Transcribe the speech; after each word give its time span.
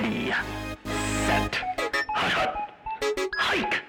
Ready, 0.00 0.30
set, 1.26 1.56
hut, 2.14 2.32
hut, 2.32 2.54
hike. 3.36 3.82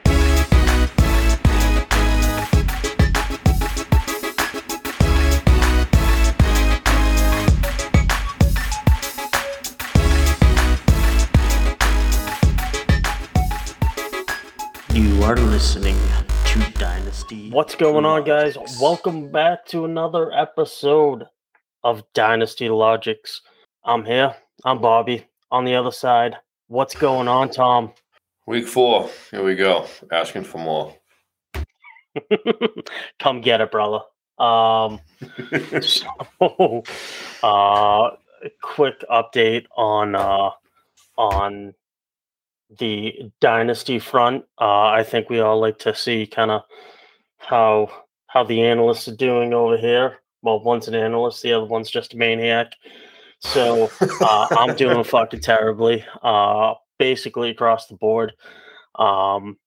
You 14.95 15.23
are 15.23 15.35
listening 15.35 15.95
to 16.45 16.71
Dynasty. 16.79 17.51
What's 17.51 17.75
going 17.75 18.05
on, 18.05 18.23
guys? 18.23 18.57
Welcome 18.81 19.31
back 19.31 19.63
to 19.67 19.85
another 19.85 20.31
episode 20.31 21.25
of 21.83 22.01
Dynasty 22.15 22.67
Logics. 22.67 23.41
I'm 23.85 24.03
here. 24.05 24.35
I'm 24.65 24.81
Bobby. 24.81 25.28
On 25.51 25.65
the 25.65 25.75
other 25.75 25.91
side, 25.91 26.37
what's 26.67 26.95
going 26.95 27.27
on, 27.27 27.49
Tom? 27.49 27.91
Week 28.45 28.67
four. 28.67 29.09
Here 29.31 29.43
we 29.43 29.55
go. 29.55 29.87
Asking 30.11 30.43
for 30.43 30.59
more. 30.59 30.95
Come 33.19 33.41
get 33.41 33.61
it, 33.61 33.71
brother. 33.71 33.99
Um, 34.37 34.99
so, 35.81 36.07
uh, 37.43 38.09
quick 38.61 39.03
update 39.11 39.65
on 39.75 40.15
uh, 40.15 40.51
on 41.17 41.73
the 42.79 43.31
dynasty 43.41 43.99
front. 43.99 44.45
Uh, 44.59 44.85
I 44.85 45.03
think 45.03 45.29
we 45.29 45.39
all 45.39 45.59
like 45.59 45.79
to 45.79 45.95
see 45.95 46.25
kind 46.25 46.51
of 46.51 46.61
how 47.37 47.89
how 48.27 48.43
the 48.43 48.61
analysts 48.61 49.07
are 49.07 49.15
doing 49.15 49.53
over 49.53 49.77
here. 49.77 50.19
Well, 50.41 50.61
one's 50.61 50.87
an 50.87 50.95
analyst, 50.95 51.43
the 51.43 51.53
other 51.53 51.65
one's 51.65 51.91
just 51.91 52.13
a 52.13 52.17
maniac. 52.17 52.73
So 53.39 53.89
uh, 54.21 54.47
I'm 54.51 54.75
doing 54.75 55.03
fucking 55.03 55.41
terribly, 55.41 56.05
uh, 56.21 56.73
basically 56.97 57.49
across 57.49 57.87
the 57.87 57.95
board. 57.95 58.33
Um, 58.95 59.57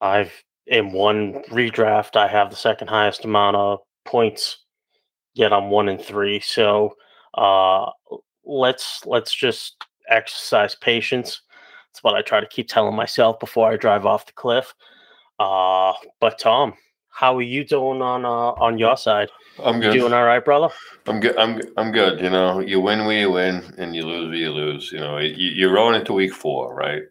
I've 0.00 0.32
in 0.66 0.92
one 0.92 1.42
redraft, 1.50 2.16
I 2.16 2.28
have 2.28 2.50
the 2.50 2.56
second 2.56 2.88
highest 2.88 3.24
amount 3.24 3.56
of 3.56 3.80
points. 4.04 4.58
Yet 5.34 5.52
I'm 5.52 5.70
one 5.70 5.88
in 5.88 5.98
three. 5.98 6.40
So 6.40 6.94
uh, 7.34 7.90
let's 8.44 9.06
let's 9.06 9.34
just 9.34 9.76
exercise 10.08 10.74
patience. 10.74 11.42
That's 11.88 12.02
what 12.02 12.14
I 12.14 12.22
try 12.22 12.40
to 12.40 12.48
keep 12.48 12.68
telling 12.68 12.96
myself 12.96 13.38
before 13.38 13.70
I 13.70 13.76
drive 13.76 14.06
off 14.06 14.26
the 14.26 14.32
cliff. 14.32 14.74
Uh, 15.38 15.92
but 16.20 16.38
Tom, 16.38 16.74
how 17.10 17.36
are 17.36 17.42
you 17.42 17.64
doing 17.64 18.00
on 18.00 18.24
uh, 18.24 18.28
on 18.28 18.78
your 18.78 18.96
side? 18.96 19.30
I'm 19.62 19.82
You 19.82 19.92
doing 19.92 20.12
all 20.12 20.24
right, 20.24 20.44
brother? 20.44 20.72
I'm 21.06 21.20
good. 21.20 21.36
I'm 21.36 21.60
I'm 21.76 21.92
good. 21.92 22.20
You 22.20 22.30
know, 22.30 22.60
you 22.60 22.80
win 22.80 23.04
where 23.04 23.18
you 23.18 23.30
win, 23.30 23.74
and 23.78 23.94
you 23.94 24.06
lose 24.06 24.28
where 24.28 24.38
you 24.38 24.50
lose. 24.50 24.90
You 24.92 25.00
know, 25.00 25.18
you, 25.18 25.50
you're 25.50 25.72
rolling 25.72 26.00
into 26.00 26.12
week 26.12 26.32
four, 26.32 26.74
right? 26.74 27.02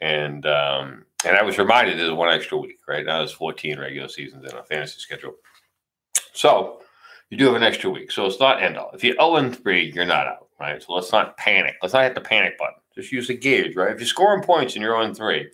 And 0.00 0.46
um, 0.46 1.04
and 1.24 1.36
I 1.36 1.42
was 1.42 1.58
reminded 1.58 1.98
there's 1.98 2.12
one 2.12 2.32
extra 2.32 2.56
week, 2.58 2.78
right? 2.88 3.04
Now 3.04 3.18
there's 3.18 3.32
14 3.32 3.78
regular 3.78 4.08
seasons 4.08 4.50
in 4.50 4.56
a 4.56 4.62
fantasy 4.62 4.98
schedule, 4.98 5.34
so 6.32 6.80
you 7.28 7.36
do 7.36 7.46
have 7.46 7.54
an 7.54 7.62
extra 7.62 7.90
week. 7.90 8.10
So 8.10 8.26
it's 8.26 8.40
not 8.40 8.62
end 8.62 8.76
all. 8.76 8.90
If 8.94 9.04
you're 9.04 9.14
0 9.14 9.36
and 9.36 9.56
three, 9.56 9.92
you're 9.94 10.06
not 10.06 10.26
out, 10.26 10.48
right? 10.58 10.82
So 10.82 10.94
let's 10.94 11.12
not 11.12 11.36
panic. 11.36 11.76
Let's 11.82 11.94
not 11.94 12.04
hit 12.04 12.14
the 12.14 12.20
panic 12.20 12.58
button. 12.58 12.74
Just 12.94 13.12
use 13.12 13.28
the 13.28 13.36
gauge, 13.36 13.76
right? 13.76 13.92
If 13.92 14.00
you're 14.00 14.06
scoring 14.06 14.42
points 14.42 14.74
and 14.74 14.82
you're 14.82 14.94
0 14.94 15.02
and 15.02 15.16
three, 15.16 15.48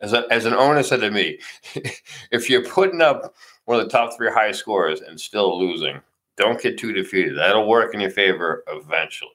as 0.00 0.12
a, 0.12 0.26
as 0.30 0.44
an 0.44 0.54
owner 0.54 0.82
said 0.82 1.00
to 1.00 1.10
me, 1.10 1.38
if 2.30 2.48
you're 2.48 2.64
putting 2.64 3.00
up 3.00 3.34
one 3.64 3.78
of 3.78 3.84
the 3.84 3.90
top 3.90 4.16
three 4.16 4.30
highest 4.30 4.60
scores 4.60 5.00
and 5.00 5.20
still 5.20 5.58
losing, 5.58 6.00
don't 6.36 6.60
get 6.60 6.78
too 6.78 6.92
defeated. 6.92 7.36
That'll 7.36 7.68
work 7.68 7.94
in 7.94 8.00
your 8.00 8.10
favor 8.10 8.64
eventually. 8.68 9.30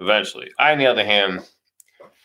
Eventually. 0.00 0.50
I, 0.58 0.72
on 0.72 0.78
the 0.78 0.86
other 0.86 1.04
hand, 1.04 1.48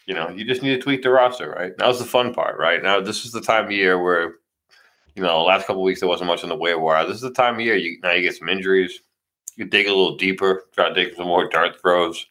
you 0.05 0.13
know, 0.13 0.29
you 0.29 0.43
just 0.43 0.61
need 0.61 0.75
to 0.75 0.81
tweak 0.81 1.03
the 1.03 1.09
roster, 1.09 1.49
right? 1.51 1.71
Now's 1.77 1.99
the 1.99 2.05
fun 2.05 2.33
part, 2.33 2.57
right? 2.59 2.81
Now, 2.81 2.99
this 2.99 3.25
is 3.25 3.31
the 3.31 3.41
time 3.41 3.65
of 3.65 3.71
year 3.71 4.01
where, 4.01 4.35
you 5.15 5.23
know, 5.23 5.43
last 5.43 5.67
couple 5.67 5.83
weeks 5.83 5.99
there 5.99 6.09
wasn't 6.09 6.27
much 6.27 6.43
in 6.43 6.49
the 6.49 6.55
waiver 6.55 6.79
wire. 6.79 7.05
This 7.05 7.15
is 7.15 7.21
the 7.21 7.31
time 7.31 7.55
of 7.55 7.61
year 7.61 7.75
you 7.75 7.99
now 8.01 8.11
you 8.11 8.23
get 8.23 8.35
some 8.35 8.49
injuries. 8.49 8.99
You 9.55 9.65
dig 9.65 9.85
a 9.85 9.89
little 9.89 10.17
deeper, 10.17 10.63
try 10.73 10.89
to 10.89 10.95
dig 10.95 11.15
some 11.15 11.27
more 11.27 11.47
dart 11.47 11.79
throws, 11.79 12.25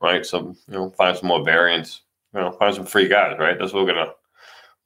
right? 0.00 0.24
Some, 0.24 0.56
you 0.66 0.74
know, 0.74 0.90
find 0.90 1.16
some 1.16 1.28
more 1.28 1.44
variants. 1.44 2.00
You 2.32 2.40
know, 2.40 2.52
find 2.52 2.74
some 2.74 2.86
free 2.86 3.06
guys, 3.06 3.36
right? 3.38 3.58
That's 3.58 3.72
what 3.72 3.84
we're 3.84 3.92
gonna 3.92 4.12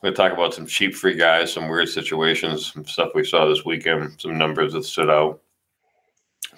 we're 0.02 0.10
gonna 0.10 0.16
talk 0.16 0.32
about 0.32 0.54
some 0.54 0.66
cheap 0.66 0.94
free 0.94 1.14
guys, 1.14 1.52
some 1.52 1.68
weird 1.68 1.88
situations, 1.88 2.72
some 2.72 2.84
stuff 2.86 3.12
we 3.14 3.24
saw 3.24 3.46
this 3.46 3.64
weekend, 3.64 4.20
some 4.20 4.38
numbers 4.38 4.72
that 4.72 4.84
stood 4.84 5.10
out. 5.10 5.40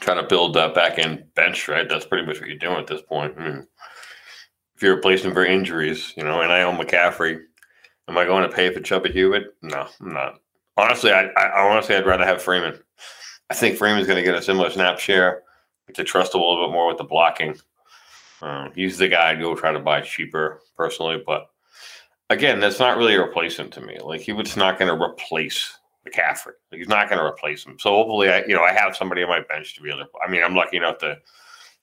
Trying 0.01 0.23
to 0.23 0.29
build 0.29 0.55
that 0.55 0.75
back 0.75 0.99
end 0.99 1.25
bench, 1.35 1.69
right? 1.69 1.89
That's 1.89 2.07
pretty 2.07 2.27
much 2.27 2.41
what 2.41 2.49
you're 2.49 2.59
doing 2.59 2.79
at 2.79 2.87
this 2.87 3.03
point. 3.03 3.35
I 3.39 3.45
mean, 3.45 3.67
if 4.75 4.83
you're 4.83 4.97
replacing 4.97 5.35
for 5.35 5.45
injuries, 5.45 6.15
you 6.17 6.25
know, 6.25 6.41
and 6.41 6.51
I 6.51 6.63
own 6.63 6.79
McCaffrey, 6.79 7.39
am 8.09 8.17
I 8.17 8.25
going 8.25 8.49
to 8.49 8.55
pay 8.55 8.73
for 8.73 8.81
Chuba 8.81 9.15
Hubbard? 9.15 9.49
No, 9.61 9.87
I'm 10.01 10.13
not. 10.13 10.41
Honestly, 10.79 11.13
I, 11.13 11.27
I 11.37 11.69
honestly 11.69 11.97
I'd 11.97 12.07
rather 12.07 12.25
have 12.25 12.41
Freeman. 12.41 12.79
I 13.51 13.55
think 13.55 13.77
Freeman's 13.77 14.07
going 14.07 14.17
to 14.17 14.23
get 14.23 14.39
a 14.39 14.43
similar 14.43 14.71
snap 14.71 14.99
share 14.99 15.43
to 15.93 16.05
trust 16.05 16.35
a 16.35 16.39
little 16.39 16.67
bit 16.67 16.73
more 16.73 16.87
with 16.87 16.99
the 16.99 17.05
blocking. 17.05 17.57
Um, 18.41 18.73
he's 18.75 18.97
the 18.97 19.09
guy 19.09 19.31
I'd 19.31 19.41
go 19.41 19.55
try 19.55 19.73
to 19.73 19.81
buy 19.81 20.01
cheaper 20.01 20.63
personally, 20.77 21.23
but 21.27 21.51
again, 22.31 22.61
that's 22.61 22.79
not 22.79 22.97
really 22.97 23.15
a 23.15 23.21
replacement 23.21 23.73
to 23.75 23.81
me. 23.81 23.99
Like 24.03 24.25
Hubbard's 24.25 24.57
not 24.57 24.79
going 24.79 24.97
to 24.97 25.03
replace 25.03 25.77
McCaffrey. 26.09 26.55
Like, 26.71 26.79
he's 26.79 26.89
not 26.89 27.09
going 27.11 27.19
to 27.19 27.25
replace 27.25 27.67
him. 27.67 27.77
So 27.79 27.91
hopefully, 27.91 28.31
I 28.31 28.45
you 28.45 28.55
know 28.55 28.63
I 28.63 28.73
have 28.73 28.97
somebody 28.97 29.23
on 29.23 29.29
my 29.29 29.43
bench 29.43 29.75
to 29.77 29.83
be 29.83 29.91
able 29.91 30.01
to. 30.01 30.07
I 30.25 30.31
mean, 30.31 30.43
I'm 30.43 30.55
lucky 30.55 30.79
enough 30.79 30.99
to 30.99 31.19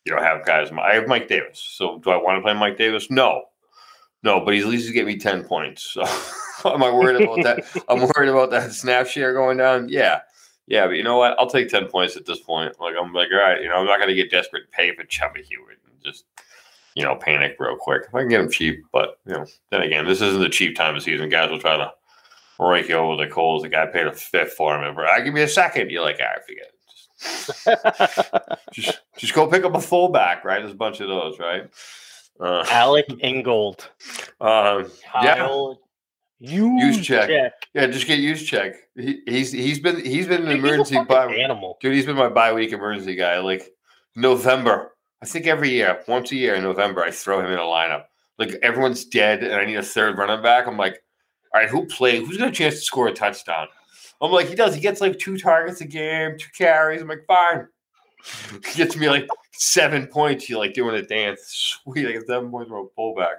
you 0.05 0.15
know 0.15 0.21
have 0.21 0.45
guys. 0.45 0.69
I 0.71 0.95
have 0.95 1.07
Mike 1.07 1.27
Davis. 1.27 1.59
So 1.59 1.99
do 1.99 2.09
I 2.09 2.17
want 2.17 2.37
to 2.37 2.41
play 2.41 2.53
Mike 2.53 2.77
Davis? 2.77 3.11
No, 3.11 3.43
no. 4.23 4.39
But 4.43 4.55
he's 4.55 4.63
at 4.63 4.69
least 4.69 4.91
get 4.93 5.05
me 5.05 5.17
ten 5.17 5.43
points. 5.43 5.91
So 5.93 6.01
am 6.65 6.83
I 6.83 6.91
worried 6.91 7.21
about 7.21 7.43
that? 7.43 7.83
I'm 7.89 8.01
worried 8.01 8.29
about 8.29 8.49
that 8.51 8.71
snap 8.71 9.07
share 9.07 9.33
going 9.33 9.57
down. 9.57 9.89
Yeah. 9.89 10.21
Yeah, 10.69 10.85
but 10.87 10.97
you 10.97 11.03
know 11.03 11.17
what? 11.17 11.33
I'll 11.39 11.49
take 11.49 11.69
10 11.69 11.87
points 11.87 12.17
at 12.17 12.25
this 12.25 12.41
point. 12.41 12.77
Like, 12.77 12.93
I'm 13.01 13.13
like, 13.13 13.29
all 13.31 13.39
right, 13.39 13.61
you 13.61 13.69
know, 13.69 13.75
I'm 13.75 13.85
not 13.85 13.99
going 13.99 14.09
to 14.09 14.15
get 14.15 14.29
desperate 14.29 14.63
and 14.63 14.71
pay 14.73 14.93
for 14.93 15.05
Chuba 15.05 15.41
Hubbard 15.41 15.77
and 15.85 16.03
just, 16.03 16.25
you 16.97 17.03
know, 17.03 17.15
panic 17.15 17.57
real 17.59 17.75
quick. 17.75 18.05
If 18.07 18.15
I 18.15 18.21
can 18.21 18.29
get 18.29 18.39
them 18.39 18.49
cheap, 18.49 18.83
but, 18.91 19.19
you 19.27 19.33
know, 19.33 19.45
then 19.69 19.83
again, 19.83 20.07
this 20.07 20.19
isn't 20.19 20.41
the 20.41 20.49
cheap 20.49 20.75
time 20.75 20.95
of 20.95 21.03
season. 21.03 21.29
Guys 21.29 21.51
will 21.51 21.59
try 21.59 21.77
to 21.77 21.93
rake 22.59 22.89
you 22.89 22.95
over 22.95 23.23
the 23.23 23.29
coals. 23.29 23.61
The 23.61 23.69
guy 23.69 23.85
paid 23.85 24.07
a 24.07 24.13
fifth 24.13 24.53
for 24.53 24.75
him. 24.75 24.97
And 24.97 25.07
I 25.07 25.21
give 25.21 25.31
me 25.31 25.43
a 25.43 25.47
second. 25.47 25.91
You're 25.91 26.01
like, 26.01 26.19
all 26.19 26.25
right, 26.25 26.43
forget 26.43 26.65
it. 26.65 28.33
Just, 28.73 28.73
just, 28.73 28.99
just 29.15 29.33
go 29.35 29.45
pick 29.45 29.63
up 29.63 29.75
a 29.75 29.79
fullback, 29.79 30.43
right? 30.43 30.57
There's 30.57 30.71
a 30.71 30.75
bunch 30.75 30.99
of 30.99 31.07
those, 31.07 31.37
right? 31.37 31.69
Uh, 32.39 32.65
Alec 32.67 33.05
Ingold. 33.21 33.91
um, 34.41 34.89
yeah, 35.21 35.47
Juszczyk. 36.41 37.51
yeah, 37.75 37.87
just 37.87 38.07
get 38.07 38.17
Juszczyk. 38.19 38.73
He, 38.95 39.21
he's 39.27 39.51
he's 39.51 39.79
been 39.79 40.03
he's 40.03 40.27
been 40.27 40.47
an 40.47 40.51
emergency 40.51 40.97
bye. 41.07 41.33
animal. 41.33 41.77
Dude, 41.81 41.93
he's 41.93 42.05
been 42.05 42.15
my 42.15 42.29
bye 42.29 42.53
week 42.53 42.71
emergency 42.71 43.15
guy. 43.15 43.39
Like 43.39 43.71
November, 44.15 44.91
I 45.21 45.25
think 45.25 45.47
every 45.47 45.69
year, 45.69 46.03
once 46.07 46.31
a 46.31 46.35
year 46.35 46.55
in 46.55 46.63
November, 46.63 47.03
I 47.03 47.11
throw 47.11 47.39
him 47.39 47.51
in 47.51 47.59
a 47.59 47.63
lineup. 47.63 48.05
Like 48.37 48.55
everyone's 48.61 49.05
dead, 49.05 49.43
and 49.43 49.53
I 49.53 49.65
need 49.65 49.77
a 49.77 49.83
third 49.83 50.17
running 50.17 50.43
back. 50.43 50.67
I'm 50.67 50.77
like, 50.77 51.01
all 51.53 51.61
right, 51.61 51.69
who 51.69 51.85
played? 51.87 52.25
Who's 52.25 52.37
got 52.37 52.49
a 52.49 52.51
chance 52.51 52.75
to 52.75 52.81
score 52.81 53.07
a 53.07 53.13
touchdown? 53.13 53.67
I'm 54.21 54.31
like, 54.31 54.47
he 54.47 54.55
does. 54.55 54.75
He 54.75 54.81
gets 54.81 55.01
like 55.01 55.17
two 55.17 55.37
targets 55.37 55.81
a 55.81 55.85
game, 55.85 56.37
two 56.37 56.49
carries. 56.55 57.01
I'm 57.01 57.07
like, 57.07 57.25
fine. 57.27 57.67
He 58.65 58.77
gets 58.77 58.97
me 58.97 59.09
like 59.09 59.27
seven 59.53 60.07
points. 60.07 60.49
You 60.49 60.57
like 60.57 60.73
doing 60.73 60.95
a 60.95 61.01
dance. 61.01 61.79
Sweet, 61.83 62.07
I 62.07 62.11
get 62.13 62.27
seven 62.27 62.49
points 62.49 62.69
for 62.69 62.83
a 62.83 62.87
fullback. 62.95 63.37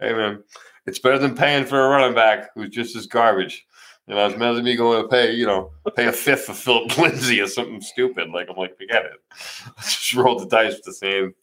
Hey 0.00 0.12
man, 0.12 0.44
it's 0.86 0.98
better 0.98 1.18
than 1.18 1.34
paying 1.34 1.64
for 1.64 1.84
a 1.84 1.88
running 1.88 2.14
back 2.14 2.50
who's 2.54 2.68
just 2.68 2.94
as 2.94 3.06
garbage. 3.06 3.66
You 4.08 4.14
know, 4.14 4.26
it's 4.26 4.38
better 4.38 4.54
than 4.54 4.64
me 4.64 4.74
going 4.74 5.02
to 5.02 5.08
pay, 5.08 5.32
you 5.32 5.46
know, 5.46 5.70
pay 5.94 6.06
a 6.06 6.12
fifth 6.12 6.44
for 6.46 6.54
Phillip 6.54 6.96
Lindsay 6.98 7.40
or 7.40 7.46
something 7.46 7.80
stupid. 7.82 8.30
Like 8.30 8.48
I'm 8.48 8.56
like, 8.56 8.76
forget 8.78 9.04
it. 9.04 9.12
Let's 9.76 9.96
Just 9.96 10.14
roll 10.14 10.38
the 10.38 10.46
dice 10.46 10.74
with 10.74 10.84
the 10.84 10.94
same, 10.94 11.34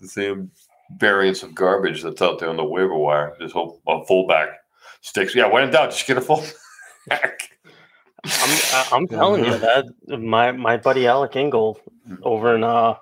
the 0.00 0.08
same 0.08 0.50
variance 0.98 1.42
of 1.42 1.54
garbage 1.54 2.02
that's 2.02 2.20
out 2.20 2.38
there 2.38 2.50
on 2.50 2.58
the 2.58 2.64
waiver 2.64 2.96
wire. 2.96 3.34
Just 3.40 3.54
hope 3.54 3.80
a 3.88 4.04
fullback 4.04 4.48
sticks. 5.00 5.34
Yeah, 5.34 5.46
when 5.50 5.64
in 5.64 5.70
doubt, 5.70 5.92
just 5.92 6.06
get 6.06 6.18
a 6.18 6.20
fullback. 6.20 7.50
I'm 8.24 8.58
I'm 8.92 9.08
telling 9.08 9.44
you 9.44 9.56
that 9.58 9.86
my 10.06 10.52
my 10.52 10.76
buddy 10.76 11.06
Alec 11.06 11.36
Ingold 11.36 11.80
over 12.22 12.54
in 12.54 12.64
uh 12.64 12.96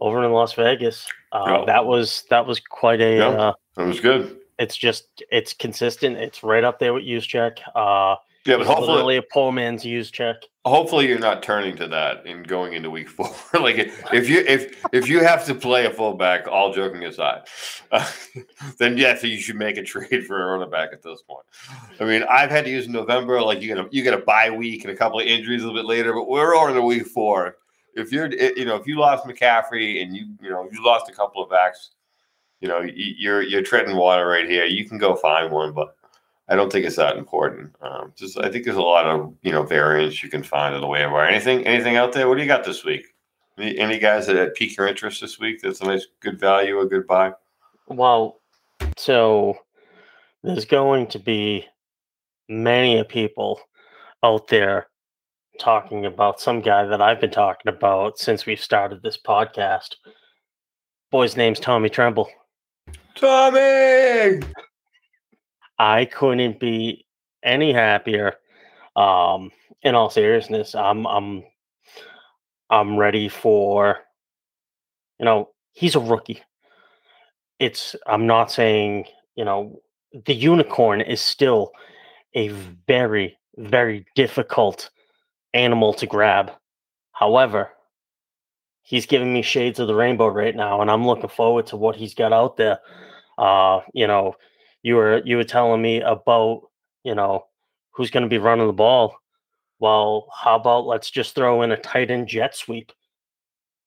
over 0.00 0.24
in 0.24 0.32
Las 0.32 0.52
Vegas. 0.54 1.06
Uh, 1.32 1.44
Yeah. 1.46 1.64
That 1.66 1.86
was 1.86 2.24
that 2.30 2.46
was 2.46 2.60
quite 2.60 3.00
a. 3.00 3.16
Yeah. 3.18 3.28
Uh, 3.28 3.52
It 3.78 3.86
was 3.86 4.00
good. 4.00 4.38
It's 4.58 4.76
just 4.76 5.22
it's 5.30 5.52
consistent. 5.52 6.16
It's 6.16 6.42
right 6.42 6.64
up 6.64 6.78
there 6.78 6.94
with 6.94 7.04
Juszczyk. 7.04 7.58
Uh, 7.74 8.16
Yeah, 8.46 8.58
but 8.58 8.66
hopefully, 8.66 9.16
a 9.16 9.22
poor 9.22 9.52
man's 9.52 9.82
Juszczyk. 9.84 10.36
hopefully 10.64 11.06
you're 11.08 11.18
not 11.18 11.42
turning 11.42 11.76
to 11.76 11.86
that 11.88 12.24
in 12.26 12.42
going 12.42 12.72
into 12.74 12.90
week 12.90 13.08
four. 13.08 13.34
like 13.60 13.76
if 14.12 14.28
you 14.28 14.44
if 14.46 14.84
if 14.92 15.08
you 15.08 15.22
have 15.22 15.44
to 15.46 15.54
play 15.54 15.84
a 15.86 15.90
fullback, 15.90 16.46
all 16.48 16.72
joking 16.72 17.04
aside, 17.04 17.42
uh, 17.92 18.08
then 18.78 18.96
yes, 18.96 19.22
you 19.22 19.38
should 19.38 19.56
make 19.56 19.76
a 19.76 19.82
trade 19.82 20.24
for 20.26 20.42
a 20.42 20.46
running 20.52 20.70
back 20.70 20.90
at 20.92 21.02
this 21.02 21.22
point. 21.22 21.44
I 22.00 22.04
mean, 22.04 22.22
I've 22.30 22.50
had 22.50 22.64
to 22.64 22.70
use 22.70 22.86
in 22.86 22.92
November. 22.92 23.42
Like 23.42 23.60
you 23.60 23.68
get 23.68 23.78
a 23.78 23.88
you 23.90 24.02
get 24.02 24.14
a 24.14 24.18
bye 24.18 24.50
week 24.50 24.84
and 24.84 24.92
a 24.92 24.96
couple 24.96 25.20
of 25.20 25.26
injuries 25.26 25.62
a 25.62 25.66
little 25.66 25.82
bit 25.82 25.86
later, 25.88 26.12
but 26.14 26.28
we're 26.28 26.54
over 26.54 26.72
to 26.72 26.82
week 26.82 27.06
four. 27.06 27.56
If 27.94 28.12
you're 28.12 28.32
you 28.32 28.64
know 28.64 28.76
if 28.76 28.86
you 28.86 28.98
lost 28.98 29.26
McCaffrey 29.26 30.02
and 30.02 30.14
you 30.16 30.26
you 30.40 30.50
know 30.50 30.68
you 30.70 30.84
lost 30.84 31.10
a 31.10 31.12
couple 31.12 31.42
of 31.42 31.50
backs, 31.50 31.90
you 32.60 32.68
know, 32.68 32.82
you're 32.94 33.42
you're 33.42 33.62
treading 33.62 33.96
water 33.96 34.26
right 34.26 34.48
here. 34.48 34.64
You 34.64 34.88
can 34.88 34.98
go 34.98 35.14
find 35.16 35.52
one, 35.52 35.72
but 35.72 35.96
I 36.48 36.56
don't 36.56 36.70
think 36.70 36.86
it's 36.86 36.96
that 36.96 37.16
important. 37.16 37.74
Um, 37.80 38.12
just 38.16 38.38
I 38.38 38.50
think 38.50 38.64
there's 38.64 38.76
a 38.76 38.82
lot 38.82 39.06
of 39.06 39.34
you 39.42 39.52
know 39.52 39.62
variants 39.62 40.22
you 40.22 40.30
can 40.30 40.42
find 40.42 40.74
in 40.74 40.80
the 40.80 40.86
waiver. 40.86 41.22
Anything 41.22 41.66
anything 41.66 41.96
out 41.96 42.12
there? 42.12 42.28
What 42.28 42.36
do 42.36 42.42
you 42.42 42.48
got 42.48 42.64
this 42.64 42.84
week? 42.84 43.06
Any, 43.58 43.78
any 43.78 43.98
guys 43.98 44.26
that 44.26 44.54
pique 44.54 44.76
your 44.76 44.86
interest 44.86 45.20
this 45.20 45.38
week? 45.38 45.60
That's 45.62 45.80
a 45.80 45.86
nice 45.86 46.06
good 46.20 46.38
value, 46.38 46.80
a 46.80 46.86
good 46.86 47.06
buy. 47.06 47.32
Well, 47.88 48.40
so 48.96 49.58
there's 50.42 50.64
going 50.64 51.08
to 51.08 51.18
be 51.18 51.66
many 52.48 53.02
people 53.04 53.60
out 54.22 54.48
there 54.48 54.86
talking 55.58 56.06
about 56.06 56.40
some 56.40 56.60
guy 56.60 56.84
that 56.84 57.00
I've 57.00 57.20
been 57.20 57.30
talking 57.30 57.72
about 57.72 58.18
since 58.18 58.46
we 58.46 58.56
started 58.56 59.02
this 59.02 59.18
podcast. 59.18 59.96
Boy's 61.10 61.36
name's 61.36 61.60
Tommy 61.60 61.88
Tremble. 61.88 62.28
Tommy. 63.16 64.40
I 65.78 66.04
couldn't 66.06 66.60
be 66.60 67.06
any 67.42 67.72
happier. 67.72 68.34
Um, 68.94 69.50
in 69.82 69.94
all 69.94 70.10
seriousness, 70.10 70.74
I'm 70.74 71.06
I'm 71.06 71.44
I'm 72.70 72.96
ready 72.96 73.28
for 73.28 73.98
you 75.18 75.24
know, 75.24 75.50
he's 75.72 75.94
a 75.94 76.00
rookie. 76.00 76.42
It's 77.58 77.96
I'm 78.06 78.26
not 78.26 78.50
saying, 78.50 79.06
you 79.34 79.44
know, 79.44 79.80
the 80.26 80.34
unicorn 80.34 81.00
is 81.00 81.20
still 81.20 81.72
a 82.34 82.48
very, 82.86 83.38
very 83.56 84.06
difficult 84.14 84.90
animal 85.54 85.94
to 85.94 86.06
grab. 86.06 86.52
However, 87.12 87.70
he's 88.82 89.06
giving 89.06 89.32
me 89.32 89.42
shades 89.42 89.78
of 89.78 89.86
the 89.86 89.94
rainbow 89.94 90.28
right 90.28 90.54
now, 90.54 90.80
and 90.82 90.90
I'm 90.90 91.06
looking 91.06 91.30
forward 91.30 91.66
to 91.68 91.76
what 91.76 91.96
he's 91.96 92.14
got 92.14 92.32
out 92.32 92.56
there. 92.56 92.78
Uh, 93.38 93.80
you 93.92 94.06
know, 94.06 94.34
you 94.82 94.96
were 94.96 95.22
you 95.24 95.36
were 95.36 95.44
telling 95.44 95.82
me 95.82 96.00
about, 96.00 96.62
you 97.04 97.14
know, 97.14 97.46
who's 97.92 98.10
going 98.10 98.22
to 98.22 98.28
be 98.28 98.38
running 98.38 98.66
the 98.66 98.72
ball. 98.72 99.16
Well, 99.78 100.28
how 100.34 100.56
about 100.56 100.86
let's 100.86 101.10
just 101.10 101.34
throw 101.34 101.62
in 101.62 101.72
a 101.72 101.76
tight 101.76 102.10
end 102.10 102.28
jet 102.28 102.56
sweep? 102.56 102.92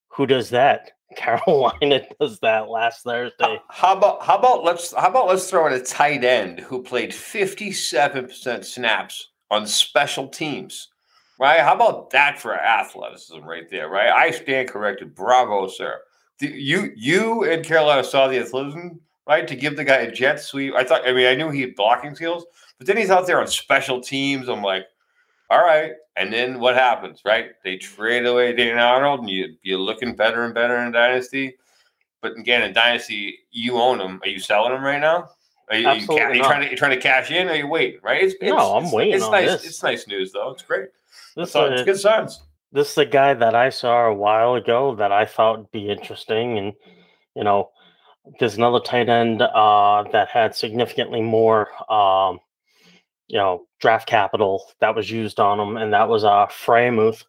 Who 0.10 0.28
does 0.28 0.50
that? 0.52 0.92
Carolina 1.16 2.02
does 2.20 2.40
that 2.40 2.70
last 2.70 3.04
Thursday. 3.04 3.60
How 3.70 3.98
about 3.98 4.24
how 4.24 4.38
about 4.38 4.64
let's 4.64 4.94
how 4.94 5.10
about 5.10 5.28
let's 5.28 5.50
throw 5.50 5.66
in 5.68 5.74
a 5.74 5.84
tight 5.84 6.24
end 6.24 6.60
who 6.60 6.84
played 6.84 7.12
57% 7.12 8.64
snaps 8.64 9.30
on 9.52 9.66
special 9.66 10.28
teams. 10.28 10.90
Right? 11.40 11.62
How 11.62 11.74
about 11.74 12.10
that 12.12 12.40
for 12.40 12.54
athleticism 12.54 13.44
right 13.44 13.70
there, 13.72 13.90
right? 13.90 14.10
I 14.10 14.32
stand 14.32 14.70
corrected. 14.70 15.16
Bravo, 15.16 15.68
sir. 15.68 16.00
You 16.42 16.92
you 16.96 17.46
and 17.46 17.66
Carolina 17.66 18.04
saw 18.04 18.28
the 18.28 18.40
athleticism, 18.40 18.98
right? 19.30 19.48
To 19.48 19.56
give 19.56 19.78
the 19.78 19.86
guy 19.86 19.98
a 19.98 20.12
jet 20.12 20.42
sweep. 20.42 20.74
I 20.76 20.84
thought 20.84 21.08
I 21.08 21.14
mean 21.14 21.28
I 21.28 21.36
knew 21.36 21.50
he 21.50 21.62
had 21.62 21.76
blocking 21.76 22.16
skills, 22.16 22.46
but 22.78 22.88
then 22.88 22.98
he's 22.98 23.10
out 23.12 23.26
there 23.28 23.40
on 23.40 23.48
special 23.48 24.02
teams. 24.02 24.50
I'm 24.50 24.62
like, 24.64 24.86
all 25.50 25.60
right. 25.64 25.94
And 26.18 26.34
then 26.34 26.60
what 26.60 26.76
happens, 26.76 27.22
right? 27.26 27.52
They 27.64 27.78
trade 27.78 28.26
away 28.26 28.54
Dan 28.54 28.78
Arnold, 28.78 29.22
and 29.22 29.30
you 29.30 29.56
you're 29.64 29.80
looking 29.80 30.16
better 30.16 30.44
and 30.44 30.54
better 30.54 30.78
in 30.80 30.92
Dynasty. 30.92 31.56
But 32.22 32.34
again, 32.38 32.64
in 32.64 32.74
Dynasty, 32.74 33.40
you 33.52 33.78
own 33.78 34.00
them. 34.00 34.20
Are 34.24 34.28
you 34.28 34.40
selling 34.40 34.74
them 34.74 34.84
right 34.84 35.00
now? 35.00 35.30
Are 35.70 35.78
you, 35.78 35.88
are 35.88 35.96
you, 35.96 36.08
ca- 36.08 36.18
are 36.18 36.36
you 36.36 36.44
trying 36.44 36.68
to 36.68 36.76
trying 36.76 36.92
to 36.92 37.00
cash 37.00 37.32
in? 37.32 37.48
Or 37.48 37.52
are 37.52 37.56
you 37.56 37.68
waiting? 37.68 38.02
Right? 38.04 38.24
It's, 38.24 38.36
No, 38.42 38.76
I'm 38.76 38.86
it's, 38.86 38.94
waiting 38.94 39.14
It's 39.14 39.30
nice. 39.30 39.48
this. 39.52 39.66
It's 39.66 39.84
nice 39.84 40.08
news 40.08 40.32
though. 40.34 40.50
It's 40.50 40.64
great. 40.64 40.90
This, 41.38 41.52
So 41.52 41.66
it's 41.66 41.84
good 41.84 41.98
signs. 42.00 42.42
this 42.74 42.92
is 42.92 42.98
a 42.98 43.06
guy 43.06 43.34
that 43.36 43.56
I 43.56 43.70
saw 43.70 44.08
a 44.08 44.14
while 44.14 44.56
ago 44.56 44.96
that 44.96 45.12
I 45.14 45.26
thought 45.26 45.60
would 45.60 45.72
be 45.72 45.90
interesting, 45.90 46.58
and 46.58 46.74
you 47.36 47.44
know, 47.44 47.70
there's 48.40 48.58
another 48.58 48.80
tight 48.80 49.10
end 49.10 49.42
uh, 49.42 50.04
that 50.12 50.28
had 50.30 50.56
significantly 50.56 51.22
more, 51.22 51.70
um, 51.92 52.40
you 53.28 53.38
know, 53.38 53.66
draft 53.80 54.08
capital 54.08 54.64
that 54.80 54.96
was 54.96 55.10
used 55.10 55.40
on 55.40 55.60
him, 55.60 55.78
and 55.78 55.94
that 55.94 56.10
was 56.10 56.24
uh, 56.24 56.46
Freiermuth 56.48 57.24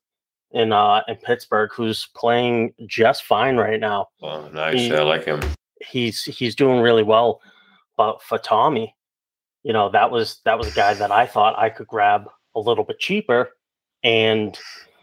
in 0.52 0.72
uh, 0.72 1.02
in 1.08 1.16
Pittsburgh, 1.16 1.70
who's 1.72 2.08
playing 2.14 2.74
just 2.86 3.24
fine 3.24 3.56
right 3.56 3.80
now. 3.80 4.08
Oh, 4.22 4.48
nice. 4.48 4.74
he- 4.74 4.92
I 4.94 5.02
like 5.02 5.24
him. 5.24 5.40
He's 5.88 6.22
he's 6.24 6.54
doing 6.54 6.80
really 6.80 7.02
well, 7.02 7.40
but 7.96 8.22
for 8.22 8.36
Tommy, 8.38 8.94
you 9.62 9.72
know, 9.72 9.88
that 9.90 10.10
was 10.10 10.40
that 10.44 10.58
was 10.58 10.68
a 10.68 10.72
guy 10.74 10.92
that 10.94 11.10
I 11.10 11.26
thought 11.26 11.58
I 11.58 11.70
could 11.70 11.86
grab 11.86 12.28
a 12.54 12.60
little 12.60 12.84
bit 12.84 12.98
cheaper, 12.98 13.50
and 14.02 14.58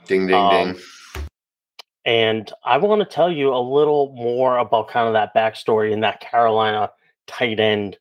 Ding 0.05 0.27
ding 0.27 0.35
um, 0.35 0.73
ding. 0.73 0.83
And 2.07 2.49
I 2.63 2.77
want 2.77 3.01
to 3.01 3.05
tell 3.05 3.29
you 3.29 3.53
a 3.53 3.59
little 3.59 4.13
more 4.15 4.57
about 4.59 4.87
kind 4.87 5.07
of 5.07 5.13
that 5.13 5.35
backstory 5.35 5.91
in 5.91 5.99
that 5.99 6.21
Carolina 6.21 6.89
tight 7.27 7.59
end 7.59 7.97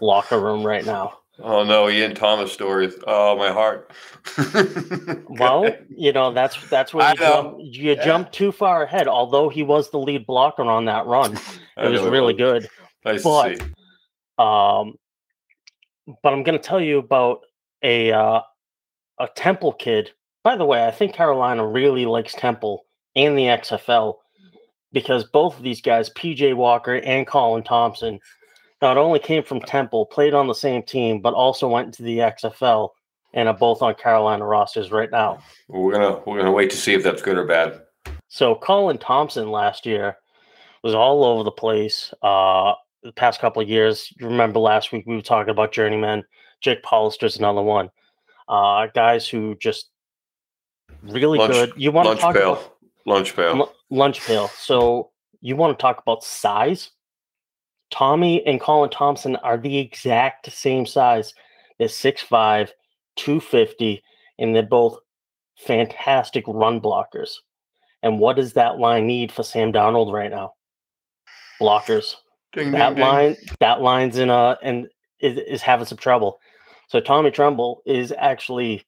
locker 0.00 0.40
room 0.40 0.64
right 0.64 0.86
now. 0.86 1.14
Oh 1.40 1.64
no, 1.64 1.88
Ian 1.88 2.14
Thomas 2.14 2.52
stories. 2.52 2.94
Oh 3.06 3.36
my 3.36 3.50
heart. 3.52 3.92
Well, 5.28 5.72
you 5.90 6.12
know 6.12 6.32
that's 6.32 6.56
that's 6.68 6.92
where 6.94 7.10
you 7.10 7.16
jump, 7.16 7.56
you 7.60 7.92
Yeah. 7.94 8.04
jump 8.04 8.32
too 8.32 8.50
far 8.50 8.82
ahead. 8.84 9.06
Although 9.06 9.48
he 9.48 9.62
was 9.62 9.90
the 9.90 9.98
lead 9.98 10.26
blocker 10.26 10.62
on 10.62 10.84
that 10.86 11.06
run, 11.06 11.34
it 11.76 11.88
was 11.88 12.02
really 12.02 12.34
good. 12.34 12.68
Nice 13.04 13.22
but- 13.22 13.48
to 13.48 13.56
see. 13.56 13.72
Um, 14.38 14.94
but 16.22 16.32
I'm 16.32 16.42
going 16.42 16.58
to 16.58 16.62
tell 16.64 16.80
you 16.80 16.98
about 16.98 17.40
a 17.82 18.12
uh, 18.12 18.40
a 19.20 19.28
Temple 19.36 19.72
kid. 19.72 20.10
By 20.44 20.56
the 20.56 20.64
way, 20.64 20.86
I 20.86 20.90
think 20.90 21.12
Carolina 21.14 21.66
really 21.66 22.06
likes 22.06 22.34
Temple 22.34 22.84
and 23.18 23.36
the 23.36 23.44
XFL 23.44 24.14
because 24.92 25.24
both 25.24 25.56
of 25.56 25.62
these 25.62 25.80
guys, 25.80 26.10
PJ 26.10 26.54
Walker 26.54 26.94
and 26.94 27.26
Colin 27.26 27.62
Thompson, 27.62 28.20
not 28.80 28.96
only 28.96 29.18
came 29.18 29.42
from 29.42 29.60
Temple, 29.60 30.06
played 30.06 30.34
on 30.34 30.46
the 30.46 30.54
same 30.54 30.82
team, 30.82 31.20
but 31.20 31.34
also 31.34 31.68
went 31.68 31.92
to 31.94 32.02
the 32.02 32.18
XFL 32.18 32.90
and 33.34 33.48
are 33.48 33.54
both 33.54 33.82
on 33.82 33.94
Carolina 33.94 34.46
rosters 34.46 34.90
right 34.90 35.10
now. 35.10 35.40
We're 35.68 35.92
gonna 35.92 36.22
we're 36.24 36.38
gonna 36.38 36.52
wait 36.52 36.70
to 36.70 36.76
see 36.76 36.94
if 36.94 37.02
that's 37.02 37.20
good 37.22 37.36
or 37.36 37.44
bad. 37.44 37.82
So 38.28 38.54
Colin 38.54 38.98
Thompson 38.98 39.50
last 39.50 39.84
year 39.84 40.16
was 40.82 40.94
all 40.94 41.24
over 41.24 41.42
the 41.42 41.50
place. 41.50 42.14
Uh, 42.22 42.74
the 43.02 43.12
past 43.12 43.40
couple 43.40 43.60
of 43.60 43.68
years, 43.68 44.12
you 44.18 44.26
remember 44.26 44.60
last 44.60 44.92
week 44.92 45.04
we 45.06 45.16
were 45.16 45.22
talking 45.22 45.50
about 45.50 45.72
journeyman. 45.72 46.22
Jake 46.60 46.82
Pollister's 46.82 47.38
another 47.38 47.62
one. 47.62 47.90
Uh, 48.48 48.86
guys 48.94 49.28
who 49.28 49.56
just 49.56 49.90
really 51.02 51.38
Lunch- 51.38 51.52
good. 51.52 51.72
You 51.76 51.92
want 51.92 52.08
to 52.08 52.16
talk 52.16 52.36
about 52.36 52.77
Lunch 53.08 53.34
pail. 53.34 53.56
Lu- 53.56 53.96
lunch 53.96 54.20
pail. 54.26 54.48
So 54.48 55.10
you 55.40 55.56
want 55.56 55.76
to 55.78 55.80
talk 55.82 55.98
about 56.00 56.22
size? 56.22 56.90
Tommy 57.90 58.46
and 58.46 58.60
Colin 58.60 58.90
Thompson 58.90 59.36
are 59.36 59.56
the 59.56 59.78
exact 59.78 60.52
same 60.52 60.84
size. 60.84 61.32
They're 61.78 61.88
6'5, 61.88 62.70
250, 63.16 64.02
and 64.38 64.54
they're 64.54 64.62
both 64.62 64.98
fantastic 65.56 66.44
run 66.46 66.80
blockers. 66.80 67.30
And 68.02 68.18
what 68.20 68.36
does 68.36 68.52
that 68.52 68.78
line 68.78 69.06
need 69.06 69.32
for 69.32 69.42
Sam 69.42 69.72
Darnold 69.72 70.12
right 70.12 70.30
now? 70.30 70.52
Blockers. 71.60 72.14
Ding, 72.52 72.70
That 72.72 72.90
ding, 72.90 72.96
ding. 72.96 73.04
line, 73.04 73.36
that 73.60 73.80
line's 73.80 74.18
in 74.18 74.30
a 74.30 74.58
and 74.62 74.88
is, 75.20 75.38
is 75.38 75.62
having 75.62 75.86
some 75.86 75.98
trouble. 75.98 76.38
So 76.88 77.00
Tommy 77.00 77.30
Tremble 77.30 77.82
is 77.86 78.12
actually 78.16 78.84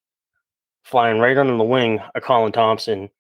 flying 0.85 1.19
right 1.19 1.37
under 1.37 1.57
the 1.57 1.65
wing 1.65 2.01
of 2.15 2.23
Colin 2.23 2.53
Thompson, 2.53 3.11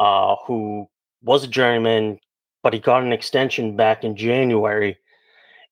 uh, 0.00 0.34
who 0.46 0.88
was 1.22 1.44
a 1.44 1.48
journeyman, 1.48 2.18
but 2.62 2.72
he 2.72 2.80
got 2.80 3.04
an 3.04 3.12
extension 3.12 3.76
back 3.76 4.02
in 4.02 4.16
January. 4.16 4.98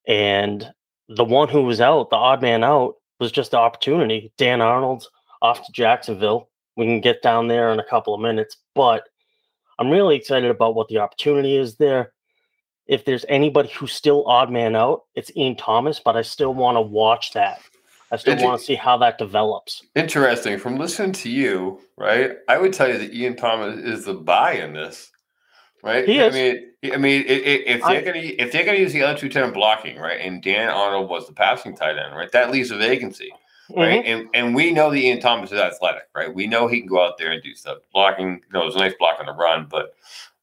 And 0.07 0.71
the 1.09 1.25
one 1.25 1.49
who 1.49 1.63
was 1.63 1.81
out, 1.81 2.11
the 2.11 2.17
odd 2.17 2.43
man 2.43 2.63
out, 2.63 2.97
was 3.19 3.33
just 3.33 3.51
the 3.51 3.57
opportunity. 3.57 4.31
Dan 4.37 4.61
Arnold's 4.61 5.09
off 5.43 5.65
to 5.67 5.73
Jacksonville. 5.73 6.51
We 6.77 6.85
can 6.85 7.01
get 7.01 7.23
down 7.23 7.49
there 7.49 7.73
in 7.73 7.81
a 7.81 7.85
couple 7.85 8.15
of 8.15 8.21
minutes, 8.21 8.59
but 8.75 9.09
I'm 9.79 9.91
really 9.91 10.17
excited 10.17 10.51
about 10.51 10.75
what 10.75 10.89
the 10.89 10.99
opportunity 10.99 11.57
is 11.57 11.77
there. 11.77 12.13
If 12.87 13.05
there's 13.05 13.25
anybody 13.29 13.71
who's 13.71 13.93
still 13.93 14.27
odd 14.27 14.51
man 14.51 14.77
out, 14.77 15.03
it's 15.15 15.35
Ian 15.37 15.57
Thomas, 15.57 16.01
but 16.01 16.17
I 16.17 16.23
still 16.23 16.55
want 16.55 16.77
to 16.77 16.81
watch 16.83 17.33
that. 17.33 17.61
I 18.11 18.17
still 18.17 18.33
Inter- 18.35 18.45
want 18.47 18.61
to 18.61 18.65
see 18.67 18.75
how 18.75 18.97
that 18.99 19.19
develops. 19.19 19.83
Interesting. 19.95 20.59
From 20.59 20.77
listening 20.77 21.13
to 21.13 21.29
you, 21.31 21.81
right? 21.97 22.33
I 22.49 22.59
would 22.59 22.73
tell 22.73 22.89
you 22.89 22.99
that 22.99 23.13
Ian 23.13 23.37
Thomas 23.37 23.79
is 23.79 24.05
the 24.07 24.15
buy 24.15 24.53
in 24.53 24.73
this, 24.73 25.11
right? 25.83 26.07
He 26.09 26.21
I 26.21 26.27
is. 26.29 26.35
mean, 26.35 26.93
I 26.95 26.97
mean, 26.97 27.25
if 27.27 27.83
they're 27.83 28.03
gonna 28.03 28.19
if 28.21 28.53
they're 28.53 28.65
gonna 28.65 28.79
use 28.79 28.93
the 28.93 29.03
other 29.03 29.19
two 29.19 29.29
ten 29.29 29.53
blocking, 29.53 29.99
right, 29.99 30.21
and 30.21 30.43
Dan 30.43 30.71
Arnold 30.71 31.11
was 31.11 31.27
the 31.27 31.33
passing 31.35 31.77
tight 31.77 31.99
end, 31.99 32.17
right, 32.17 32.31
that 32.33 32.51
leaves 32.51 32.71
a 32.71 32.77
vacancy, 32.79 33.31
right? 33.77 34.03
Mhm. 34.05 34.07
And 34.07 34.29
and 34.35 34.55
we 34.55 34.73
know 34.73 34.91
that 34.91 34.97
Ian 34.97 35.21
Thomas 35.21 35.53
is 35.53 35.59
athletic, 35.61 36.05
right? 36.15 36.33
We 36.33 36.47
know 36.47 36.67
he 36.69 36.79
can 36.81 36.89
go 36.89 37.05
out 37.05 37.19
there 37.19 37.31
and 37.33 37.43
do 37.43 37.55
stuff. 37.55 37.79
Blocking, 37.93 38.35
you 38.35 38.53
know, 38.53 38.63
it 38.63 38.67
was 38.67 38.77
a 38.77 38.79
nice 38.79 38.95
block 38.99 39.19
on 39.21 39.27
the 39.27 39.33
run, 39.33 39.67
but 39.71 39.95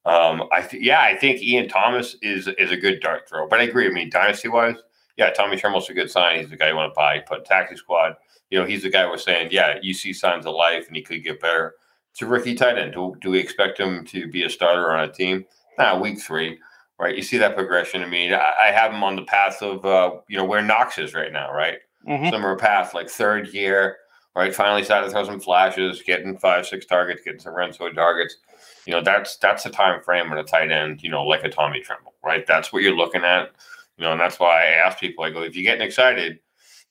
um, 0.05 0.43
I 0.55 0.61
th- 0.61 0.83
yeah, 0.83 1.01
I 1.01 1.15
think 1.17 1.41
Ian 1.41 1.67
Thomas 1.67 2.15
is 2.21 2.47
is 2.47 2.71
a 2.71 2.77
good 2.77 2.99
dart 2.99 3.27
throw. 3.27 3.47
But 3.47 3.59
I 3.59 3.63
agree. 3.63 3.87
I 3.87 3.89
mean, 3.89 4.09
dynasty 4.11 4.49
wise, 4.49 4.75
yeah, 5.17 5.29
Tommy 5.31 5.57
Tremble's 5.57 5.89
a 5.89 5.93
good 5.93 6.11
sign. 6.11 6.39
He's 6.39 6.49
the 6.49 6.57
guy 6.57 6.69
you 6.69 6.75
want 6.75 6.93
to 6.93 6.95
buy. 6.97 7.19
Put 7.19 7.45
taxi 7.45 7.75
squad. 7.75 8.15
You 8.49 8.59
know, 8.59 8.65
he's 8.65 8.83
the 8.83 8.89
guy 8.89 9.05
we're 9.07 9.17
saying, 9.17 9.49
yeah, 9.51 9.79
you 9.81 9.93
see 9.93 10.13
signs 10.13 10.45
of 10.45 10.53
life, 10.55 10.87
and 10.87 10.95
he 10.95 11.01
could 11.01 11.23
get 11.23 11.39
better. 11.41 11.75
It's 12.11 12.21
a 12.21 12.25
rookie 12.25 12.55
tight 12.55 12.77
end. 12.77 12.93
Do, 12.93 13.15
do 13.21 13.31
we 13.31 13.39
expect 13.39 13.79
him 13.79 14.05
to 14.05 14.27
be 14.27 14.43
a 14.43 14.49
starter 14.49 14.91
on 14.91 15.07
a 15.09 15.11
team? 15.11 15.45
Nah, 15.77 15.99
week 15.99 16.19
three. 16.21 16.57
right? 16.99 17.15
You 17.15 17.21
see 17.23 17.37
that 17.39 17.55
progression. 17.55 18.01
I 18.03 18.07
mean, 18.07 18.33
I, 18.33 18.53
I 18.65 18.71
have 18.71 18.91
him 18.93 19.03
on 19.03 19.15
the 19.17 19.23
path 19.23 19.61
of 19.61 19.85
uh, 19.85 20.11
you 20.29 20.37
know 20.37 20.45
where 20.45 20.61
Knox 20.61 20.97
is 20.97 21.13
right 21.13 21.31
now, 21.33 21.51
right? 21.51 21.79
Mhm. 22.07 22.29
Similar 22.29 22.55
path, 22.55 22.93
like 22.93 23.09
third 23.09 23.47
year, 23.53 23.97
right? 24.35 24.53
Finally 24.55 24.83
started 24.83 25.07
to 25.07 25.11
throw 25.11 25.25
some 25.25 25.39
flashes, 25.41 26.01
getting 26.03 26.37
five, 26.37 26.65
six 26.67 26.85
targets, 26.85 27.21
getting 27.25 27.39
some 27.39 27.55
score 27.73 27.91
targets. 27.91 28.37
You 28.85 28.93
know, 28.93 29.01
that's 29.01 29.35
that's 29.37 29.63
the 29.63 29.69
time 29.71 30.01
frame 30.03 30.31
in 30.31 30.37
a 30.37 30.43
tight 30.43 30.71
end, 30.71 31.01
you 31.03 31.09
know, 31.09 31.23
like 31.23 31.43
a 31.43 31.49
Tommy 31.49 31.81
Tremble, 31.81 32.13
right? 32.23 32.45
That's 32.47 32.71
what 32.71 32.83
you're 32.83 32.95
looking 32.95 33.23
at. 33.23 33.51
You 33.97 34.05
know, 34.05 34.11
and 34.11 34.19
that's 34.19 34.39
why 34.39 34.63
I 34.63 34.71
ask 34.85 34.99
people, 34.99 35.23
I 35.23 35.29
go, 35.29 35.43
if 35.43 35.55
you're 35.55 35.63
getting 35.63 35.85
excited, 35.85 36.39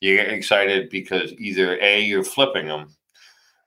you're 0.00 0.16
getting 0.16 0.36
excited 0.36 0.90
because 0.90 1.32
either 1.34 1.78
A, 1.80 2.00
you're 2.00 2.24
flipping 2.24 2.66
them, 2.66 2.94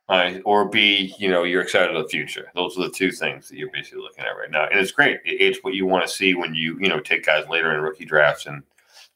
uh, 0.10 0.34
or 0.46 0.70
B, 0.70 1.14
you 1.20 1.30
know, 1.30 1.44
you're 1.44 1.62
excited 1.62 1.92
about 1.92 2.06
the 2.06 2.10
future. 2.10 2.52
Those 2.56 2.78
are 2.78 2.84
the 2.84 2.90
two 2.90 3.12
things 3.12 3.50
that 3.50 3.58
you're 3.58 3.72
basically 3.72 4.02
looking 4.02 4.24
at 4.24 4.38
right 4.38 4.50
now. 4.50 4.66
And 4.68 4.80
it's 4.80 4.92
great. 4.92 5.20
It's 5.26 5.64
what 5.64 5.74
you 5.74 5.86
want 5.86 6.06
to 6.06 6.12
see 6.14 6.34
when 6.34 6.54
you, 6.56 6.78
you 6.80 6.90
know, 6.90 7.00
take 7.00 7.26
guys 7.26 7.48
later 7.50 7.74
in 7.74 7.82
rookie 7.82 8.06
drafts 8.06 8.46
and, 8.46 8.64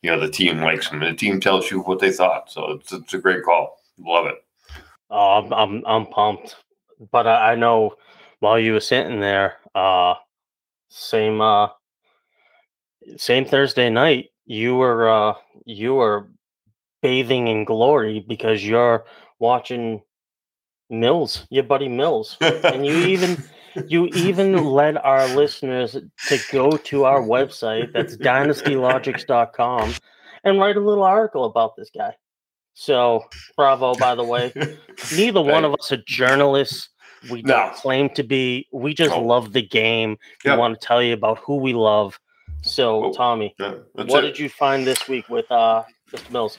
you 0.01 0.11
know, 0.11 0.19
the 0.19 0.29
team 0.29 0.61
likes 0.61 0.89
them 0.89 1.01
and 1.01 1.13
the 1.13 1.17
team 1.17 1.39
tells 1.39 1.71
you 1.71 1.81
what 1.81 1.99
they 1.99 2.11
thought. 2.11 2.51
So 2.51 2.71
it's, 2.71 2.91
it's 2.91 3.13
a 3.13 3.19
great 3.19 3.43
call. 3.43 3.79
Love 3.99 4.25
it. 4.27 4.43
Oh, 5.09 5.39
I'm 5.39 5.53
I'm 5.53 5.83
I'm 5.85 6.05
pumped. 6.05 6.55
But 7.11 7.27
I, 7.27 7.51
I 7.51 7.55
know 7.55 7.95
while 8.39 8.57
you 8.57 8.73
were 8.73 8.79
sitting 8.79 9.19
there, 9.19 9.57
uh 9.75 10.15
same 10.89 11.41
uh 11.41 11.67
same 13.17 13.45
Thursday 13.45 13.89
night, 13.89 14.29
you 14.45 14.75
were 14.75 15.09
uh 15.09 15.33
you 15.65 15.95
were 15.95 16.29
bathing 17.01 17.47
in 17.47 17.65
glory 17.65 18.23
because 18.27 18.63
you're 18.65 19.05
watching 19.39 20.01
Mills, 20.89 21.47
your 21.49 21.63
buddy 21.63 21.87
Mills. 21.87 22.37
And 22.41 22.85
you 22.85 22.93
even 22.97 23.41
you 23.87 24.07
even 24.07 24.65
led 24.65 24.97
our 24.97 25.27
listeners 25.29 25.93
to 26.27 26.39
go 26.51 26.71
to 26.77 27.05
our 27.05 27.21
website 27.21 27.93
that's 27.93 28.17
dynastylogics.com 28.17 29.93
and 30.43 30.59
write 30.59 30.75
a 30.77 30.81
little 30.81 31.03
article 31.03 31.45
about 31.45 31.75
this 31.75 31.89
guy. 31.95 32.15
So 32.73 33.23
bravo 33.55 33.95
by 33.95 34.15
the 34.15 34.23
way 34.23 34.51
neither 35.15 35.41
one 35.41 35.65
of 35.65 35.73
us 35.73 35.91
are 35.91 36.03
journalists. 36.05 36.89
We 37.29 37.43
don't 37.43 37.73
claim 37.75 38.09
to 38.15 38.23
be. 38.23 38.67
We 38.73 38.93
just 38.95 39.11
No. 39.15 39.21
love 39.21 39.53
the 39.53 39.61
game. 39.61 40.17
We 40.43 40.55
want 40.57 40.79
to 40.79 40.85
tell 40.87 41.03
you 41.03 41.13
about 41.13 41.37
who 41.39 41.57
we 41.57 41.73
love. 41.73 42.19
So, 42.61 42.99
Well, 42.99 43.13
Tommy, 43.13 43.55
Yeah, 43.59 43.75
what 43.93 44.23
it. 44.23 44.27
did 44.27 44.39
you 44.39 44.49
find 44.49 44.85
this 44.85 45.07
week 45.07 45.29
with 45.29 45.51
uh, 45.51 45.83
Mr. 46.11 46.31
Mills? 46.31 46.57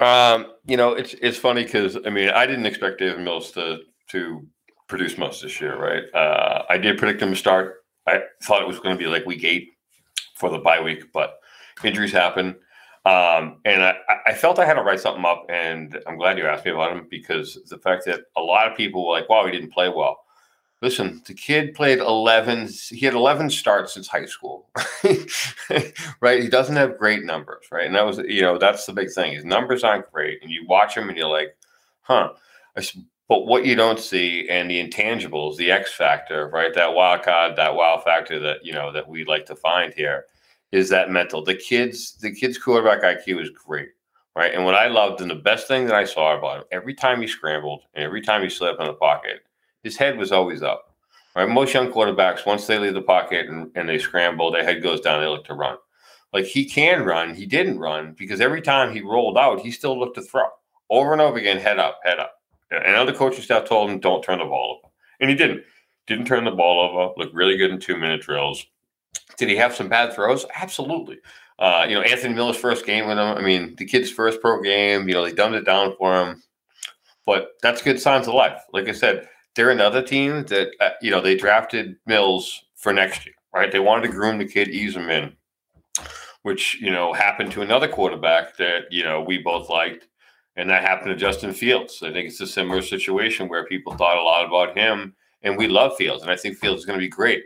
Um, 0.00 0.52
you 0.66 0.76
know, 0.76 0.92
it's 0.92 1.14
it's 1.20 1.36
funny 1.38 1.64
because 1.64 1.98
I 2.06 2.10
mean, 2.10 2.30
I 2.30 2.46
didn't 2.46 2.66
expect 2.66 2.98
David 2.98 3.20
Mills 3.20 3.50
to 3.52 3.80
to 4.10 4.46
produce 4.88 5.18
much 5.18 5.40
this 5.42 5.60
year, 5.60 5.76
right? 5.78 6.04
Uh, 6.14 6.64
I 6.68 6.78
did 6.78 6.98
predict 6.98 7.20
him 7.22 7.30
to 7.30 7.36
start. 7.36 7.84
I 8.06 8.22
thought 8.42 8.62
it 8.62 8.68
was 8.68 8.78
going 8.78 8.96
to 8.96 8.98
be 8.98 9.06
like 9.08 9.26
week 9.26 9.44
eight 9.44 9.68
for 10.36 10.48
the 10.50 10.58
bye 10.58 10.80
week, 10.80 11.12
but 11.12 11.34
injuries 11.84 12.12
happen. 12.12 12.56
Um, 13.04 13.60
and 13.64 13.82
I, 13.82 13.96
I 14.26 14.34
felt 14.34 14.58
I 14.58 14.64
had 14.64 14.74
to 14.74 14.82
write 14.82 15.00
something 15.00 15.24
up, 15.24 15.46
and 15.48 15.98
I'm 16.06 16.16
glad 16.16 16.38
you 16.38 16.46
asked 16.46 16.64
me 16.64 16.70
about 16.70 16.92
him 16.92 17.06
because 17.10 17.58
the 17.68 17.78
fact 17.78 18.04
that 18.06 18.20
a 18.36 18.40
lot 18.40 18.70
of 18.70 18.76
people 18.76 19.06
were 19.06 19.12
like, 19.12 19.28
"Wow, 19.28 19.44
he 19.44 19.52
didn't 19.52 19.72
play 19.72 19.88
well." 19.88 20.21
Listen, 20.82 21.22
the 21.26 21.34
kid 21.34 21.74
played 21.74 22.00
11. 22.00 22.68
He 22.88 23.06
had 23.06 23.14
11 23.14 23.50
starts 23.50 23.94
since 23.94 24.08
high 24.08 24.26
school, 24.26 24.68
right? 26.20 26.42
He 26.42 26.48
doesn't 26.48 26.74
have 26.74 26.98
great 26.98 27.22
numbers, 27.24 27.66
right? 27.70 27.86
And 27.86 27.94
that 27.94 28.04
was, 28.04 28.18
you 28.18 28.42
know, 28.42 28.58
that's 28.58 28.84
the 28.84 28.92
big 28.92 29.12
thing. 29.12 29.32
His 29.32 29.44
numbers 29.44 29.84
aren't 29.84 30.10
great, 30.10 30.42
and 30.42 30.50
you 30.50 30.66
watch 30.66 30.96
him, 30.96 31.08
and 31.08 31.16
you're 31.16 31.28
like, 31.28 31.56
"Huh." 32.00 32.32
But 33.28 33.46
what 33.46 33.64
you 33.64 33.76
don't 33.76 34.00
see, 34.00 34.48
and 34.48 34.68
the 34.68 34.84
intangibles, 34.84 35.56
the 35.56 35.70
X 35.70 35.92
factor, 35.94 36.48
right? 36.48 36.74
That 36.74 36.94
wild 36.94 37.22
card, 37.22 37.54
that 37.56 37.76
wow 37.76 38.02
factor 38.04 38.40
that 38.40 38.64
you 38.64 38.72
know 38.72 38.90
that 38.92 39.08
we 39.08 39.24
like 39.24 39.46
to 39.46 39.56
find 39.56 39.94
here, 39.94 40.26
is 40.72 40.88
that 40.88 41.10
mental. 41.10 41.44
The 41.44 41.54
kids, 41.54 42.16
the 42.20 42.34
kids' 42.34 42.58
quarterback 42.58 43.02
IQ 43.02 43.40
is 43.40 43.50
great, 43.50 43.90
right? 44.34 44.52
And 44.52 44.64
what 44.64 44.74
I 44.74 44.88
loved, 44.88 45.20
and 45.20 45.30
the 45.30 45.36
best 45.36 45.68
thing 45.68 45.86
that 45.86 45.94
I 45.94 46.04
saw 46.04 46.36
about 46.36 46.58
him, 46.58 46.64
every 46.72 46.94
time 46.94 47.20
he 47.20 47.28
scrambled 47.28 47.84
and 47.94 48.04
every 48.04 48.20
time 48.20 48.42
he 48.42 48.66
up 48.66 48.80
in 48.80 48.86
the 48.86 48.94
pocket, 48.94 49.44
his 49.82 49.96
head 49.96 50.18
was 50.18 50.32
always 50.32 50.62
up. 50.62 50.94
Right? 51.34 51.48
Most 51.48 51.72
young 51.72 51.90
quarterbacks, 51.90 52.44
once 52.44 52.66
they 52.66 52.78
leave 52.78 52.94
the 52.94 53.02
pocket 53.02 53.48
and, 53.48 53.70
and 53.74 53.88
they 53.88 53.98
scramble, 53.98 54.50
their 54.50 54.64
head 54.64 54.82
goes 54.82 55.00
down, 55.00 55.20
they 55.20 55.28
look 55.28 55.46
to 55.46 55.54
run. 55.54 55.76
Like 56.32 56.44
he 56.44 56.64
can 56.64 57.04
run, 57.04 57.34
he 57.34 57.46
didn't 57.46 57.78
run 57.78 58.14
because 58.18 58.40
every 58.40 58.62
time 58.62 58.92
he 58.92 59.00
rolled 59.00 59.38
out, 59.38 59.60
he 59.60 59.70
still 59.70 59.98
looked 59.98 60.16
to 60.16 60.22
throw 60.22 60.44
over 60.90 61.12
and 61.12 61.20
over 61.20 61.38
again, 61.38 61.58
head 61.58 61.78
up, 61.78 62.00
head 62.04 62.18
up. 62.18 62.34
And 62.70 62.96
other 62.96 63.12
coaching 63.12 63.42
staff 63.42 63.68
told 63.68 63.90
him, 63.90 64.00
don't 64.00 64.22
turn 64.22 64.38
the 64.38 64.44
ball 64.44 64.78
over. 64.78 64.92
And 65.20 65.28
he 65.28 65.36
didn't. 65.36 65.62
Didn't 66.06 66.26
turn 66.26 66.44
the 66.44 66.50
ball 66.50 66.80
over, 66.80 67.12
looked 67.16 67.34
really 67.34 67.56
good 67.56 67.70
in 67.70 67.78
two 67.78 67.96
minute 67.96 68.22
drills. 68.22 68.66
Did 69.38 69.48
he 69.48 69.56
have 69.56 69.74
some 69.74 69.88
bad 69.88 70.12
throws? 70.12 70.44
Absolutely. 70.54 71.18
Uh, 71.58 71.86
you 71.88 71.94
know, 71.94 72.02
Anthony 72.02 72.34
Miller's 72.34 72.56
first 72.56 72.84
game 72.84 73.06
with 73.06 73.18
him. 73.18 73.36
I 73.36 73.40
mean, 73.40 73.76
the 73.76 73.84
kid's 73.84 74.10
first 74.10 74.40
pro 74.40 74.60
game, 74.62 75.08
you 75.08 75.14
know, 75.14 75.24
they 75.24 75.32
dumbed 75.32 75.54
it 75.54 75.64
down 75.64 75.94
for 75.96 76.14
him. 76.20 76.42
But 77.24 77.52
that's 77.62 77.82
good 77.82 78.00
signs 78.00 78.26
of 78.26 78.34
life. 78.34 78.60
Like 78.72 78.88
I 78.88 78.92
said, 78.92 79.28
they're 79.54 79.70
another 79.70 80.02
team 80.02 80.44
that, 80.44 80.70
uh, 80.80 80.90
you 81.00 81.10
know, 81.10 81.20
they 81.20 81.36
drafted 81.36 81.96
Mills 82.06 82.64
for 82.76 82.92
next 82.92 83.26
year, 83.26 83.34
right? 83.54 83.70
They 83.70 83.80
wanted 83.80 84.06
to 84.06 84.12
groom 84.12 84.38
the 84.38 84.46
kid, 84.46 84.68
ease 84.68 84.96
him 84.96 85.10
in, 85.10 85.36
which, 86.42 86.80
you 86.80 86.90
know, 86.90 87.12
happened 87.12 87.52
to 87.52 87.62
another 87.62 87.88
quarterback 87.88 88.56
that, 88.56 88.84
you 88.90 89.04
know, 89.04 89.20
we 89.20 89.38
both 89.38 89.68
liked. 89.68 90.08
And 90.56 90.68
that 90.68 90.82
happened 90.82 91.08
to 91.08 91.16
Justin 91.16 91.54
Fields. 91.54 92.02
I 92.02 92.12
think 92.12 92.28
it's 92.28 92.40
a 92.40 92.46
similar 92.46 92.82
situation 92.82 93.48
where 93.48 93.64
people 93.64 93.94
thought 93.94 94.18
a 94.18 94.22
lot 94.22 94.44
about 94.44 94.76
him, 94.76 95.14
and 95.42 95.56
we 95.56 95.66
love 95.66 95.96
Fields, 95.96 96.22
and 96.22 96.30
I 96.30 96.36
think 96.36 96.58
Fields 96.58 96.80
is 96.80 96.86
going 96.86 96.98
to 96.98 97.04
be 97.04 97.08
great. 97.08 97.44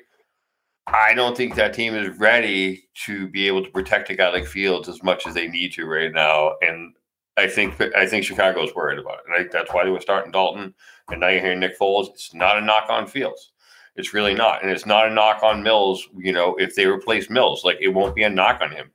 I 0.88 1.14
don't 1.14 1.36
think 1.36 1.54
that 1.54 1.74
team 1.74 1.94
is 1.94 2.16
ready 2.18 2.88
to 3.06 3.28
be 3.28 3.46
able 3.46 3.64
to 3.64 3.70
protect 3.70 4.10
a 4.10 4.14
guy 4.14 4.30
like 4.30 4.46
Fields 4.46 4.88
as 4.88 5.02
much 5.02 5.26
as 5.26 5.34
they 5.34 5.48
need 5.48 5.72
to 5.74 5.86
right 5.86 6.12
now. 6.12 6.54
And 6.62 6.94
I 7.36 7.48
think 7.48 7.80
I 7.96 8.06
think 8.06 8.24
Chicago's 8.24 8.74
worried 8.74 8.98
about 8.98 9.18
it. 9.18 9.24
And 9.26 9.34
I 9.34 9.38
think 9.38 9.50
that's 9.50 9.72
why 9.72 9.84
they 9.84 9.90
were 9.90 10.00
starting 10.00 10.32
Dalton. 10.32 10.74
And 11.10 11.20
now 11.20 11.28
you're 11.28 11.40
hearing 11.40 11.60
Nick 11.60 11.78
Foles. 11.78 12.08
It's 12.10 12.34
not 12.34 12.58
a 12.58 12.60
knock 12.60 12.86
on 12.88 13.06
Fields. 13.06 13.52
It's 13.96 14.12
really 14.12 14.34
mm. 14.34 14.38
not. 14.38 14.62
And 14.62 14.70
it's 14.70 14.86
not 14.86 15.08
a 15.08 15.14
knock 15.14 15.42
on 15.42 15.62
Mills. 15.62 16.08
You 16.16 16.32
know, 16.32 16.54
if 16.56 16.74
they 16.74 16.86
replace 16.86 17.30
Mills, 17.30 17.64
like 17.64 17.78
it 17.80 17.88
won't 17.88 18.14
be 18.14 18.24
a 18.24 18.30
knock 18.30 18.60
on 18.60 18.70
him. 18.70 18.90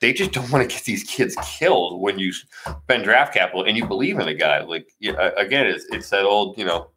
They 0.00 0.12
just 0.12 0.32
don't 0.32 0.50
want 0.50 0.68
to 0.68 0.74
get 0.74 0.84
these 0.84 1.04
kids 1.04 1.36
killed 1.44 2.00
when 2.00 2.18
you 2.18 2.32
spend 2.32 3.04
draft 3.04 3.32
capital 3.32 3.64
and 3.64 3.76
you 3.76 3.86
believe 3.86 4.18
in 4.18 4.26
a 4.26 4.34
guy. 4.34 4.62
Like 4.62 4.88
again, 5.00 5.66
it's 5.66 5.84
it's 5.90 6.10
that 6.10 6.24
old, 6.24 6.58
you 6.58 6.64
know, 6.64 6.90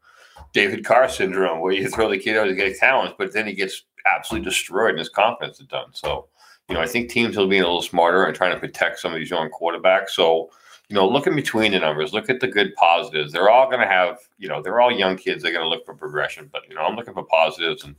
David 0.53 0.84
Carr 0.84 1.07
syndrome 1.07 1.60
where 1.60 1.72
you 1.72 1.88
throw 1.89 2.10
the 2.10 2.17
kid 2.17 2.38
out 2.38 2.45
to 2.45 2.55
get 2.55 2.77
talent, 2.77 3.15
but 3.19 3.31
then 3.31 3.45
he 3.45 3.53
gets 3.53 3.84
absolutely 4.12 4.50
destroyed 4.50 4.91
and 4.91 5.00
his 5.00 5.10
confidence 5.10 5.60
is 5.60 5.67
done. 5.67 5.88
So, 5.91 6.27
you 6.67 6.75
know, 6.75 6.81
I 6.81 6.88
think 6.88 7.10
teams 7.10 7.38
are 7.38 7.48
being 7.48 7.62
a 7.62 7.65
little 7.65 7.81
smarter 7.81 8.25
and 8.25 8.36
trying 8.36 8.53
to 8.53 8.60
protect 8.60 9.00
some 9.00 9.13
of 9.13 9.19
these 9.19 9.29
young 9.29 9.50
quarterbacks. 9.50 10.10
So, 10.10 10.50
you 10.89 10.96
know, 10.96 11.08
look 11.08 11.27
in 11.27 11.36
between 11.36 11.72
the 11.72 11.80
numbers, 11.80 12.13
look 12.13 12.30
at 12.30 12.39
the 12.39 12.48
good 12.48 12.74
positives. 12.75 13.32
They're 13.32 13.50
all 13.50 13.68
going 13.68 13.82
to 13.82 13.88
have, 13.88 14.20
you 14.38 14.48
know, 14.48 14.62
they're 14.62 14.80
all 14.80 14.92
young 14.92 15.18
kids. 15.18 15.42
They're 15.42 15.51
going 15.51 15.63
to 15.63 15.70
look 15.70 15.86
for 15.86 15.96
progression, 15.96 16.50
but, 16.51 16.62
you 16.70 16.75
know, 16.75 16.82
I'm 16.82 16.96
looking 16.96 17.13
for 17.13 17.24
positives. 17.24 17.84
And, 17.84 17.96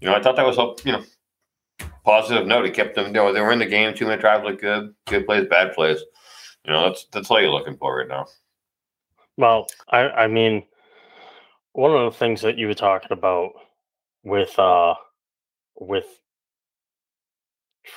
you 0.00 0.08
know, 0.08 0.14
I 0.14 0.22
thought 0.22 0.36
that 0.36 0.46
was, 0.46 0.58
a, 0.58 0.74
you 0.84 0.92
know, 0.92 1.04
positive 2.04 2.46
note. 2.46 2.66
It 2.66 2.74
kept 2.74 2.94
them, 2.94 3.06
you 3.06 3.12
know, 3.12 3.32
they 3.32 3.40
were 3.40 3.52
in 3.52 3.58
the 3.58 3.66
game. 3.66 3.94
Two 3.94 4.04
minute 4.04 4.20
drive 4.20 4.44
looked 4.44 4.60
good, 4.60 4.94
good 5.06 5.26
plays, 5.26 5.46
bad 5.48 5.72
plays. 5.72 6.00
You 6.64 6.72
know, 6.72 6.82
that's, 6.88 7.06
that's 7.12 7.30
all 7.30 7.40
you're 7.40 7.50
looking 7.50 7.76
for 7.76 7.98
right 7.98 8.08
now. 8.08 8.26
Well, 9.36 9.66
I, 9.88 10.08
I 10.10 10.26
mean, 10.26 10.64
one 11.72 11.94
of 11.94 12.12
the 12.12 12.18
things 12.18 12.42
that 12.42 12.58
you 12.58 12.66
were 12.66 12.74
talking 12.74 13.12
about 13.12 13.52
with 14.22 14.58
uh 14.58 14.94
with 15.76 16.04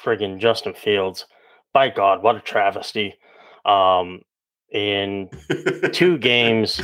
friggin' 0.04 0.40
Justin 0.40 0.74
Fields, 0.74 1.26
by 1.74 1.90
God, 1.90 2.24
what 2.24 2.38
a 2.38 2.40
travesty. 2.40 3.16
Um 3.66 4.22
in 4.72 5.30
two 5.92 6.18
games, 6.20 6.82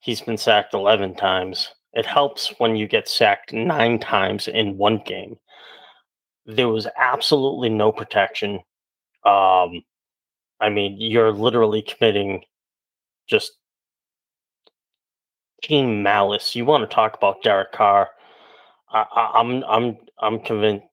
he's 0.00 0.20
been 0.20 0.36
sacked 0.36 0.74
11 0.74 1.16
times. 1.16 1.72
It 1.94 2.04
helps 2.06 2.52
when 2.58 2.76
you 2.76 2.86
get 2.86 3.08
sacked 3.08 3.52
nine 3.52 3.98
times 3.98 4.48
in 4.48 4.76
one 4.76 5.02
game. 5.06 5.38
There 6.44 6.68
was 6.68 6.86
absolutely 6.96 7.70
no 7.70 7.90
protection. 7.90 8.60
Um, 9.24 9.82
I 10.60 10.68
mean, 10.70 10.96
you're 10.98 11.32
literally 11.32 11.82
committing 11.82 12.44
just 13.26 13.52
team 15.62 16.02
malice. 16.02 16.54
You 16.54 16.64
want 16.64 16.88
to 16.88 16.94
talk 16.94 17.16
about 17.16 17.42
Derek 17.42 17.72
Carr? 17.72 18.10
I, 18.90 19.04
I, 19.10 19.40
I'm, 19.40 19.64
I'm, 19.64 19.96
I'm 20.20 20.38
convinced. 20.40 20.86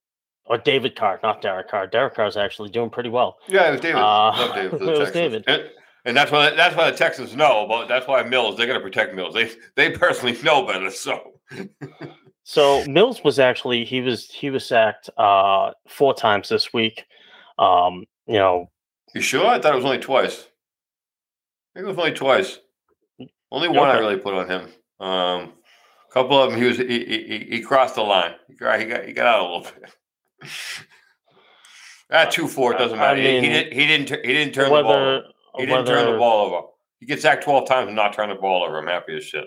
Or 0.46 0.58
David 0.58 0.96
Carr, 0.96 1.20
not 1.24 1.42
Derek 1.42 1.70
Carr. 1.70 1.88
Derek 1.88 2.16
Carr 2.16 2.28
is 2.28 2.36
actually 2.38 2.70
doing 2.70 2.90
pretty 2.90 3.10
well. 3.10 3.38
Yeah, 3.48 3.70
it 3.70 3.72
was 3.72 3.82
David. 3.82 4.02
Uh, 4.02 4.32
Love 4.38 4.56
David 4.56 4.82
it 4.82 5.00
was 5.00 5.12
David. 5.12 5.44
And, 5.48 5.70
and 6.06 6.18
that's 6.18 6.32
why 6.32 6.50
that's 6.50 6.76
why 6.76 6.92
the 6.92 6.98
Texans 6.98 7.34
know 7.36 7.66
But 7.70 7.88
That's 7.88 8.08
why 8.08 8.24
Mills. 8.24 8.58
They're 8.58 8.68
going 8.68 8.80
to 8.80 8.84
protect 8.84 9.16
Mills. 9.16 9.34
They 9.34 9.52
they 9.76 9.92
personally 9.92 10.38
know 10.44 10.66
better. 10.68 10.90
So 10.92 11.32
So 12.44 12.84
Mills 12.86 13.24
was 13.24 13.40
actually 13.40 13.86
he 13.86 14.02
was 14.02 14.30
he 14.30 14.50
was 14.50 14.66
sacked 14.66 15.10
uh 15.18 15.72
four 15.88 16.14
times 16.14 16.50
this 16.50 16.74
week. 16.74 17.06
Um, 17.58 18.04
you 18.28 18.34
know, 18.34 18.70
you 19.16 19.22
sure? 19.22 19.48
I 19.48 19.60
thought 19.60 19.74
it 19.74 19.78
was 19.78 19.86
only 19.86 20.00
twice. 20.00 20.48
I 21.76 21.80
think 21.80 21.86
it 21.86 21.90
was 21.96 21.98
only 21.98 22.12
twice. 22.12 22.60
Only 23.52 23.70
one 23.70 23.88
I 23.90 23.98
really 24.00 24.18
put 24.18 24.34
on 24.34 24.50
him. 24.50 24.62
Um, 25.00 25.54
a 26.10 26.14
couple 26.14 26.42
of 26.42 26.52
them 26.52 26.60
he 26.60 26.68
was 26.68 26.78
he, 26.78 26.86
he, 26.86 27.24
he- 27.28 27.48
he 27.58 27.62
crossed 27.62 27.96
the 27.96 28.02
line. 28.02 28.34
He 28.50 28.56
got 28.56 28.80
he 28.80 28.86
got, 28.88 29.06
he 29.06 29.14
got 29.14 29.26
out 29.26 29.40
a 29.40 29.44
little 29.44 29.62
bit. 29.62 29.90
Ah, 32.12 32.26
two 32.26 32.48
four. 32.48 32.74
It 32.74 32.78
doesn't 32.78 33.00
I 33.00 33.02
matter. 33.02 33.22
He- 33.22 33.42
he, 33.42 33.50
didn't. 33.50 33.74
He 33.74 33.88
didn't. 33.88 34.10
He 34.26 34.34
didn't 34.34 34.54
turn 34.54 34.66
the 34.66 34.84
ball. 34.84 34.94
Over. 34.94 35.24
He 35.58 35.66
didn't 35.66 35.86
turn 35.86 36.12
the 36.12 36.18
ball 36.18 36.46
over. 36.46 36.68
He 37.00 37.06
gets 37.06 37.24
sacked 37.24 37.44
twelve 37.44 37.68
times 37.68 37.88
and 37.88 37.96
not 37.96 38.14
turn 38.14 38.30
the 38.30 38.36
ball 38.36 38.64
over. 38.64 38.78
I'm 38.78 38.88
happy 38.88 39.18
as 39.18 39.24
shit. 39.24 39.46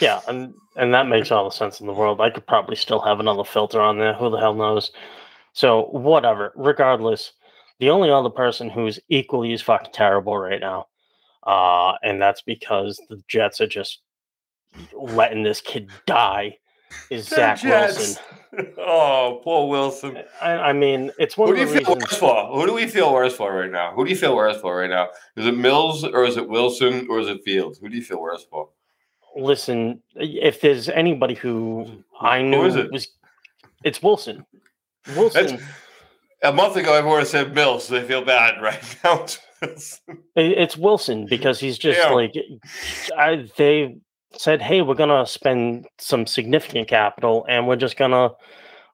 Yeah, 0.00 0.20
and 0.28 0.54
and 0.76 0.92
that 0.94 1.08
makes 1.08 1.30
all 1.30 1.44
the 1.44 1.50
sense 1.50 1.80
in 1.80 1.86
the 1.86 1.92
world. 1.92 2.20
I 2.20 2.30
could 2.30 2.46
probably 2.46 2.76
still 2.76 3.00
have 3.00 3.20
another 3.20 3.44
filter 3.44 3.80
on 3.80 3.98
there. 3.98 4.14
Who 4.14 4.30
the 4.30 4.38
hell 4.38 4.54
knows? 4.54 4.92
So 5.54 5.86
whatever. 5.86 6.52
Regardless, 6.56 7.32
the 7.80 7.90
only 7.90 8.10
other 8.10 8.30
person 8.30 8.68
who's 8.68 9.00
equally 9.08 9.52
as 9.52 9.62
fucking 9.62 9.92
terrible 9.92 10.36
right 10.36 10.60
now, 10.60 10.86
uh, 11.46 11.94
and 12.02 12.20
that's 12.20 12.42
because 12.42 13.00
the 13.08 13.22
Jets 13.28 13.60
are 13.60 13.66
just 13.66 14.00
letting 14.92 15.42
this 15.42 15.60
kid 15.62 15.90
die, 16.06 16.58
is 17.10 17.28
Zach. 17.28 17.62
Wilson. 17.62 18.22
oh, 18.78 19.40
poor 19.44 19.68
Wilson. 19.68 20.18
I, 20.40 20.52
I 20.52 20.72
mean, 20.72 21.10
it's 21.18 21.36
one 21.36 21.48
Who 21.48 21.56
do 21.56 21.62
of 21.62 21.68
you 21.68 21.74
the 21.74 21.80
feel 21.84 21.94
reasons. 21.96 22.12
worse 22.12 22.18
for? 22.18 22.46
Who 22.54 22.66
do 22.66 22.74
we 22.74 22.86
feel 22.86 23.12
worse 23.12 23.34
for 23.36 23.54
right 23.54 23.70
now? 23.70 23.92
Who 23.92 24.04
do 24.04 24.10
you 24.10 24.16
feel 24.16 24.34
worse 24.34 24.58
for 24.60 24.76
right 24.78 24.88
now? 24.90 25.08
Is 25.36 25.46
it 25.46 25.56
Mills 25.56 26.04
or 26.04 26.24
is 26.24 26.36
it 26.36 26.48
Wilson 26.48 27.06
or 27.10 27.20
is 27.20 27.28
it 27.28 27.42
Fields? 27.44 27.78
Who 27.78 27.88
do 27.88 27.96
you 27.96 28.02
feel 28.02 28.20
worse 28.20 28.44
for? 28.50 28.70
Listen, 29.36 30.02
if 30.16 30.60
there's 30.60 30.88
anybody 30.88 31.34
who 31.34 32.02
I 32.20 32.40
knew 32.42 32.64
is 32.64 32.76
it? 32.76 32.90
was, 32.90 33.08
it's 33.84 34.02
Wilson. 34.02 34.44
Wilson. 35.14 35.60
A 36.42 36.52
month 36.52 36.76
ago, 36.76 36.94
everyone 36.94 37.24
said 37.26 37.54
Mills. 37.54 37.84
So 37.86 37.94
they 38.00 38.06
feel 38.06 38.24
bad 38.24 38.60
right 38.62 38.82
now. 39.04 39.24
It's 39.24 39.38
Wilson. 39.60 40.16
It's 40.36 40.76
Wilson 40.76 41.26
because 41.26 41.60
he's 41.60 41.76
just 41.78 41.98
Yeah. 41.98 42.10
like 42.10 42.34
I, 43.16 43.48
they 43.56 43.98
said, 44.32 44.62
"Hey, 44.62 44.82
we're 44.82 44.94
gonna 44.94 45.26
spend 45.26 45.86
some 45.98 46.26
significant 46.26 46.88
capital, 46.88 47.46
and 47.48 47.66
we're 47.66 47.76
just 47.76 47.96
gonna 47.96 48.30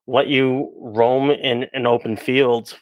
let 0.07 0.29
you 0.29 0.73
roam 0.79 1.31
in 1.31 1.67
an 1.73 1.87
open 1.87 2.17
field, 2.17 2.79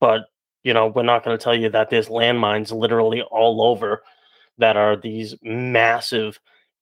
but 0.00 0.22
you 0.64 0.74
know, 0.74 0.88
we're 0.88 1.02
not 1.02 1.24
gonna 1.24 1.38
tell 1.38 1.54
you 1.54 1.68
that 1.70 1.90
there's 1.90 2.08
landmines 2.08 2.72
literally 2.72 3.22
all 3.22 3.62
over 3.62 4.02
that 4.58 4.76
are 4.76 4.96
these 4.96 5.34
massive 5.42 6.38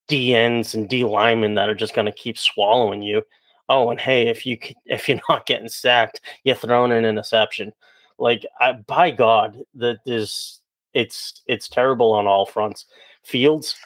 DNs 0.08 0.74
and 0.74 0.88
D 0.88 1.04
linemen 1.04 1.54
that 1.54 1.68
are 1.68 1.74
just 1.74 1.94
gonna 1.94 2.12
keep 2.12 2.38
swallowing 2.38 3.02
you. 3.02 3.22
Oh, 3.68 3.90
and 3.90 4.00
hey, 4.00 4.28
if 4.28 4.46
you 4.46 4.58
if 4.86 5.08
you're 5.08 5.20
not 5.28 5.46
getting 5.46 5.68
sacked, 5.68 6.20
you're 6.44 6.56
throwing 6.56 6.92
an 6.92 7.04
interception." 7.04 7.72
Like, 8.18 8.44
I, 8.60 8.72
by 8.72 9.10
God, 9.12 9.58
that 9.74 9.98
is 10.06 10.60
it's 10.94 11.42
it's 11.46 11.68
terrible 11.68 12.12
on 12.12 12.26
all 12.26 12.46
fronts. 12.46 12.86
Fields, 13.24 13.76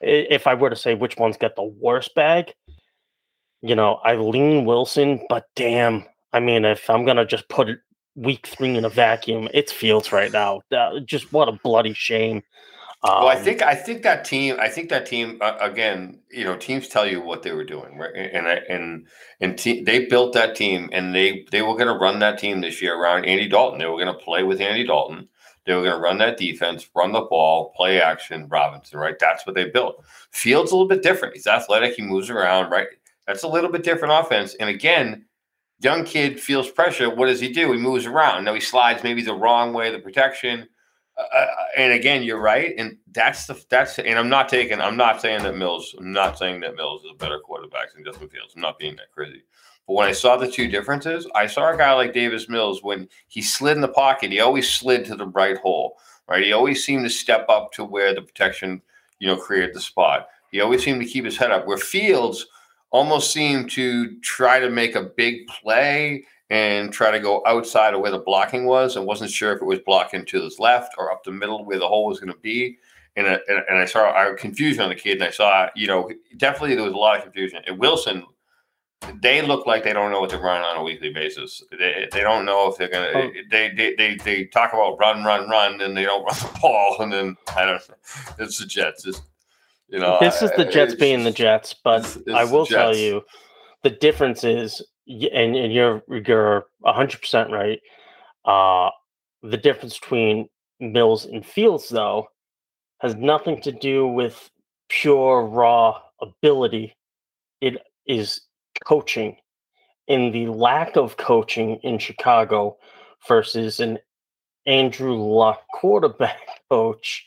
if 0.00 0.46
I 0.46 0.54
were 0.54 0.70
to 0.70 0.76
say 0.76 0.94
which 0.94 1.16
one's 1.16 1.36
got 1.36 1.56
the 1.56 1.64
worst 1.64 2.14
bag, 2.14 2.54
you 3.62 3.74
know, 3.74 3.94
I 4.04 4.14
lean 4.16 4.64
Wilson, 4.64 5.24
but 5.28 5.44
damn, 5.56 6.04
I 6.32 6.40
mean, 6.40 6.64
if 6.64 6.88
I'm 6.88 7.04
gonna 7.04 7.26
just 7.26 7.48
put 7.48 7.68
it 7.68 7.78
week 8.14 8.46
three 8.46 8.76
in 8.76 8.84
a 8.84 8.88
vacuum, 8.88 9.48
it's 9.54 9.72
Fields 9.72 10.12
right 10.12 10.32
now. 10.32 10.60
That- 10.70 11.06
just 11.06 11.32
what 11.32 11.48
a 11.48 11.52
bloody 11.52 11.94
shame. 11.94 12.42
Well, 13.04 13.28
I 13.28 13.36
Um, 13.36 13.44
think 13.44 13.62
I 13.62 13.76
think 13.76 14.02
that 14.02 14.24
team. 14.24 14.56
I 14.58 14.68
think 14.68 14.88
that 14.88 15.06
team 15.06 15.38
uh, 15.40 15.56
again. 15.60 16.20
You 16.32 16.42
know, 16.44 16.56
teams 16.56 16.88
tell 16.88 17.06
you 17.06 17.20
what 17.20 17.44
they 17.44 17.52
were 17.52 17.62
doing, 17.64 17.96
right? 17.96 18.10
And 18.14 18.48
I- 18.48 18.62
and 18.68 19.06
and 19.40 19.56
te- 19.56 19.84
they 19.84 20.06
built 20.06 20.32
that 20.34 20.56
team, 20.56 20.88
and 20.92 21.14
they 21.14 21.44
they 21.52 21.62
were 21.62 21.74
going 21.74 21.86
to 21.86 21.94
run 21.94 22.18
that 22.18 22.38
team 22.38 22.60
this 22.60 22.82
year 22.82 22.96
around 22.96 23.24
Andy 23.24 23.46
Dalton. 23.48 23.78
They 23.78 23.86
were 23.86 24.04
going 24.04 24.08
to 24.12 24.24
play 24.24 24.42
with 24.42 24.60
Andy 24.60 24.84
Dalton. 24.84 25.28
They 25.68 25.74
were 25.74 25.82
going 25.82 25.94
to 25.94 26.00
run 26.00 26.18
that 26.18 26.38
defense, 26.38 26.88
run 26.96 27.12
the 27.12 27.20
ball, 27.20 27.72
play 27.76 28.00
action, 28.00 28.48
Robinson. 28.48 28.98
Right? 28.98 29.18
That's 29.18 29.46
what 29.46 29.54
they 29.54 29.66
built. 29.66 30.02
Fields 30.32 30.72
a 30.72 30.74
little 30.74 30.88
bit 30.88 31.02
different. 31.02 31.34
He's 31.34 31.46
athletic. 31.46 31.94
He 31.94 32.02
moves 32.02 32.30
around. 32.30 32.70
Right? 32.70 32.88
That's 33.26 33.44
a 33.44 33.48
little 33.48 33.70
bit 33.70 33.84
different 33.84 34.14
offense. 34.14 34.54
And 34.54 34.70
again, 34.70 35.26
young 35.80 36.04
kid 36.04 36.40
feels 36.40 36.70
pressure. 36.70 37.14
What 37.14 37.26
does 37.26 37.40
he 37.40 37.52
do? 37.52 37.70
He 37.72 37.78
moves 37.78 38.06
around. 38.06 38.44
Now 38.44 38.54
he 38.54 38.60
slides 38.60 39.04
maybe 39.04 39.22
the 39.22 39.34
wrong 39.34 39.72
way. 39.72 39.92
The 39.92 39.98
protection 39.98 40.66
uh, 41.18 41.46
and 41.76 41.92
again, 41.92 42.22
you're 42.22 42.40
right, 42.40 42.74
and 42.78 42.96
that's 43.12 43.46
the 43.46 43.60
that's 43.68 43.98
and 43.98 44.18
I'm 44.18 44.28
not 44.28 44.48
taking 44.48 44.80
I'm 44.80 44.96
not 44.96 45.20
saying 45.20 45.42
that 45.42 45.56
Mills 45.56 45.94
I'm 45.98 46.12
not 46.12 46.38
saying 46.38 46.60
that 46.60 46.76
Mills 46.76 47.02
is 47.04 47.10
a 47.12 47.16
better 47.16 47.40
quarterback 47.40 47.92
than 47.92 48.04
Justin 48.04 48.28
Fields. 48.28 48.52
I'm 48.54 48.62
not 48.62 48.78
being 48.78 48.94
that 48.96 49.10
crazy. 49.12 49.42
But 49.88 49.94
when 49.94 50.06
I 50.06 50.12
saw 50.12 50.36
the 50.36 50.50
two 50.50 50.68
differences, 50.68 51.26
I 51.34 51.46
saw 51.46 51.72
a 51.72 51.76
guy 51.76 51.92
like 51.94 52.12
Davis 52.12 52.48
Mills 52.48 52.82
when 52.82 53.08
he 53.26 53.40
slid 53.42 53.74
in 53.76 53.80
the 53.80 53.88
pocket, 53.88 54.30
he 54.30 54.38
always 54.40 54.70
slid 54.70 55.06
to 55.06 55.16
the 55.16 55.26
right 55.28 55.56
hole, 55.56 55.96
right? 56.28 56.44
He 56.44 56.52
always 56.52 56.84
seemed 56.84 57.04
to 57.04 57.10
step 57.10 57.46
up 57.48 57.72
to 57.72 57.84
where 57.84 58.14
the 58.14 58.20
protection, 58.20 58.82
you 59.18 59.26
know, 59.26 59.36
created 59.38 59.74
the 59.74 59.80
spot. 59.80 60.28
He 60.52 60.60
always 60.60 60.84
seemed 60.84 61.00
to 61.00 61.06
keep 61.08 61.24
his 61.24 61.38
head 61.38 61.50
up. 61.50 61.66
Where 61.66 61.78
Fields 61.78 62.46
almost 62.90 63.32
seemed 63.32 63.70
to 63.72 64.18
try 64.20 64.60
to 64.60 64.68
make 64.70 64.94
a 64.94 65.02
big 65.16 65.46
play 65.46 66.24
and 66.50 66.92
try 66.92 67.10
to 67.10 67.20
go 67.20 67.42
outside 67.46 67.94
of 67.94 68.00
where 68.00 68.10
the 68.10 68.18
blocking 68.18 68.64
was 68.66 68.96
and 68.96 69.06
wasn't 69.06 69.30
sure 69.30 69.52
if 69.52 69.60
it 69.62 69.66
was 69.66 69.80
blocking 69.80 70.24
to 70.26 70.42
his 70.42 70.58
left 70.58 70.94
or 70.98 71.10
up 71.12 71.24
the 71.24 71.30
middle 71.32 71.64
where 71.64 71.78
the 71.78 71.88
hole 71.88 72.06
was 72.06 72.20
going 72.20 72.32
to 72.32 72.38
be. 72.40 72.78
And, 73.16 73.26
I- 73.26 73.40
and, 73.48 73.78
I 73.78 73.84
saw 73.86 74.10
I 74.10 74.32
confusion 74.36 74.82
on 74.82 74.90
the 74.90 74.94
kid, 74.94 75.14
and 75.14 75.24
I 75.24 75.30
saw, 75.30 75.68
you 75.74 75.86
know, 75.86 76.10
definitely 76.36 76.74
there 76.76 76.84
was 76.84 76.92
a 76.92 76.96
lot 76.96 77.16
of 77.16 77.24
confusion. 77.24 77.62
And 77.66 77.78
Wilson, 77.78 78.24
they 79.20 79.42
look 79.42 79.66
like 79.66 79.84
they 79.84 79.92
don't 79.92 80.10
know 80.12 80.20
what 80.20 80.30
they're 80.30 80.40
running 80.40 80.64
on 80.64 80.76
a 80.76 80.82
weekly 80.82 81.12
basis. 81.12 81.62
They, 81.78 82.08
they 82.12 82.20
don't 82.20 82.44
know 82.44 82.68
if 82.70 82.76
they're 82.76 82.88
going 82.90 83.10
Oh. 83.14 83.30
to, 83.30 83.42
they, 83.50 83.70
they, 83.70 83.94
they, 83.96 84.16
they 84.16 84.44
talk 84.46 84.72
about 84.72 84.98
run, 84.98 85.24
run, 85.24 85.48
run, 85.48 85.80
and 85.80 85.96
they 85.96 86.04
don't 86.04 86.24
run 86.26 86.34
the 86.36 86.58
ball. 86.60 86.96
And 87.00 87.12
then, 87.12 87.36
I 87.56 87.64
don't 87.64 87.88
know, 87.88 87.94
it's 88.38 88.58
the 88.58 88.66
Jets. 88.66 89.06
It's, 89.06 89.22
you 89.88 89.98
know, 89.98 90.18
this 90.20 90.42
is 90.42 90.50
the 90.56 90.64
Jets 90.66 90.94
being 90.94 91.24
the 91.24 91.30
Jets, 91.30 91.74
but 91.82 92.00
it's- 92.00 92.18
I 92.34 92.42
it's 92.42 92.50
the 92.50 92.56
will 92.56 92.66
tell 92.66 92.94
you, 92.94 93.22
the 93.82 93.90
difference 93.90 94.44
is, 94.44 94.82
and, 95.06 95.56
and 95.56 95.72
you're 95.72 96.02
you're 96.08 96.66
hundred 96.84 97.20
percent 97.20 97.50
right. 97.50 97.80
Uh, 98.44 98.90
the 99.42 99.56
difference 99.56 99.98
between 99.98 100.48
Mills 100.80 101.24
and 101.24 101.46
Fields, 101.46 101.88
though, 101.88 102.26
has 103.00 103.14
nothing 103.14 103.62
to 103.62 103.72
do 103.72 104.06
with 104.06 104.50
pure 104.90 105.46
raw 105.46 105.98
ability. 106.20 106.94
It 107.62 107.78
is 108.06 108.42
coaching, 108.84 109.36
and 110.08 110.32
the 110.32 110.46
lack 110.48 110.96
of 110.96 111.16
coaching 111.16 111.76
in 111.82 111.98
Chicago 111.98 112.76
versus 113.26 113.80
an 113.80 113.98
Andrew 114.66 115.16
Luck 115.16 115.62
quarterback 115.74 116.38
coach. 116.70 117.26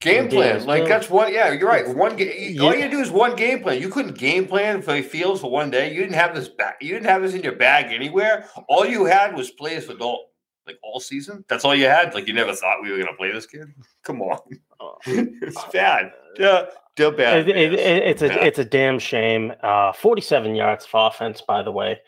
Game 0.00 0.28
plan, 0.28 0.66
like 0.66 0.88
that's 0.88 1.08
one. 1.08 1.32
Yeah, 1.32 1.52
you're 1.52 1.68
right. 1.68 1.88
One 1.94 2.16
game. 2.16 2.60
All 2.60 2.74
you 2.74 2.90
do 2.90 2.98
is 2.98 3.12
one 3.12 3.36
game 3.36 3.62
plan. 3.62 3.80
You 3.80 3.88
couldn't 3.88 4.18
game 4.18 4.48
plan 4.48 4.82
for 4.82 5.00
Fields 5.00 5.40
for 5.40 5.48
one 5.48 5.70
day. 5.70 5.92
You 5.94 6.00
didn't 6.00 6.16
have 6.16 6.34
this 6.34 6.48
back. 6.48 6.78
You 6.80 6.92
didn't 6.94 7.06
have 7.06 7.22
this 7.22 7.34
in 7.34 7.42
your 7.44 7.54
bag 7.54 7.92
anywhere. 7.92 8.48
All 8.68 8.84
you 8.84 9.04
had 9.04 9.36
was 9.36 9.52
plays 9.52 9.84
for 9.84 9.94
Dalton, 9.94 10.26
like 10.66 10.76
all 10.82 10.98
season. 10.98 11.44
That's 11.46 11.64
all 11.64 11.72
you 11.76 11.84
had. 11.84 12.14
Like 12.14 12.26
you 12.26 12.34
never 12.34 12.52
thought 12.52 12.82
we 12.82 12.90
were 12.90 12.98
gonna 12.98 13.16
play 13.16 13.30
this 13.30 13.46
kid. 13.46 13.72
Come 14.02 14.22
on, 14.22 14.40
Uh, 14.80 14.86
it's 15.06 15.64
bad. 15.66 16.10
Yeah, 16.36 16.64
still 16.94 17.10
bad. 17.10 17.48
It- 17.48 17.56
it- 17.56 17.74
it- 17.74 18.02
it's 18.04 18.22
a 18.22 18.26
Yeah. 18.28 18.44
it's 18.44 18.58
a 18.58 18.64
damn 18.64 18.98
shame. 18.98 19.52
Uh, 19.62 19.92
Forty-seven 19.92 20.54
yards 20.54 20.84
of 20.84 20.90
offense, 20.94 21.40
by 21.42 21.62
the 21.62 21.72
way, 21.72 22.00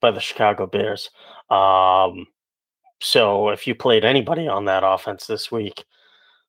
by 0.00 0.10
the 0.10 0.20
Chicago 0.20 0.66
Bears. 0.66 1.10
Um, 1.50 2.26
so 3.00 3.48
if 3.50 3.66
you 3.66 3.74
played 3.74 4.04
anybody 4.04 4.48
on 4.48 4.64
that 4.66 4.82
offense 4.84 5.26
this 5.26 5.50
week, 5.50 5.84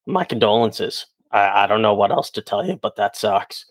my 0.06 0.23
condolences. 0.23 1.06
I, 1.32 1.63
I 1.63 1.67
don't 1.67 1.82
know 1.82 1.95
what 1.95 2.12
else 2.12 2.29
to 2.32 2.41
tell 2.41 2.65
you, 2.65 2.75
but 2.75 2.95
that 2.97 3.15
sucks. 3.15 3.65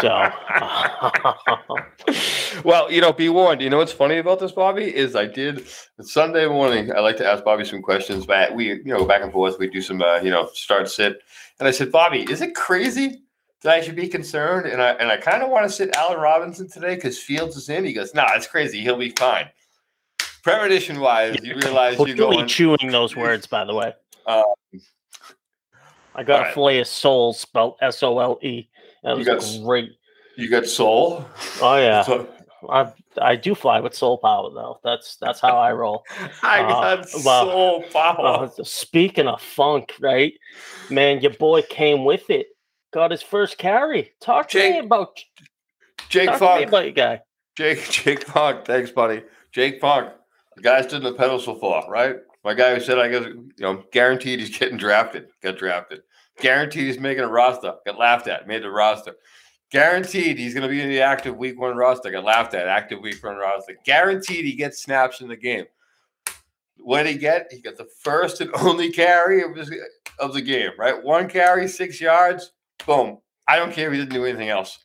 So, 0.00 0.08
well, 2.64 2.92
you 2.92 3.00
know, 3.00 3.12
be 3.12 3.30
warned. 3.30 3.62
You 3.62 3.70
know 3.70 3.78
what's 3.78 3.92
funny 3.92 4.18
about 4.18 4.38
this, 4.38 4.52
Bobby? 4.52 4.94
Is 4.94 5.16
I 5.16 5.24
did 5.24 5.66
Sunday 6.02 6.46
morning. 6.46 6.92
I 6.92 7.00
like 7.00 7.16
to 7.16 7.26
ask 7.26 7.42
Bobby 7.42 7.64
some 7.64 7.80
questions. 7.80 8.26
But 8.26 8.54
we, 8.54 8.66
you 8.66 8.84
know, 8.84 9.06
back 9.06 9.22
and 9.22 9.32
forth. 9.32 9.58
We 9.58 9.66
do 9.66 9.80
some, 9.80 10.02
uh, 10.02 10.18
you 10.18 10.30
know, 10.30 10.50
start 10.52 10.90
sit. 10.90 11.22
And 11.58 11.66
I 11.66 11.70
said, 11.70 11.90
Bobby, 11.90 12.30
is 12.30 12.42
it 12.42 12.54
crazy 12.54 13.22
that 13.62 13.74
I 13.74 13.80
should 13.80 13.96
be 13.96 14.08
concerned? 14.08 14.66
And 14.66 14.82
I 14.82 14.90
and 14.90 15.10
I 15.10 15.16
kind 15.16 15.42
of 15.42 15.48
want 15.48 15.66
to 15.66 15.74
sit 15.74 15.96
Allen 15.96 16.20
Robinson 16.20 16.68
today 16.68 16.94
because 16.94 17.18
Fields 17.18 17.56
is 17.56 17.70
in. 17.70 17.84
He 17.84 17.94
goes, 17.94 18.14
No, 18.14 18.24
nah, 18.24 18.34
it's 18.34 18.46
crazy. 18.46 18.82
He'll 18.82 18.98
be 18.98 19.10
fine. 19.10 19.48
Premonition 20.42 21.00
wise, 21.00 21.36
you 21.42 21.54
realize 21.54 21.98
you're 21.98 22.14
going. 22.14 22.46
chewing 22.46 22.90
those 22.90 23.16
words, 23.16 23.46
by 23.46 23.64
the 23.64 23.74
way. 23.74 23.94
Um, 24.26 24.44
I 26.14 26.22
got 26.22 26.40
alright. 26.40 26.50
a 26.50 26.54
fillet 26.54 26.80
of 26.80 26.86
soul 26.86 27.32
spelled 27.32 27.76
S 27.80 28.02
O 28.02 28.18
L 28.18 28.38
E. 28.42 28.68
That 29.04 29.18
You 29.18 29.24
was 29.32 29.56
got 29.56 29.64
great. 29.64 29.90
You 30.36 30.48
got 30.50 30.66
soul. 30.66 31.24
Oh 31.60 31.76
yeah, 31.76 32.02
So- 32.02 32.28
I 32.68 32.92
I 33.20 33.36
do 33.36 33.54
fly 33.54 33.78
with 33.80 33.94
soul 33.94 34.18
power 34.18 34.50
though. 34.52 34.80
That's 34.82 35.16
that's 35.16 35.38
how 35.40 35.56
I 35.58 35.72
roll. 35.72 36.04
I 36.42 36.60
Uh, 36.62 36.96
got 36.96 37.08
soul 37.08 37.82
power. 37.92 38.44
Uh, 38.58 38.64
speaking 38.64 39.28
of 39.28 39.40
funk, 39.40 39.94
right? 40.00 40.32
Man, 40.90 41.20
your 41.20 41.34
boy 41.34 41.62
came 41.62 42.04
with 42.04 42.28
it. 42.30 42.48
Got 42.92 43.10
his 43.12 43.22
first 43.22 43.58
carry. 43.58 44.12
Talk 44.20 44.48
to 44.50 44.58
me 44.58 44.78
about 44.78 45.18
Jake 46.08 46.28
talk 46.30 46.38
Funk. 46.38 46.66
about 46.68 46.84
your 46.84 46.92
guy. 46.92 47.20
Jake 47.56 47.84
Jake 47.90 48.24
Funk, 48.26 48.64
thanks, 48.64 48.90
buddy. 48.90 49.22
Jake 49.52 49.80
Funk, 49.80 50.10
the 50.56 50.62
guy 50.62 50.80
stood 50.82 50.98
in 50.98 51.02
the 51.04 51.12
pedestal 51.14 51.58
for, 51.60 51.84
right? 51.88 52.16
My 52.44 52.54
guy 52.54 52.74
who 52.74 52.80
said 52.80 52.98
I 52.98 53.08
guess 53.08 53.24
you 53.24 53.50
know, 53.60 53.84
guaranteed 53.92 54.40
he's 54.40 54.56
getting 54.56 54.78
drafted, 54.78 55.28
got 55.42 55.58
drafted. 55.58 56.02
Guaranteed 56.40 56.86
he's 56.86 57.00
making 57.00 57.24
a 57.24 57.28
roster, 57.28 57.74
got 57.84 57.98
laughed 57.98 58.28
at, 58.28 58.46
made 58.46 58.62
the 58.62 58.70
roster. 58.70 59.16
Guaranteed 59.70 60.38
he's 60.38 60.54
going 60.54 60.62
to 60.62 60.68
be 60.68 60.80
in 60.80 60.88
the 60.88 61.00
active 61.00 61.36
week 61.36 61.60
one 61.60 61.76
roster. 61.76 62.10
Got 62.10 62.24
laughed 62.24 62.54
at 62.54 62.68
active 62.68 63.00
week 63.00 63.22
one 63.22 63.36
roster. 63.36 63.76
Guaranteed 63.84 64.44
he 64.44 64.54
gets 64.54 64.82
snaps 64.82 65.20
in 65.20 65.28
the 65.28 65.36
game. 65.36 65.66
What 66.78 67.02
did 67.02 67.12
he 67.12 67.18
get? 67.18 67.48
He 67.50 67.60
got 67.60 67.76
the 67.76 67.88
first 68.00 68.40
and 68.40 68.50
only 68.60 68.90
carry 68.90 69.42
of, 69.42 69.54
his, 69.54 69.70
of 70.18 70.32
the 70.32 70.40
game, 70.40 70.70
right? 70.78 71.02
One 71.02 71.28
carry, 71.28 71.68
six 71.68 72.00
yards, 72.00 72.52
boom. 72.86 73.18
I 73.46 73.56
don't 73.56 73.72
care 73.72 73.88
if 73.88 73.92
he 73.92 73.98
didn't 73.98 74.14
do 74.14 74.24
anything 74.24 74.48
else. 74.48 74.78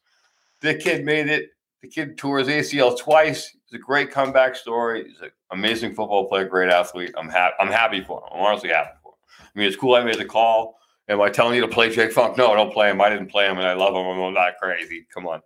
The 0.61 0.75
kid 0.75 1.05
made 1.05 1.29
it. 1.29 1.49
The 1.81 1.89
kid 1.89 2.17
tore 2.17 2.39
his 2.39 2.47
ACL 2.47 2.97
twice. 2.97 3.55
It's 3.65 3.73
a 3.73 3.77
great 3.77 4.09
comeback 4.09 4.55
story. 4.55 5.05
He's 5.09 5.19
an 5.19 5.31
amazing 5.51 5.93
football 5.93 6.27
player, 6.29 6.45
great 6.45 6.69
athlete. 6.69 7.13
I'm 7.17 7.29
happy. 7.29 7.53
I'm 7.59 7.67
happy 7.67 8.01
for 8.01 8.19
him. 8.19 8.29
I'm 8.33 8.39
honestly 8.39 8.69
happy 8.69 8.91
for 9.03 9.09
him. 9.09 9.47
I 9.53 9.59
mean, 9.59 9.67
it's 9.67 9.75
cool 9.75 9.95
I 9.95 10.03
made 10.03 10.17
the 10.17 10.25
call. 10.25 10.77
Am 11.09 11.21
I 11.21 11.29
telling 11.29 11.55
you 11.55 11.61
to 11.61 11.67
play 11.67 11.89
Jake 11.89 12.13
Funk? 12.13 12.37
No, 12.37 12.55
don't 12.55 12.71
play 12.71 12.89
him. 12.89 13.01
I 13.01 13.09
didn't 13.09 13.29
play 13.29 13.45
him, 13.45 13.57
and 13.57 13.67
I 13.67 13.73
love 13.73 13.93
him. 13.93 14.05
I'm 14.05 14.33
not 14.33 14.57
crazy. 14.57 15.05
Come 15.13 15.27
on. 15.27 15.41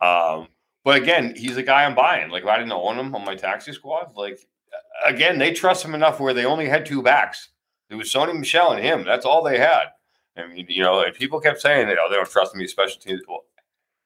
Um, 0.00 0.48
but 0.84 1.00
again, 1.00 1.34
he's 1.36 1.56
a 1.56 1.62
guy 1.62 1.84
I'm 1.84 1.94
buying. 1.94 2.30
Like 2.30 2.44
if 2.44 2.48
I 2.48 2.58
didn't 2.58 2.72
own 2.72 2.98
him 2.98 3.14
on 3.14 3.24
my 3.24 3.34
taxi 3.34 3.72
squad, 3.72 4.16
like 4.16 4.38
again, 5.04 5.38
they 5.38 5.52
trust 5.52 5.84
him 5.84 5.94
enough 5.94 6.20
where 6.20 6.34
they 6.34 6.44
only 6.44 6.68
had 6.68 6.86
two 6.86 7.02
backs. 7.02 7.48
It 7.90 7.94
was 7.94 8.12
Sony 8.12 8.38
Michel 8.38 8.72
and 8.72 8.82
him. 8.82 9.04
That's 9.04 9.26
all 9.26 9.42
they 9.42 9.58
had. 9.58 9.86
I 10.36 10.46
mean, 10.46 10.66
you 10.68 10.82
know, 10.82 11.04
people 11.12 11.40
kept 11.40 11.60
saying 11.60 11.88
that, 11.88 11.98
oh, 12.00 12.08
they 12.08 12.16
don't 12.16 12.30
trust 12.30 12.54
me, 12.54 12.66
special 12.66 13.00
teams. 13.00 13.20
Well, 13.28 13.44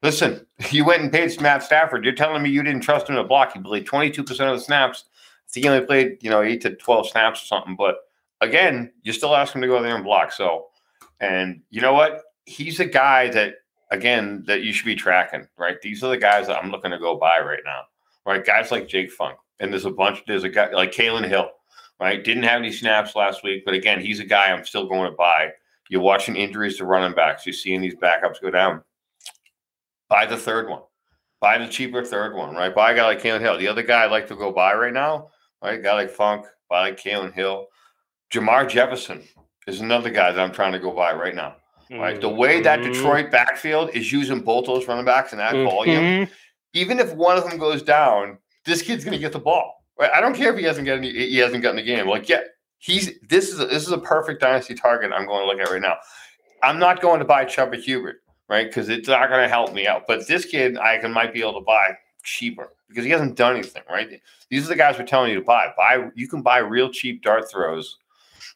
listen, 0.02 0.46
you 0.70 0.84
went 0.84 1.02
and 1.02 1.12
paid 1.12 1.40
Matt 1.40 1.62
Stafford. 1.62 2.04
You're 2.04 2.14
telling 2.14 2.42
me 2.42 2.50
you 2.50 2.62
didn't 2.62 2.82
trust 2.82 3.08
him 3.08 3.16
to 3.16 3.24
block. 3.24 3.52
He 3.52 3.60
played 3.60 3.86
22% 3.86 4.20
of 4.20 4.58
the 4.58 4.60
snaps. 4.60 5.04
I 5.14 5.52
think 5.52 5.64
He 5.64 5.70
only 5.70 5.86
played, 5.86 6.18
you 6.20 6.30
know, 6.30 6.42
eight 6.42 6.60
to 6.62 6.74
12 6.74 7.08
snaps 7.08 7.42
or 7.42 7.46
something. 7.46 7.76
But 7.76 7.96
again, 8.40 8.92
you 9.02 9.12
still 9.12 9.36
ask 9.36 9.54
him 9.54 9.62
to 9.62 9.68
go 9.68 9.80
there 9.80 9.94
and 9.94 10.04
block. 10.04 10.32
So, 10.32 10.66
and 11.20 11.62
you 11.70 11.80
know 11.80 11.94
what? 11.94 12.22
He's 12.44 12.80
a 12.80 12.84
guy 12.84 13.28
that, 13.30 13.54
again, 13.90 14.44
that 14.46 14.62
you 14.62 14.72
should 14.72 14.86
be 14.86 14.94
tracking, 14.94 15.46
right? 15.58 15.80
These 15.80 16.04
are 16.04 16.10
the 16.10 16.16
guys 16.16 16.46
that 16.46 16.62
I'm 16.62 16.70
looking 16.70 16.90
to 16.90 16.98
go 16.98 17.16
buy 17.16 17.40
right 17.40 17.62
now, 17.64 17.82
right? 18.24 18.44
Guys 18.44 18.70
like 18.70 18.88
Jake 18.88 19.10
Funk. 19.10 19.38
And 19.58 19.72
there's 19.72 19.86
a 19.86 19.90
bunch, 19.90 20.22
there's 20.26 20.44
a 20.44 20.48
guy 20.48 20.70
like 20.72 20.92
Kylin 20.92 21.26
Hill, 21.26 21.50
right? 21.98 22.22
Didn't 22.22 22.42
have 22.42 22.60
any 22.60 22.72
snaps 22.72 23.16
last 23.16 23.42
week, 23.42 23.64
but 23.64 23.74
again, 23.74 24.00
he's 24.00 24.20
a 24.20 24.24
guy 24.24 24.52
I'm 24.52 24.64
still 24.64 24.86
going 24.86 25.10
to 25.10 25.16
buy. 25.16 25.50
You're 25.88 26.02
watching 26.02 26.36
injuries 26.36 26.76
to 26.78 26.84
running 26.84 27.14
backs. 27.14 27.46
You're 27.46 27.52
seeing 27.52 27.80
these 27.80 27.94
backups 27.94 28.40
go 28.42 28.50
down. 28.50 28.82
Buy 30.08 30.26
the 30.26 30.36
third 30.36 30.68
one. 30.68 30.82
Buy 31.40 31.58
the 31.58 31.68
cheaper 31.68 32.04
third 32.04 32.34
one, 32.34 32.54
right? 32.54 32.74
Buy 32.74 32.92
a 32.92 32.96
guy 32.96 33.06
like 33.06 33.22
Kylin 33.22 33.40
Hill. 33.40 33.58
The 33.58 33.68
other 33.68 33.82
guy 33.82 34.04
I'd 34.04 34.10
like 34.10 34.26
to 34.28 34.36
go 34.36 34.52
buy 34.52 34.74
right 34.74 34.92
now, 34.92 35.30
right? 35.62 35.78
A 35.78 35.82
guy 35.82 35.94
like 35.94 36.10
Funk, 36.10 36.46
buy 36.68 36.80
like 36.80 37.00
Kylin 37.00 37.32
Hill. 37.32 37.66
Jermar 38.32 38.68
Jefferson 38.68 39.22
is 39.66 39.80
another 39.80 40.10
guy 40.10 40.32
that 40.32 40.40
I'm 40.40 40.52
trying 40.52 40.72
to 40.72 40.78
go 40.78 40.92
buy 40.92 41.12
right 41.12 41.34
now. 41.34 41.56
Right. 41.90 42.20
The 42.20 42.28
way 42.28 42.60
that 42.62 42.80
Mhm. 42.80 42.92
Detroit 42.92 43.30
backfield 43.30 43.90
is 43.94 44.10
using 44.10 44.40
both 44.40 44.66
those 44.66 44.86
running 44.88 45.04
backs 45.04 45.32
and 45.32 45.40
that 45.40 45.52
volume, 45.52 46.02
Mhm. 46.02 46.30
even 46.72 46.98
if 46.98 47.12
one 47.14 47.36
of 47.36 47.48
them 47.48 47.58
goes 47.58 47.82
down, 47.82 48.38
this 48.64 48.82
kid's 48.82 49.04
going 49.04 49.12
to 49.12 49.20
get 49.20 49.32
the 49.32 49.38
ball. 49.38 49.84
Right? 49.98 50.10
I 50.12 50.20
don't 50.20 50.34
care 50.34 50.52
if 50.52 50.58
he 50.58 50.64
hasn't 50.64 50.86
gotten 50.86 51.04
he 51.04 51.38
hasn't 51.38 51.62
gotten 51.62 51.76
the 51.76 51.82
game. 51.82 52.06
Like, 52.08 52.28
yeah, 52.28 52.42
he's 52.78 53.18
this 53.20 53.50
is 53.50 53.60
a, 53.60 53.66
this 53.66 53.84
is 53.86 53.92
a 53.92 53.98
perfect 53.98 54.40
dynasty 54.40 54.74
target. 54.74 55.12
I'm 55.12 55.26
going 55.26 55.42
to 55.42 55.46
look 55.46 55.60
at 55.60 55.70
right 55.72 55.80
now. 55.80 55.96
I'm 56.62 56.78
not 56.78 57.00
going 57.00 57.18
to 57.20 57.24
buy 57.24 57.44
Chuba 57.44 57.82
Hubbard, 57.84 58.16
right? 58.48 58.66
Because 58.66 58.88
it's 58.88 59.08
not 59.08 59.28
going 59.28 59.42
to 59.42 59.48
help 59.48 59.72
me 59.72 59.86
out. 59.86 60.06
But 60.08 60.26
this 60.26 60.44
kid, 60.44 60.76
I 60.76 60.98
can 60.98 61.12
might 61.12 61.32
be 61.32 61.40
able 61.40 61.54
to 61.54 61.60
buy 61.64 61.96
cheaper 62.24 62.72
because 62.88 63.04
he 63.04 63.10
hasn't 63.10 63.36
done 63.36 63.54
anything, 63.54 63.84
right? 63.88 64.20
These 64.50 64.64
are 64.66 64.68
the 64.68 64.76
guys 64.76 64.98
we're 64.98 65.06
telling 65.06 65.30
you 65.30 65.38
to 65.38 65.44
buy. 65.44 65.72
Buy 65.76 66.08
you 66.14 66.28
can 66.28 66.42
buy 66.42 66.58
real 66.58 66.90
cheap 66.90 67.22
dart 67.22 67.50
throws. 67.50 67.96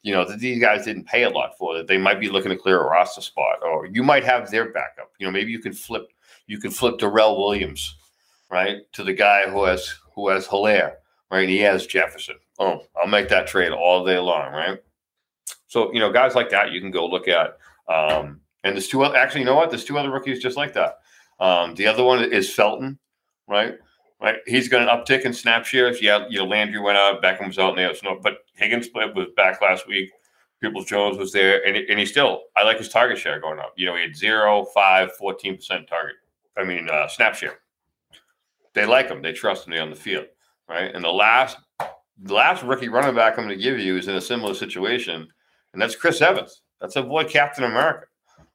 You 0.02 0.14
know 0.14 0.24
that 0.24 0.40
these 0.40 0.60
guys 0.60 0.84
didn't 0.84 1.04
pay 1.04 1.24
a 1.24 1.30
lot 1.30 1.58
for 1.58 1.76
that 1.76 1.86
they 1.86 1.98
might 1.98 2.20
be 2.20 2.30
looking 2.30 2.50
to 2.50 2.56
clear 2.56 2.80
a 2.80 2.88
roster 2.88 3.20
spot, 3.20 3.58
or 3.62 3.86
you 3.86 4.02
might 4.02 4.24
have 4.24 4.50
their 4.50 4.72
backup. 4.72 5.10
You 5.18 5.26
know, 5.26 5.32
maybe 5.32 5.52
you 5.52 5.60
can 5.60 5.72
flip 5.72 6.08
you 6.46 6.58
can 6.58 6.70
flip 6.70 6.98
Darrel 6.98 7.38
Williams, 7.38 7.96
right, 8.50 8.78
to 8.92 9.04
the 9.04 9.12
guy 9.12 9.48
who 9.48 9.64
has 9.64 9.94
who 10.14 10.28
has 10.28 10.46
Helaire, 10.46 10.94
right? 11.30 11.42
And 11.42 11.50
he 11.50 11.58
has 11.58 11.86
Jefferson. 11.86 12.36
Oh, 12.58 12.82
I'll 12.96 13.08
make 13.08 13.28
that 13.28 13.46
trade 13.46 13.72
all 13.72 14.04
day 14.04 14.18
long, 14.18 14.52
right? 14.52 14.78
So 15.66 15.92
you 15.92 16.00
know, 16.00 16.12
guys 16.12 16.34
like 16.34 16.50
that 16.50 16.72
you 16.72 16.80
can 16.80 16.90
go 16.90 17.06
look 17.06 17.28
at. 17.28 17.58
Um, 17.88 18.40
and 18.64 18.74
there's 18.74 18.88
two 18.88 19.02
other. 19.02 19.16
Actually, 19.16 19.40
you 19.40 19.46
know 19.46 19.54
what? 19.54 19.70
There's 19.70 19.84
two 19.84 19.98
other 19.98 20.10
rookies 20.10 20.42
just 20.42 20.56
like 20.56 20.74
that. 20.74 20.98
Um, 21.40 21.74
the 21.74 21.86
other 21.86 22.04
one 22.04 22.22
is 22.22 22.52
Felton, 22.52 22.98
right? 23.48 23.74
Right. 24.20 24.37
He's 24.46 24.68
got 24.68 24.83
an 24.83 24.88
uptick 24.88 25.22
in 25.22 25.33
snap 25.33 25.64
shares. 25.64 26.02
Yeah, 26.02 26.26
you 26.28 26.38
know, 26.38 26.44
Landry 26.44 26.78
went 26.78 26.98
out, 26.98 27.22
Beckham 27.22 27.46
was 27.46 27.59
out, 27.59 27.70
and 27.70 27.78
they 27.78 27.83
have 27.85 27.96
no. 28.02 28.20
But 28.22 28.44
Higgins 28.54 28.88
was 28.94 29.28
back 29.35 29.62
last 29.62 29.88
week. 29.88 30.11
Peoples 30.61 30.85
Jones 30.85 31.16
was 31.16 31.33
there, 31.33 31.66
and, 31.66 31.74
and 31.74 31.98
he 31.98 32.04
still. 32.04 32.42
I 32.54 32.64
like 32.64 32.76
his 32.76 32.90
target 32.90 33.16
share 33.16 33.40
going 33.40 33.59
up. 33.59 33.72
You 33.76 33.87
know, 33.87 33.96
he 33.96 34.02
had 34.02 34.14
zero, 34.14 34.66
five, 34.74 35.12
14 35.16 35.56
percent 35.56 35.88
target. 35.88 36.16
I 36.56 36.64
mean, 36.64 36.88
uh, 36.90 37.09
snap 37.09 37.35
share. 37.35 37.61
They 38.74 38.85
like 38.85 39.09
him. 39.09 39.22
They 39.22 39.33
trust 39.33 39.66
him. 39.66 39.72
They're 39.72 39.83
on 39.83 39.88
the 39.88 39.96
field, 39.96 40.26
right? 40.68 40.94
And 40.94 41.02
the 41.02 41.11
last, 41.11 41.56
the 42.22 42.35
last 42.35 42.62
rookie 42.62 42.88
running 42.88 43.14
back 43.14 43.38
I'm 43.38 43.46
going 43.46 43.56
to 43.56 43.62
give 43.62 43.78
you 43.78 43.96
is 43.96 44.09
in 44.09 44.16
a 44.16 44.20
similar 44.20 44.52
situation, 44.52 45.26
and 45.72 45.80
that's 45.80 45.96
Chris 45.96 46.20
Evans. 46.20 46.61
That's 46.78 46.96
a 46.96 47.02
boy, 47.02 47.24
Captain 47.24 47.64
America, 47.64 48.06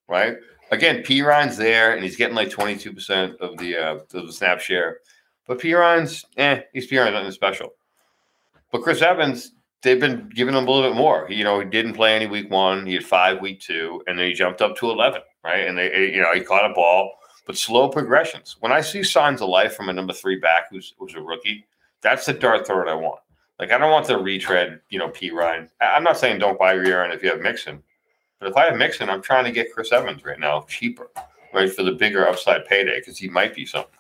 right? 0.08 0.36
Again, 0.72 1.02
Perine's 1.04 1.58
there, 1.58 1.94
and 1.96 2.04
he's 2.04 2.16
getting 2.16 2.36
like 2.36 2.52
22 2.52 2.94
percent 2.94 3.36
of 3.42 3.58
the 3.58 3.76
uh, 3.76 3.96
of 3.96 4.28
the 4.28 4.34
snap 4.34 4.60
share. 4.60 5.00
But 5.48 5.60
Perine's, 5.60 6.26
eh, 6.38 6.62
he's 6.74 6.88
Perine's 6.88 7.14
nothing 7.14 7.32
special. 7.32 7.74
But 8.72 8.82
Chris 8.82 9.02
Evans, 9.02 9.54
they've 9.82 10.00
been 10.00 10.30
giving 10.34 10.56
him 10.56 10.68
a 10.68 10.72
little 10.72 10.90
bit 10.90 10.98
more. 10.98 11.28
He, 11.28 11.36
you 11.36 11.44
know, 11.44 11.60
he 11.60 11.66
didn't 11.66 11.94
play 11.94 12.16
any 12.16 12.26
week 12.26 12.50
one. 12.50 12.86
He 12.86 12.96
had 12.96 13.06
five 13.06 13.42
week 13.42 13.62
two, 13.62 14.02
and 14.08 14.18
then 14.18 14.28
he 14.28 14.34
jumped 14.34 14.62
up 14.62 14.76
to 14.78 14.90
11, 14.90 15.22
right? 15.44 15.68
And 15.68 15.78
they, 15.78 16.12
you 16.14 16.22
know, 16.22 16.34
he 16.34 16.42
caught 16.42 16.70
a 16.70 16.74
ball, 16.74 17.12
but 17.46 17.58
slow 17.58 17.90
progressions. 17.90 18.58
When 18.60 18.72
I 18.72 18.82
see 18.82 19.04
signs 19.04 19.42
of 19.42 19.50
life 19.50 19.76
from 19.76 19.90
a 19.90 19.94
number 19.94 20.14
three 20.14 20.40
back 20.40 20.70
who's 20.72 20.94
who's 20.98 21.14
a 21.14 21.22
rookie, 21.22 21.66
that's 22.02 22.26
the 22.26 22.34
dart 22.34 22.66
thrower 22.66 22.90
I 22.90 22.96
want. 22.96 23.20
Like 23.60 23.72
I 23.72 23.78
don't 23.78 23.92
want 23.92 24.08
the 24.08 24.18
retread, 24.18 24.82
you 24.90 25.00
know, 25.00 25.10
Perine. 25.10 25.70
I'm 25.80 26.04
not 26.04 26.18
saying 26.18 26.40
don't 26.40 26.60
buy 26.60 26.76
Ryan 26.76 27.12
if 27.12 27.24
you 27.24 27.30
have 27.30 27.40
Mixon, 27.40 27.82
but 28.40 28.50
if 28.50 28.58
I 28.58 28.66
have 28.66 28.76
Mixon, 28.76 29.10
I'm 29.10 29.22
trying 29.22 29.46
to 29.46 29.52
get 29.52 29.72
Chris 29.74 29.94
Evans 29.94 30.26
right 30.26 30.40
now 30.40 30.66
cheaper, 30.68 31.10
right, 31.54 31.72
for 31.72 31.84
the 31.84 31.94
bigger 31.94 32.28
upside 32.28 32.66
payday 32.66 33.00
because 33.00 33.18
he 33.18 33.30
might 33.30 33.56
be 33.56 33.66
something. 33.66 33.95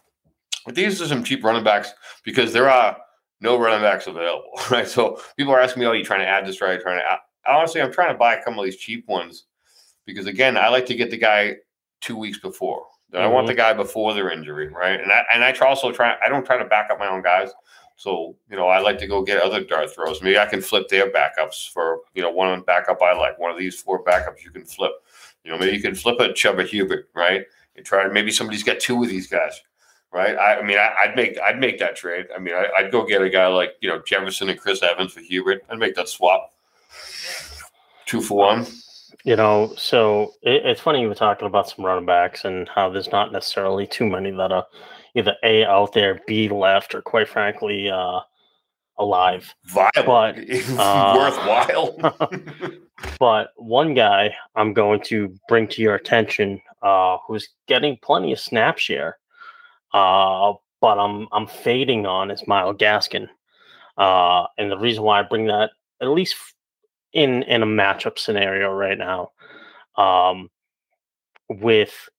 But 0.65 0.75
these 0.75 1.01
are 1.01 1.07
some 1.07 1.23
cheap 1.23 1.43
running 1.43 1.63
backs 1.63 1.93
because 2.23 2.51
there 2.51 2.69
are 2.69 2.97
no 3.41 3.59
running 3.59 3.81
backs 3.81 4.07
available, 4.07 4.51
right? 4.71 4.87
So 4.87 5.19
people 5.37 5.53
are 5.53 5.61
asking 5.61 5.81
me, 5.81 5.87
"Oh, 5.87 5.91
you 5.91 6.03
trying 6.03 6.21
to 6.21 6.27
add 6.27 6.45
this 6.45 6.61
right? 6.61 6.81
Trying 6.81 6.99
to 6.99 7.11
add? 7.11 7.19
honestly, 7.47 7.81
I'm 7.81 7.91
trying 7.91 8.13
to 8.13 8.17
buy 8.17 8.35
a 8.35 8.43
couple 8.43 8.59
of 8.59 8.65
these 8.65 8.77
cheap 8.77 9.07
ones 9.07 9.45
because 10.05 10.27
again, 10.27 10.57
I 10.57 10.69
like 10.69 10.85
to 10.87 10.95
get 10.95 11.11
the 11.11 11.17
guy 11.17 11.57
two 12.01 12.17
weeks 12.17 12.39
before. 12.39 12.85
I 13.13 13.27
want 13.27 13.45
mm-hmm. 13.45 13.55
the 13.55 13.55
guy 13.55 13.73
before 13.73 14.13
their 14.13 14.31
injury, 14.31 14.67
right? 14.69 14.99
And 14.99 15.11
I 15.11 15.23
and 15.33 15.43
I 15.43 15.51
try 15.51 15.69
also 15.69 15.91
try. 15.91 16.15
I 16.23 16.27
don't 16.27 16.45
try 16.45 16.57
to 16.57 16.65
back 16.65 16.89
up 16.89 16.99
my 16.99 17.07
own 17.07 17.21
guys. 17.21 17.51
So 17.95 18.35
you 18.49 18.57
know, 18.57 18.67
I 18.67 18.79
like 18.79 18.97
to 18.99 19.07
go 19.07 19.23
get 19.23 19.41
other 19.41 19.63
dart 19.63 19.93
throws. 19.93 20.21
Maybe 20.21 20.37
I 20.37 20.45
can 20.45 20.61
flip 20.61 20.89
their 20.89 21.11
backups 21.11 21.69
for 21.69 22.01
you 22.13 22.21
know 22.21 22.31
one 22.31 22.61
backup 22.63 23.01
I 23.01 23.13
like. 23.13 23.39
One 23.39 23.51
of 23.51 23.57
these 23.57 23.79
four 23.79 24.03
backups 24.03 24.43
you 24.43 24.51
can 24.51 24.65
flip. 24.65 24.91
You 25.43 25.51
know, 25.51 25.57
maybe 25.57 25.77
you 25.77 25.81
can 25.81 25.95
flip 25.95 26.19
a 26.19 26.29
Chuba 26.29 26.67
Hubbard, 26.69 27.05
right? 27.15 27.43
And 27.77 27.85
try. 27.85 28.07
Maybe 28.07 28.31
somebody's 28.31 28.63
got 28.63 28.79
two 28.79 29.01
of 29.01 29.09
these 29.09 29.27
guys 29.27 29.61
right? 30.15 30.37
I, 30.37 30.59
I 30.59 30.63
mean, 30.63 30.77
I, 30.77 31.07
would 31.07 31.15
make 31.15 31.37
I'd 31.41 31.59
make 31.59 31.77
that 31.79 31.97
trade. 31.97 32.27
I 32.33 32.39
mean, 32.39 32.55
I, 32.55 32.83
would 32.83 32.91
go 32.91 33.05
get 33.05 33.21
a 33.21 33.29
guy 33.29 33.47
like 33.47 33.73
you 33.81 33.89
know 33.89 34.01
Jefferson 34.07 34.49
and 34.49 34.57
Chris 34.59 34.81
Evans 34.81 35.11
for 35.11 35.21
Hubbard. 35.29 35.61
I'd 35.69 35.77
make 35.77 35.93
that 35.95 36.07
swap, 36.07 36.53
two 38.05 38.21
for 38.21 38.37
one. 38.37 38.65
You 39.25 39.35
know, 39.35 39.73
so 39.75 40.33
it, 40.41 40.65
it's 40.65 40.81
funny 40.81 41.01
you 41.01 41.09
were 41.09 41.15
talking 41.15 41.47
about 41.47 41.69
some 41.69 41.83
running 41.85 42.05
backs 42.05 42.45
and 42.45 42.69
how 42.69 42.89
there's 42.89 43.11
not 43.11 43.33
necessarily 43.33 43.85
too 43.85 44.05
many 44.05 44.31
that 44.31 44.51
are 44.53 44.65
either 45.15 45.35
A 45.43 45.65
out 45.65 45.93
there, 45.93 46.21
B 46.25 46.47
left, 46.47 46.95
or 46.95 47.01
quite 47.01 47.27
frankly, 47.27 47.89
uh, 47.89 48.19
alive. 48.97 49.53
Viable, 49.65 50.03
But, 50.05 50.37
uh, 50.77 51.15
worthwhile. 51.17 52.71
But 53.19 53.49
one 53.57 53.93
guy 53.93 54.33
I'm 54.55 54.73
going 54.73 55.01
to 55.07 55.35
bring 55.49 55.67
to 55.69 55.81
your 55.81 55.95
attention, 55.95 56.61
uh, 56.81 57.17
who's 57.27 57.49
getting 57.67 57.97
plenty 58.01 58.31
of 58.31 58.39
snap 58.39 58.77
share, 58.77 59.17
uh, 59.93 60.53
but 60.81 60.99
I'm 60.99 61.27
I'm 61.31 61.47
fading 61.47 62.05
on 62.05 62.31
is 62.31 62.47
Myles 62.47 62.77
Gaskin, 62.77 63.27
uh, 63.97 64.45
and 64.57 64.71
the 64.71 64.77
reason 64.77 65.03
why 65.03 65.19
I 65.19 65.23
bring 65.23 65.47
that 65.47 65.71
at 66.01 66.09
least 66.09 66.35
in 67.13 67.43
in 67.43 67.63
a 67.63 67.67
matchup 67.67 68.19
scenario 68.19 68.71
right 68.71 68.97
now, 68.97 69.31
um, 69.97 70.49
with 71.49 72.09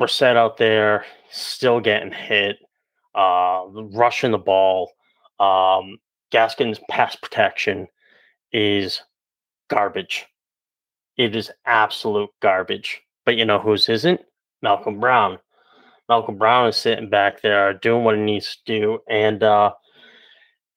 Brissett 0.00 0.36
out 0.36 0.56
there 0.56 1.04
still 1.30 1.80
getting 1.80 2.12
hit, 2.12 2.58
uh, 3.14 3.64
rushing 3.68 4.32
the 4.32 4.38
ball, 4.38 4.92
um, 5.38 5.98
Gaskin's 6.32 6.80
pass 6.90 7.16
protection 7.16 7.86
is 8.52 9.00
garbage. 9.68 10.26
It 11.16 11.36
is 11.36 11.50
absolute 11.66 12.30
garbage. 12.42 13.00
But 13.24 13.36
you 13.36 13.44
know 13.44 13.58
whose 13.58 13.88
isn't? 13.88 14.20
Malcolm 14.62 15.00
Brown. 15.00 15.38
Malcolm 16.08 16.36
Brown 16.36 16.68
is 16.68 16.76
sitting 16.76 17.08
back 17.08 17.40
there 17.40 17.72
doing 17.74 18.04
what 18.04 18.16
he 18.16 18.20
needs 18.20 18.56
to 18.56 18.62
do, 18.66 18.98
and 19.08 19.42
uh, 19.42 19.72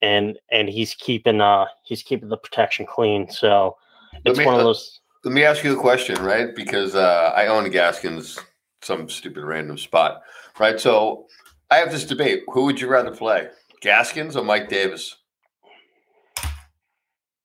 and 0.02 0.38
and 0.52 0.70
he's 0.70 0.94
keeping 0.94 1.42
uh 1.42 1.66
he's 1.84 2.04
keeping 2.04 2.30
the 2.30 2.38
protection 2.38 2.86
clean. 2.86 3.30
So 3.30 3.78
it's 4.26 4.40
me- 4.40 4.46
one 4.46 4.56
of 4.56 4.62
uh, 4.62 4.66
those. 4.66 5.00
Let 5.24 5.34
me 5.34 5.44
ask 5.44 5.64
you 5.64 5.78
a 5.78 5.82
question, 5.82 6.24
right? 6.24 6.56
Because 6.56 6.96
uh, 6.96 7.34
I 7.36 7.48
own 7.48 7.70
Gaskins 7.70 8.40
some 8.82 9.10
stupid 9.10 9.44
random 9.44 9.78
spot, 9.78 10.22
right? 10.60 10.80
So 10.80 11.28
I 11.72 11.78
have 11.78 11.92
this 11.92 12.06
debate: 12.06 12.44
who 12.48 12.66
would 12.66 12.80
you 12.80 12.88
rather 12.88 13.16
play, 13.16 13.50
Gaskins 13.82 14.38
or 14.38 14.44
Mike 14.44 14.70
Davis? 14.70 15.16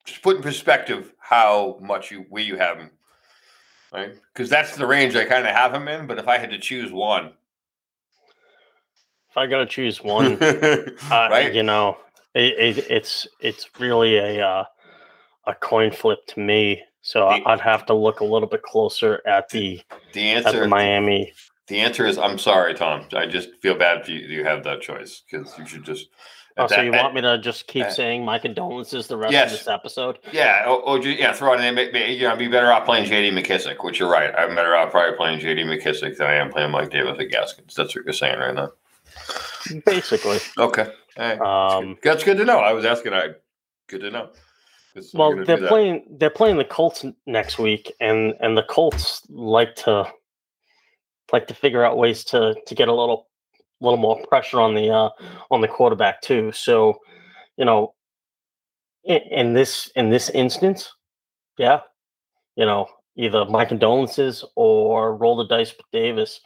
Just 0.05 0.23
put 0.23 0.37
in 0.37 0.43
perspective 0.43 1.13
how 1.19 1.79
much 1.81 2.11
you 2.11 2.27
where 2.29 2.43
you 2.43 2.57
have 2.57 2.77
him, 2.77 2.91
right? 3.93 4.15
Because 4.33 4.49
that's 4.51 4.77
the 4.77 4.87
range 4.87 5.17
I 5.17 5.25
kind 5.25 5.47
of 5.47 5.55
have 5.55 5.75
him 5.75 5.89
in. 5.89 6.07
But 6.07 6.19
if 6.19 6.29
I 6.29 6.39
had 6.39 6.51
to 6.51 6.59
choose 6.59 6.93
one, 6.93 7.33
If 9.33 9.37
I 9.39 9.47
got 9.47 9.59
to 9.59 9.67
choose 9.67 10.03
one, 10.05 10.35
uh, 10.43 10.87
right? 11.11 11.53
you 11.55 11.63
know, 11.63 11.97
it, 12.35 12.79
it, 12.79 12.87
it's 12.91 13.27
it's 13.41 13.67
really 13.81 14.17
a 14.19 14.47
uh, 14.47 14.65
a 15.47 15.55
coin 15.55 15.91
flip 15.91 16.19
to 16.29 16.41
me. 16.41 16.83
So 17.01 17.29
The- 17.31 17.49
I'd 17.49 17.61
have 17.61 17.87
to 17.87 17.95
look 17.95 18.21
a 18.21 18.25
little 18.25 18.49
bit 18.49 18.63
closer 18.63 19.21
at 19.27 19.49
the 19.49 19.81
The 20.13 20.33
at 20.33 20.45
the 20.45 20.49
answer, 20.51 20.69
Miami. 20.69 21.33
the 21.67 21.81
answer 21.81 22.05
is, 22.07 22.19
I'm 22.19 22.39
sorry, 22.39 22.75
Tom. 22.75 23.07
I 23.17 23.27
just 23.27 23.49
feel 23.63 23.75
bad 23.75 24.05
for 24.05 24.11
you. 24.13 24.19
You 24.21 24.45
have 24.45 24.63
that 24.65 24.83
choice 24.83 25.23
because 25.29 25.53
you 25.59 25.67
should 25.67 25.85
just. 25.85 26.09
Oh, 26.59 26.65
at 26.65 26.71
so 26.71 26.83
you 26.83 26.93
want 26.93 27.15
me 27.15 27.23
to 27.23 27.39
just 27.39 27.67
keep 27.67 27.91
saying 27.91 28.27
my 28.27 28.39
condolences 28.39 29.07
the 29.07 29.17
rest 29.17 29.33
Yes. 29.33 29.53
of 29.53 29.59
this 29.59 29.69
episode? 29.69 30.19
Yeah, 30.33 30.65
Oh, 30.67 30.83
or 30.85 30.99
ju- 30.99 31.09
yeah, 31.13 31.33
throw 31.33 31.55
it 31.55 31.61
in. 31.65 31.79
You 32.19 32.25
know, 32.29 32.33
I'd 32.35 32.39
be 32.39 32.47
better 32.47 32.71
off 32.71 32.85
playing 32.85 33.09
JD 33.11 33.33
McKissic, 33.33 33.83
which 33.83 33.99
you're 33.99 34.11
right. 34.11 34.31
I'm 34.37 34.55
better 34.55 34.77
off 34.77 34.91
probably 34.91 35.17
playing 35.17 35.39
JD 35.41 35.65
McKissic 35.65 36.19
than 36.19 36.27
I 36.27 36.35
am 36.35 36.51
playing 36.51 36.71
Mike 36.71 36.91
Davis 36.91 37.17
at 37.19 37.31
Gaskins. 37.31 37.75
That's 37.75 37.97
what 37.97 38.05
you're 38.05 38.13
saying 38.13 38.39
right 38.39 38.55
now. 38.55 38.69
Basically. 39.87 40.39
Okay. 40.59 40.89
Right. 41.19 41.41
Um, 41.41 41.99
That's 42.03 42.25
good 42.25 42.39
to 42.39 42.45
know. 42.45 42.59
I 42.59 42.73
was 42.73 42.85
asking. 42.85 43.13
I 43.13 43.31
good 43.89 44.01
to 44.01 44.11
know. 44.11 44.31
well, 45.15 45.45
they're 45.45 45.69
playing 45.69 46.05
they're 46.19 46.31
playing 46.31 46.57
the 46.57 46.65
Colts 46.65 47.05
next 47.27 47.59
week, 47.59 47.93
and 48.01 48.35
and 48.41 48.57
the 48.57 48.63
Colts 48.65 49.23
like 49.29 49.75
to 49.77 50.11
like 51.33 51.47
to 51.49 51.55
figure 51.55 51.85
out 51.85 51.97
ways 51.97 52.25
to 52.25 52.55
to 52.67 52.75
get 52.75 52.89
a 52.89 52.95
little 52.95 53.29
little 53.83 53.99
more 53.99 54.25
pressure 54.29 54.61
on 54.61 54.75
the 54.75 54.91
uh, 54.91 55.11
on 55.51 55.61
the 55.61 55.69
quarterback 55.69 56.23
too. 56.23 56.53
So, 56.53 56.99
you 57.57 57.65
know, 57.65 57.95
in, 59.05 59.21
in 59.31 59.53
this 59.53 59.91
in 59.97 60.09
this 60.09 60.31
instance, 60.31 60.91
yeah, 61.59 61.81
you 62.57 62.65
know, 62.65 62.87
either 63.17 63.45
my 63.45 63.65
condolences 63.65 64.45
or 64.57 65.17
roll 65.17 65.37
the 65.37 65.47
dice 65.47 65.75
with 65.77 65.87
Davis. 65.93 66.41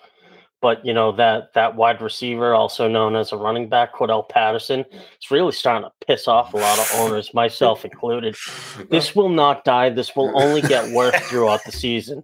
But 0.63 0.85
you 0.85 0.95
know 0.95 1.13
that 1.13 1.53
that 1.55 1.77
wide 1.77 2.01
receiver, 2.01 2.55
also 2.55 2.89
known 2.89 3.15
as 3.15 3.33
a 3.33 3.37
running 3.37 3.69
back, 3.69 3.95
Cordarrelle 3.95 4.29
Patterson, 4.29 4.85
it's 5.17 5.31
really 5.31 5.53
starting 5.53 5.89
to 5.89 6.07
piss 6.07 6.27
off 6.27 6.55
a 6.55 6.57
lot 6.57 6.79
of 6.79 6.91
owners, 6.95 7.35
myself 7.35 7.85
included. 7.85 8.37
This 8.91 9.17
will 9.17 9.29
not 9.29 9.65
die. 9.65 9.91
This 9.91 10.15
will 10.15 10.33
only 10.41 10.61
get 10.63 10.93
worse 10.93 11.17
throughout 11.29 11.65
the 11.65 11.73
season. 11.73 12.23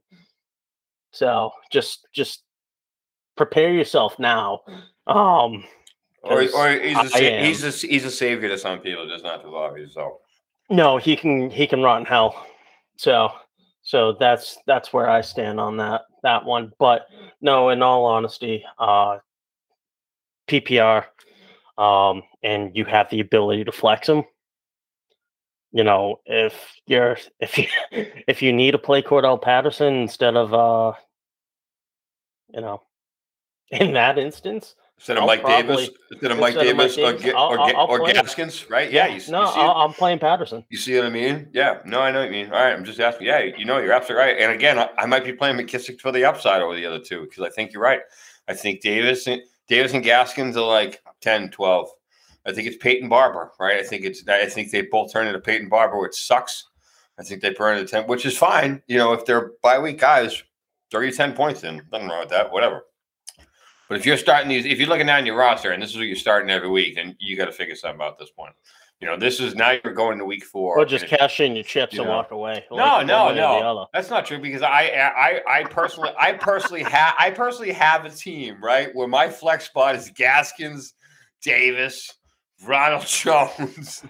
So 1.12 1.50
just 1.70 2.06
just 2.12 2.42
prepare 3.36 3.72
yourself 3.72 4.18
now. 4.18 4.60
Um, 5.06 5.64
or, 6.22 6.42
or 6.54 6.70
he's 6.78 7.14
a, 7.14 7.44
he's 7.44 7.64
a 7.64 7.86
he's 7.86 8.04
a 8.04 8.10
savior 8.10 8.48
to 8.48 8.58
some 8.58 8.80
people, 8.80 9.08
just 9.08 9.24
not 9.24 9.42
to 9.42 9.56
others. 9.56 9.94
So 9.94 10.18
no, 10.70 10.96
he 10.96 11.16
can 11.16 11.50
he 11.50 11.66
can 11.66 11.82
rot 11.82 12.00
in 12.00 12.06
hell. 12.06 12.46
So 12.96 13.30
so 13.82 14.12
that's 14.18 14.58
that's 14.66 14.92
where 14.92 15.08
I 15.08 15.20
stand 15.20 15.58
on 15.58 15.76
that 15.78 16.02
that 16.22 16.44
one. 16.44 16.72
But 16.78 17.06
no, 17.40 17.70
in 17.70 17.82
all 17.82 18.04
honesty, 18.04 18.64
uh, 18.78 19.18
PPR, 20.48 21.06
um, 21.76 22.22
and 22.42 22.76
you 22.76 22.84
have 22.84 23.10
the 23.10 23.20
ability 23.20 23.64
to 23.64 23.72
flex 23.72 24.06
them. 24.06 24.24
You 25.72 25.84
know, 25.84 26.20
if 26.26 26.54
you're 26.86 27.16
if 27.40 27.58
you 27.58 27.66
if 28.28 28.40
you 28.40 28.52
need 28.52 28.72
to 28.72 28.78
play 28.78 29.02
Cordarrelle 29.02 29.42
Patterson 29.42 29.94
instead 29.94 30.36
of 30.36 30.54
uh, 30.54 30.92
you 32.54 32.60
know, 32.60 32.82
in 33.70 33.94
that 33.94 34.18
instance, 34.18 34.76
instead 35.02 35.16
of 35.16 35.22
I'll 35.22 35.26
Mike 35.26 35.40
probably- 35.42 35.86
Davis, 35.86 35.90
instead 36.12 36.30
of 36.30 36.38
Mike 36.38 36.54
of 36.54 36.76
Mike 36.76 36.94
Davis, 36.94 36.98
or, 36.98 37.36
I'll- 37.36 37.60
I'll- 37.76 37.86
or. 37.88 38.06
Gaskins, 38.06 38.70
right? 38.70 38.88
Yeah, 38.90 39.08
you, 39.08 39.20
no, 39.32 39.42
you 39.42 39.60
I'm 39.60 39.92
playing 39.92 40.20
Patterson. 40.20 40.64
you 40.70 40.78
see 40.78 40.94
what 40.96 41.06
I 41.06 41.10
mean? 41.10 41.48
Yeah, 41.52 41.78
no, 41.84 42.00
I 42.00 42.12
know 42.12 42.20
what 42.20 42.26
you 42.26 42.30
mean. 42.30 42.46
All 42.46 42.52
right, 42.52 42.72
I'm 42.72 42.84
just 42.84 43.00
asking. 43.00 43.26
Yeah, 43.26 43.40
you 43.40 43.64
know, 43.64 43.78
you're 43.78 43.92
absolutely 43.92 44.24
right. 44.26 44.36
And 44.40 44.52
again, 44.52 44.78
I, 44.78 44.88
I 44.96 45.06
might 45.06 45.24
be 45.24 45.32
playing 45.32 45.56
McKissic 45.56 46.00
for 46.00 46.12
the 46.12 46.24
upside 46.24 46.62
over 46.62 46.76
the 46.76 46.86
other 46.86 47.00
two 47.00 47.22
because 47.22 47.42
I 47.42 47.50
think 47.50 47.72
you're 47.72 47.82
right. 47.82 48.00
I 48.46 48.54
think 48.54 48.80
Davis 48.80 49.26
and 49.26 49.42
Davis 49.66 49.92
and 49.92 50.04
Gaskins 50.04 50.56
are 50.56 50.66
like 50.66 51.02
10, 51.20 51.50
12. 51.50 51.88
I 52.46 52.52
think 52.52 52.68
it's 52.68 52.76
Peyton 52.76 53.08
Barber, 53.08 53.50
right? 53.58 53.78
I 53.78 53.82
think 53.82 54.04
it's 54.04 54.26
I 54.28 54.46
think 54.46 54.70
they 54.70 54.82
both 54.82 55.12
turn 55.12 55.26
into 55.26 55.40
Peyton 55.40 55.68
Barber, 55.68 56.00
which 56.00 56.14
sucks. 56.14 56.68
I 57.18 57.24
think 57.24 57.42
they 57.42 57.52
turn 57.52 57.78
into 57.78 57.90
10, 57.90 58.06
which 58.06 58.24
is 58.24 58.38
fine. 58.38 58.82
You 58.86 58.98
know, 58.98 59.12
if 59.14 59.24
they're 59.24 59.52
bye 59.64 59.80
week 59.80 59.98
guys, 60.00 60.42
30 60.92 61.10
10 61.12 61.32
points 61.34 61.64
in. 61.64 61.82
Nothing 61.90 62.08
wrong 62.08 62.20
with 62.20 62.28
that, 62.30 62.52
whatever. 62.52 62.84
But 63.92 64.00
if 64.00 64.06
you're 64.06 64.16
starting 64.16 64.48
these, 64.48 64.64
if 64.64 64.78
you're 64.78 64.88
looking 64.88 65.04
down 65.04 65.26
your 65.26 65.36
roster 65.36 65.70
and 65.70 65.82
this 65.82 65.90
is 65.90 65.98
what 65.98 66.06
you're 66.06 66.16
starting 66.16 66.48
every 66.48 66.70
week, 66.70 66.94
then 66.94 67.14
you 67.20 67.36
got 67.36 67.44
to 67.44 67.52
figure 67.52 67.76
something 67.76 68.00
out 68.00 68.18
this 68.18 68.30
point. 68.30 68.54
You 69.00 69.06
know, 69.06 69.18
this 69.18 69.38
is 69.38 69.54
now 69.54 69.72
you're 69.84 69.92
going 69.92 70.16
to 70.16 70.24
week 70.24 70.44
four. 70.44 70.78
Or 70.78 70.86
just 70.86 71.04
cash 71.08 71.40
in 71.40 71.54
your 71.54 71.62
chips 71.62 71.92
you 71.92 72.00
and 72.00 72.08
know. 72.08 72.16
walk 72.16 72.30
away. 72.30 72.64
no, 72.70 72.76
like 72.78 73.06
no, 73.06 73.24
one 73.24 73.36
way 73.36 73.42
or 73.42 73.44
the 73.44 73.60
no. 73.60 73.86
That's 73.92 74.08
not 74.08 74.24
true 74.24 74.38
because 74.38 74.62
I, 74.62 74.84
I, 75.14 75.42
I 75.46 75.64
personally, 75.64 76.08
I 76.18 76.32
personally 76.32 76.82
have, 76.84 77.14
I 77.18 77.32
personally 77.32 77.70
have 77.72 78.06
a 78.06 78.10
team 78.10 78.64
right 78.64 78.88
where 78.94 79.06
my 79.06 79.28
flex 79.28 79.66
spot 79.66 79.94
is 79.94 80.10
Gaskins, 80.16 80.94
Davis, 81.42 82.14
Ronald 82.64 83.04
Jones, 83.06 84.06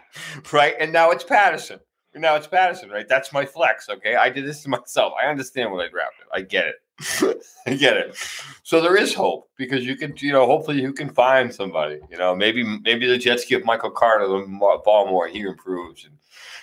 right, 0.53 0.77
and 0.79 0.93
now 0.93 1.11
it's 1.11 1.25
Patterson. 1.25 1.81
Now 2.15 2.37
it's 2.37 2.47
Patterson, 2.47 2.89
right? 2.89 3.09
That's 3.09 3.33
my 3.33 3.45
flex. 3.45 3.89
Okay, 3.89 4.15
I 4.15 4.31
did 4.31 4.47
this 4.47 4.63
to 4.63 4.69
myself. 4.69 5.15
I 5.21 5.27
understand 5.27 5.73
what 5.73 5.85
I 5.85 5.89
drafted. 5.89 6.27
I 6.33 6.43
get 6.43 6.67
it. 6.67 6.77
I 7.67 7.75
get 7.75 7.97
it. 7.97 8.17
So 8.63 8.81
there 8.81 8.97
is 8.97 9.15
hope 9.15 9.49
because 9.57 9.85
you 9.85 9.97
can, 9.97 10.15
you 10.19 10.33
know, 10.33 10.47
hopefully 10.47 10.81
you 10.81 10.93
can 10.93 11.11
find 11.11 11.53
somebody. 11.53 12.01
You 12.11 12.19
know, 12.19 12.35
maybe 12.35 12.65
maybe 12.65 13.07
the 13.07 13.19
Jets 13.19 13.45
give 13.45 13.65
Michael 13.65 13.91
Carter 13.91 14.27
the 14.27 14.81
ball 14.85 15.07
more. 15.09 15.29
He 15.29 15.41
improves, 15.41 16.05
and 16.05 16.17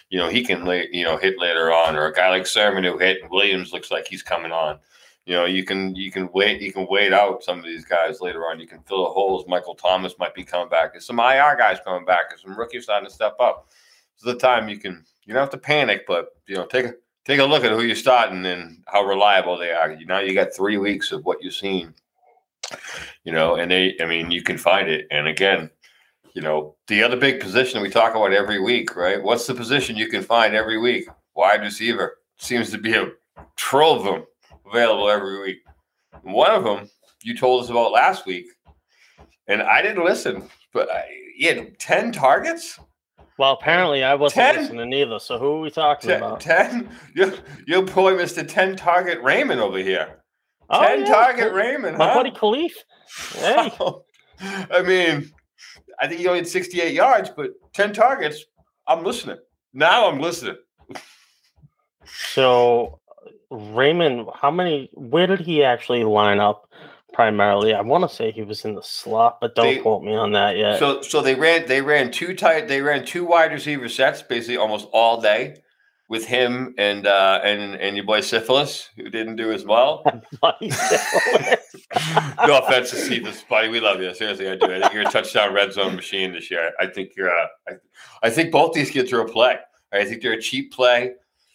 you 0.09 0.17
know 0.17 0.29
he 0.29 0.43
can, 0.43 0.65
you 0.91 1.03
know, 1.03 1.17
hit 1.17 1.39
later 1.39 1.71
on, 1.71 1.95
or 1.95 2.05
a 2.05 2.13
guy 2.13 2.29
like 2.29 2.47
Sermon 2.47 2.83
who 2.83 2.97
hit 2.97 3.29
Williams 3.29 3.73
looks 3.73 3.91
like 3.91 4.07
he's 4.07 4.23
coming 4.23 4.51
on. 4.51 4.79
You 5.25 5.35
know, 5.35 5.45
you 5.45 5.63
can 5.63 5.95
you 5.95 6.11
can 6.11 6.29
wait 6.33 6.61
you 6.61 6.73
can 6.73 6.87
wait 6.89 7.13
out 7.13 7.43
some 7.43 7.59
of 7.59 7.65
these 7.65 7.85
guys 7.85 8.21
later 8.21 8.47
on. 8.47 8.59
You 8.59 8.67
can 8.67 8.81
fill 8.83 9.03
the 9.03 9.11
holes. 9.11 9.45
Michael 9.47 9.75
Thomas 9.75 10.15
might 10.19 10.33
be 10.33 10.43
coming 10.43 10.69
back. 10.69 10.93
There's 10.93 11.05
some 11.05 11.19
IR 11.19 11.55
guys 11.57 11.77
coming 11.83 12.05
back. 12.05 12.29
There's 12.29 12.41
some 12.41 12.57
rookies 12.57 12.83
starting 12.83 13.07
to 13.07 13.13
step 13.13 13.35
up. 13.39 13.69
It's 14.15 14.23
the 14.23 14.35
time 14.35 14.69
you 14.69 14.79
can 14.79 15.05
you 15.25 15.33
don't 15.33 15.41
have 15.41 15.51
to 15.51 15.57
panic, 15.57 16.05
but 16.07 16.29
you 16.47 16.55
know 16.55 16.65
take 16.65 16.85
a 16.85 16.93
take 17.25 17.39
a 17.39 17.45
look 17.45 17.63
at 17.63 17.71
who 17.71 17.83
you're 17.83 17.95
starting 17.95 18.45
and 18.45 18.83
how 18.87 19.03
reliable 19.03 19.57
they 19.57 19.71
are. 19.71 19.91
You 19.91 20.05
now 20.05 20.19
you 20.19 20.33
got 20.33 20.53
three 20.55 20.77
weeks 20.77 21.11
of 21.11 21.25
what 21.25 21.41
you've 21.41 21.53
seen. 21.53 21.93
You 23.23 23.31
know, 23.31 23.55
and 23.55 23.71
they 23.71 23.95
I 24.01 24.05
mean 24.05 24.31
you 24.31 24.41
can 24.41 24.57
find 24.57 24.89
it. 24.89 25.07
And 25.11 25.27
again, 25.27 25.69
you 26.33 26.41
know, 26.41 26.75
the 26.87 27.03
other 27.03 27.17
big 27.17 27.39
position 27.39 27.81
we 27.81 27.89
talk 27.89 28.15
about 28.15 28.33
every 28.33 28.59
week, 28.59 28.95
right? 28.95 29.21
What's 29.21 29.47
the 29.47 29.55
position 29.55 29.95
you 29.95 30.07
can 30.07 30.23
find 30.23 30.53
every 30.53 30.77
week? 30.77 31.07
Wide 31.35 31.61
receiver 31.61 32.17
seems 32.37 32.69
to 32.71 32.77
be 32.77 32.93
a 32.93 33.11
trove 33.55 34.05
of 34.05 34.13
them 34.13 34.25
available 34.65 35.09
every 35.09 35.41
week. 35.41 35.57
One 36.21 36.51
of 36.51 36.63
them 36.63 36.89
you 37.23 37.37
told 37.37 37.63
us 37.63 37.69
about 37.69 37.91
last 37.91 38.25
week, 38.25 38.47
and 39.47 39.61
I 39.61 39.81
didn't 39.81 40.05
listen, 40.05 40.47
but 40.73 40.89
I, 40.89 41.05
he 41.35 41.45
had 41.45 41.79
10 41.79 42.11
targets? 42.11 42.79
Well, 43.39 43.53
apparently 43.53 44.03
I 44.03 44.15
wasn't 44.15 44.53
10? 44.53 44.55
listening 44.57 44.93
either. 44.93 45.17
So 45.17 45.39
who 45.39 45.55
are 45.55 45.61
we 45.61 45.71
talking 45.71 46.09
10, 46.09 46.17
about? 46.17 46.41
10? 46.41 46.89
Your, 47.15 47.33
your 47.65 47.83
boy, 47.83 48.11
Mr. 48.11 48.45
10 48.45 48.75
target 48.75 49.21
Raymond 49.21 49.61
over 49.61 49.77
here. 49.77 50.19
Oh, 50.69 50.85
10 50.85 50.99
yeah, 50.99 51.05
target 51.05 51.53
Raymond, 51.53 51.97
My 51.97 52.09
huh? 52.09 52.15
buddy 52.15 52.31
Kalif. 52.31 52.71
Hey, 53.35 53.73
oh, 53.79 54.03
I 54.41 54.81
mean, 54.81 55.31
I 56.01 56.07
think 56.07 56.19
he 56.19 56.27
only 56.27 56.39
had 56.39 56.49
68 56.49 56.93
yards, 56.93 57.29
but 57.29 57.51
10 57.71 57.93
targets. 57.93 58.43
I'm 58.85 59.05
listening. 59.05 59.37
Now 59.71 60.09
I'm 60.09 60.19
listening. 60.19 60.57
so 62.33 62.99
Raymond, 63.49 64.27
how 64.35 64.51
many? 64.51 64.89
Where 64.93 65.27
did 65.27 65.39
he 65.39 65.63
actually 65.63 66.03
line 66.03 66.41
up? 66.41 66.69
Primarily, 67.13 67.73
I 67.73 67.81
want 67.81 68.09
to 68.09 68.15
say 68.15 68.31
he 68.31 68.43
was 68.43 68.63
in 68.65 68.75
the 68.75 68.83
slot, 68.83 69.39
but 69.41 69.55
don't 69.55 69.65
They- 69.65 69.77
quote 69.81 70.03
me 70.03 70.13
on 70.15 70.31
that 70.33 70.57
yet. 70.57 70.79
So 70.79 71.01
so 71.01 71.21
they 71.21 71.35
ran 71.35 71.65
they 71.67 71.81
ran 71.81 72.11
two 72.11 72.35
tight 72.35 72.67
they 72.67 72.81
ran 72.81 73.05
two 73.05 73.25
wide 73.25 73.51
receiver 73.51 73.89
sets 73.89 74.21
basically 74.21 74.57
almost 74.57 74.87
all 74.93 75.19
day 75.19 75.57
with 76.07 76.25
him 76.25 76.73
and 76.77 77.05
uh 77.05 77.39
and 77.43 77.75
and 77.75 77.95
your 77.95 78.05
boy 78.05 78.21
Syphilis 78.21 78.89
who 78.95 79.09
didn't 79.09 79.35
do 79.35 79.51
as 79.51 79.65
well. 79.65 80.03
No 82.45 82.59
offense 82.59 82.91
to 82.91 82.95
Syphilis, 82.95 83.43
buddy. 83.43 83.67
We 83.69 83.79
love 83.79 84.01
you. 84.01 84.13
Seriously, 84.13 84.49
I 84.49 84.55
do. 84.55 84.73
I 84.73 84.79
think 84.79 84.93
you're 84.93 85.07
a 85.07 85.11
touchdown 85.11 85.53
red 85.53 85.73
zone 85.73 85.95
machine 85.95 86.31
this 86.33 86.49
year. 86.51 86.71
I 86.79 86.87
think 86.87 87.11
you're 87.17 87.29
uh, 87.35 87.47
I, 87.67 87.73
I 88.23 88.29
think 88.29 88.51
both 88.51 88.73
these 88.73 88.91
kids 88.91 89.11
are 89.11 89.21
a 89.21 89.25
play. 89.27 89.57
I 89.91 90.05
think 90.05 90.21
they're 90.21 90.33
a 90.33 90.41
cheap 90.41 90.71
play. 90.71 91.13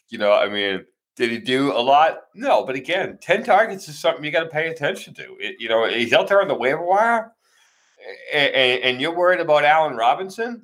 You 0.08 0.18
know, 0.18 0.32
I 0.32 0.48
mean, 0.48 0.84
did 1.16 1.30
he 1.30 1.38
do 1.38 1.72
a 1.72 1.78
lot? 1.78 2.22
No, 2.34 2.64
but 2.64 2.74
again, 2.74 3.18
10 3.20 3.44
targets 3.44 3.88
is 3.88 3.98
something 3.98 4.24
you 4.24 4.30
got 4.30 4.44
to 4.44 4.48
pay 4.50 4.68
attention 4.68 5.14
to. 5.14 5.36
It, 5.38 5.56
you 5.60 5.68
know, 5.68 5.86
he's 5.86 6.12
out 6.12 6.28
there 6.28 6.42
on 6.42 6.48
the 6.48 6.54
waiver 6.54 6.84
wire 6.84 7.32
and, 8.32 8.54
and 8.54 9.00
you're 9.00 9.14
worried 9.14 9.40
about 9.40 9.64
Allen 9.64 9.96
Robinson. 9.96 10.62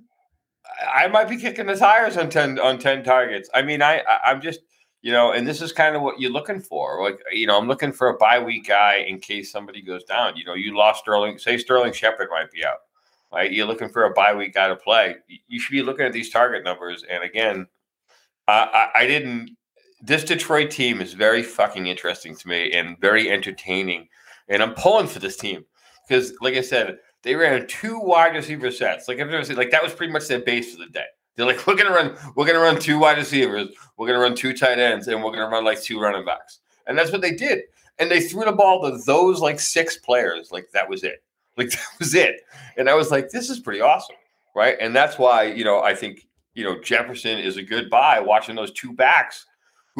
I 0.93 1.09
might 1.09 1.29
be 1.29 1.37
kicking 1.37 1.67
the 1.67 1.77
tires 1.77 2.17
on 2.17 2.31
10 2.31 2.59
on 2.59 2.79
10 2.79 3.05
targets. 3.05 3.51
I 3.55 3.63
mean, 3.63 3.83
I 3.83 4.03
I'm 4.25 4.41
just 4.41 4.61
you 5.03 5.13
know, 5.13 5.33
and 5.33 5.47
this 5.47 5.63
is 5.63 5.73
kind 5.73 5.97
of 5.97 6.03
what 6.03 6.21
you're 6.21 6.31
looking 6.31 6.61
for. 6.61 7.03
Like, 7.03 7.21
you 7.33 7.47
know, 7.47 7.57
I'm 7.57 7.67
looking 7.67 7.91
for 7.91 8.09
a 8.09 8.19
bye 8.19 8.39
week 8.39 8.69
guy 8.69 8.97
in 8.97 9.19
case 9.19 9.51
somebody 9.51 9.81
goes 9.81 10.05
down. 10.05 10.37
You 10.37 10.45
know, 10.45 10.53
you 10.53 10.77
lost 10.77 11.01
Sterling. 11.01 11.39
Say 11.39 11.57
Sterling 11.57 11.95
Shepard 11.95 12.29
might 12.31 12.51
be 12.51 12.65
out. 12.65 12.79
Right? 13.33 13.51
You're 13.51 13.67
looking 13.67 13.89
for 13.89 14.05
a 14.05 14.11
bye 14.11 14.35
week 14.35 14.55
guy 14.55 14.69
to 14.69 14.77
play. 14.77 15.17
You 15.49 15.59
should 15.59 15.73
be 15.73 15.83
looking 15.83 16.05
at 16.05 16.13
these 16.13 16.31
target 16.31 16.65
numbers. 16.65 17.05
And 17.09 17.25
again, 17.25 17.67
I, 18.47 18.91
I, 18.95 19.01
I 19.01 19.07
didn't. 19.07 19.57
This 20.03 20.25
Detroit 20.25 20.71
team 20.71 21.01
is 21.01 21.13
very 21.13 21.43
fucking 21.43 21.87
interesting 21.87 22.35
to 22.37 22.49
me 22.49 22.73
and 22.73 22.99
very 23.01 23.31
entertaining. 23.31 24.09
And 24.49 24.63
I'm 24.63 24.75
pulling 24.75 25.07
for 25.07 25.19
this 25.19 25.37
team 25.37 25.65
because, 26.09 26.33
like 26.41 26.55
I 26.55 26.63
said, 26.63 26.99
they 27.23 27.35
ran 27.35 27.67
two 27.67 27.99
wide 27.99 28.35
receiver 28.35 28.71
sets. 28.71 29.09
Like 29.09 29.21
I've 29.21 29.29
never 29.29 29.45
seen, 29.45 29.57
like 29.57 29.71
that 29.71 29.83
was 29.83 29.93
pretty 29.93 30.13
much 30.13 30.27
their 30.27 30.41
base 30.41 30.75
for 30.75 30.79
the 30.79 30.91
day. 30.91 31.05
They're 31.37 31.47
like, 31.47 31.67
we're 31.67 31.77
gonna 31.77 31.91
run, 31.91 32.17
we're 32.35 32.47
gonna 32.47 32.61
run 32.61 32.81
two 32.81 32.99
wide 32.99 33.19
receivers, 33.19 33.69
we're 33.97 34.07
gonna 34.07 34.21
run 34.21 34.35
two 34.35 34.57
tight 34.57 34.79
ends, 34.79 35.09
and 35.09 35.23
we're 35.23 35.33
gonna 35.33 35.49
run 35.49 35.65
like 35.65 35.83
two 35.83 36.01
running 36.01 36.25
backs. 36.25 36.61
And 36.87 36.99
that's 36.99 37.13
what 37.13 37.21
they 37.21 37.33
did. 37.33 37.61
And 37.99 38.11
they 38.11 38.21
threw 38.21 38.45
the 38.45 38.53
ball 38.53 38.83
to 38.83 38.99
those 39.05 39.41
like 39.41 39.61
six 39.61 39.99
players. 39.99 40.51
Like 40.51 40.71
that 40.73 40.89
was 40.89 41.05
it. 41.05 41.23
Like 41.57 41.73
that 41.73 41.89
was 41.99 42.15
it. 42.15 42.41
And 42.79 42.89
I 42.89 42.95
was 42.95 43.11
like, 43.11 43.29
this 43.29 43.51
is 43.51 43.59
pretty 43.59 43.83
awesome. 43.83 44.17
Right. 44.55 44.77
And 44.81 44.97
that's 44.97 45.19
why, 45.19 45.43
you 45.43 45.63
know, 45.63 45.81
I 45.83 45.95
think, 45.95 46.27
you 46.55 46.65
know, 46.65 46.81
Jefferson 46.81 47.39
is 47.39 47.59
a 47.59 47.63
good 47.63 47.91
buy 47.91 48.19
watching 48.19 48.57
those 48.57 48.73
two 48.73 48.95
backs 48.95 49.45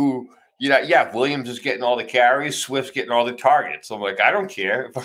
who, 0.01 0.29
you 0.59 0.69
know, 0.69 0.79
yeah, 0.79 1.15
Williams 1.15 1.49
is 1.49 1.59
getting 1.59 1.83
all 1.83 1.97
the 1.97 2.05
carries, 2.05 2.57
Swift's 2.57 2.91
getting 2.91 3.11
all 3.11 3.25
the 3.25 3.33
targets. 3.33 3.91
I'm 3.91 4.01
like, 4.01 4.21
I 4.21 4.31
don't 4.31 4.49
care. 4.49 4.91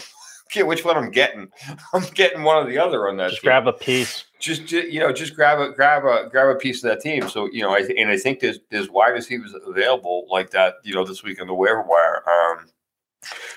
care 0.51 0.65
which 0.65 0.85
one 0.85 0.95
I'm 0.95 1.11
getting. 1.11 1.49
I'm 1.93 2.03
getting 2.13 2.43
one 2.43 2.57
or 2.57 2.69
the 2.69 2.77
other 2.77 3.09
on 3.09 3.17
that. 3.17 3.29
Just 3.29 3.41
team. 3.41 3.49
grab 3.49 3.67
a 3.67 3.73
piece. 3.73 4.25
Just, 4.39 4.65
ju- 4.65 4.87
you 4.89 4.99
know, 4.99 5.11
just 5.11 5.35
grab 5.35 5.59
a 5.59 5.71
grab 5.73 6.05
a 6.05 6.29
grab 6.29 6.55
a 6.55 6.57
piece 6.57 6.83
of 6.83 6.89
that 6.89 7.01
team. 7.01 7.27
So 7.27 7.49
you 7.51 7.61
know, 7.61 7.73
I 7.73 7.81
th- 7.81 7.99
and 7.99 8.09
I 8.09 8.17
think 8.17 8.39
there's 8.39 8.59
there's 8.69 8.89
wide 8.89 9.09
receivers 9.09 9.53
available 9.67 10.27
like 10.29 10.51
that. 10.51 10.75
You 10.83 10.93
know, 10.93 11.05
this 11.05 11.23
week 11.23 11.41
on 11.41 11.47
the 11.47 11.53
waiver 11.53 11.81
wire. 11.81 12.23
Um, 12.29 12.69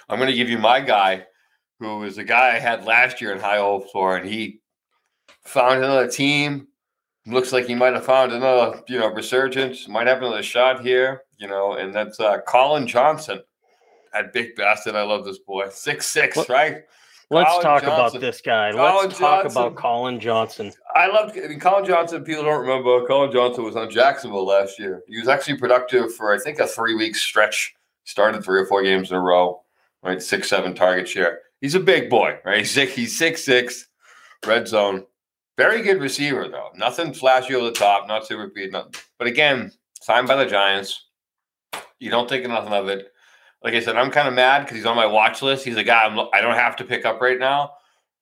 I'm 0.08 0.18
going 0.18 0.30
to 0.30 0.36
give 0.36 0.48
you 0.48 0.58
my 0.58 0.80
guy, 0.80 1.26
who 1.78 2.02
is 2.04 2.18
a 2.18 2.24
guy 2.24 2.56
I 2.56 2.58
had 2.58 2.84
last 2.84 3.20
year 3.20 3.32
in 3.32 3.38
high 3.38 3.58
hopes 3.58 3.90
for, 3.92 4.16
and 4.16 4.26
he 4.28 4.60
found 5.44 5.78
another 5.78 6.08
team. 6.08 6.68
Looks 7.26 7.52
like 7.52 7.66
he 7.66 7.74
might 7.74 7.92
have 7.92 8.06
found 8.06 8.32
another, 8.32 8.80
you 8.88 8.98
know, 8.98 9.08
resurgence. 9.12 9.86
Might 9.86 10.06
have 10.06 10.18
another 10.18 10.42
shot 10.42 10.80
here, 10.80 11.24
you 11.38 11.48
know, 11.48 11.74
and 11.74 11.94
that's 11.94 12.20
uh, 12.20 12.38
Collin 12.46 12.86
Johnson. 12.86 13.40
at 14.14 14.32
big 14.32 14.56
bastard. 14.56 14.94
I 14.94 15.02
love 15.02 15.24
this 15.24 15.38
boy. 15.38 15.68
Six 15.70 16.06
six, 16.06 16.36
What- 16.36 16.48
right? 16.48 16.82
Let's 17.30 17.50
Collin 17.50 17.62
talk 17.62 17.82
Johnson. 17.82 18.16
about 18.16 18.20
this 18.22 18.40
guy. 18.40 18.72
Collin 18.72 19.06
Let's 19.08 19.18
talk 19.18 19.42
Johnson. 19.42 19.60
about 19.62 19.76
Collin 19.76 20.18
Johnson. 20.18 20.72
I 20.94 21.08
love 21.08 21.30
I 21.36 21.48
mean, 21.48 21.60
Collin 21.60 21.84
Johnson. 21.84 22.24
People 22.24 22.42
don't 22.44 22.58
remember 22.62 23.06
Collin 23.06 23.30
Johnson 23.30 23.64
was 23.64 23.76
on 23.76 23.90
Jacksonville 23.90 24.46
last 24.46 24.78
year. 24.78 25.02
He 25.06 25.18
was 25.18 25.28
actually 25.28 25.58
productive 25.58 26.14
for 26.14 26.32
I 26.34 26.38
think 26.38 26.58
a 26.58 26.66
three 26.66 26.94
week 26.94 27.14
stretch. 27.16 27.74
Started 28.04 28.42
three 28.42 28.58
or 28.58 28.64
four 28.66 28.82
games 28.82 29.10
in 29.10 29.16
a 29.18 29.20
row. 29.20 29.60
Right, 30.02 30.22
six 30.22 30.48
seven 30.48 30.74
target 30.74 31.06
share. 31.06 31.40
He's 31.60 31.74
a 31.74 31.80
big 31.80 32.08
boy. 32.08 32.38
Right, 32.46 32.60
he's 32.60 32.70
six, 32.70 32.94
he's 32.94 33.18
six 33.18 33.44
six, 33.44 33.88
red 34.46 34.66
zone. 34.66 35.04
Very 35.58 35.82
good 35.82 36.00
receiver 36.00 36.48
though. 36.48 36.70
Nothing 36.76 37.12
flashy 37.12 37.54
over 37.54 37.66
the 37.66 37.72
top. 37.72 38.08
Not 38.08 38.26
super 38.26 38.48
speed. 38.48 38.72
Nothing. 38.72 38.92
But 39.18 39.28
again, 39.28 39.70
signed 40.00 40.28
by 40.28 40.36
the 40.36 40.46
Giants. 40.48 41.07
You 41.98 42.10
don't 42.10 42.28
think 42.28 42.46
nothing 42.46 42.72
of 42.72 42.88
it. 42.88 43.12
Like 43.62 43.74
I 43.74 43.80
said, 43.80 43.96
I'm 43.96 44.10
kind 44.10 44.28
of 44.28 44.34
mad 44.34 44.60
because 44.60 44.76
he's 44.76 44.86
on 44.86 44.96
my 44.96 45.06
watch 45.06 45.42
list. 45.42 45.64
He's 45.64 45.76
a 45.76 45.84
guy 45.84 46.04
I'm, 46.04 46.18
I 46.32 46.40
don't 46.40 46.54
have 46.54 46.76
to 46.76 46.84
pick 46.84 47.04
up 47.04 47.20
right 47.20 47.38
now. 47.38 47.72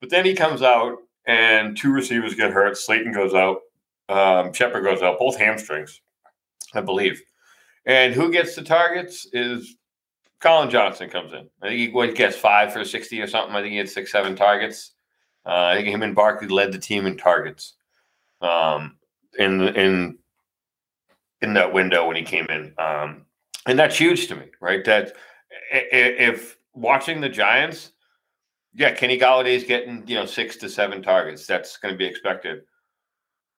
But 0.00 0.10
then 0.10 0.24
he 0.24 0.34
comes 0.34 0.62
out 0.62 0.96
and 1.26 1.76
two 1.76 1.92
receivers 1.92 2.34
get 2.34 2.52
hurt. 2.52 2.76
Slayton 2.76 3.12
goes 3.12 3.34
out. 3.34 3.58
Um, 4.08 4.52
Shepard 4.52 4.84
goes 4.84 5.02
out. 5.02 5.18
Both 5.18 5.36
hamstrings, 5.36 6.00
I 6.74 6.80
believe. 6.80 7.20
And 7.84 8.14
who 8.14 8.32
gets 8.32 8.54
the 8.54 8.62
targets 8.62 9.26
is 9.32 9.76
Collin 10.40 10.70
Johnson 10.70 11.10
comes 11.10 11.32
in. 11.32 11.48
I 11.62 11.68
think 11.68 11.94
he, 11.94 12.12
gets 12.12 12.36
five 12.36 12.72
for 12.72 12.84
60 12.84 13.20
or 13.20 13.26
something. 13.26 13.54
I 13.54 13.60
think 13.60 13.72
he 13.72 13.78
had 13.78 13.88
six, 13.88 14.12
seven 14.12 14.36
targets. 14.36 14.92
Uh, 15.44 15.66
I 15.66 15.76
think 15.76 15.88
him 15.88 16.02
and 16.02 16.14
Barkley 16.14 16.48
led 16.48 16.72
the 16.72 16.78
team 16.78 17.06
in 17.06 17.16
targets 17.16 17.74
um, 18.40 18.96
in 19.38 19.60
in 19.68 20.18
in 21.40 21.54
that 21.54 21.72
window 21.72 22.06
when 22.06 22.16
he 22.16 22.22
came 22.22 22.46
in. 22.46 22.74
Um, 22.78 23.25
and 23.66 23.78
that's 23.78 23.98
huge 23.98 24.28
to 24.28 24.36
me, 24.36 24.46
right? 24.60 24.84
That 24.84 25.12
if 25.72 26.56
watching 26.74 27.20
the 27.20 27.28
Giants, 27.28 27.92
yeah, 28.74 28.92
Kenny 28.92 29.18
Golladay's 29.18 29.64
getting 29.64 30.04
you 30.06 30.14
know 30.14 30.26
six 30.26 30.56
to 30.56 30.68
seven 30.68 31.02
targets. 31.02 31.46
That's 31.46 31.76
going 31.76 31.94
to 31.94 31.98
be 31.98 32.06
expected. 32.06 32.62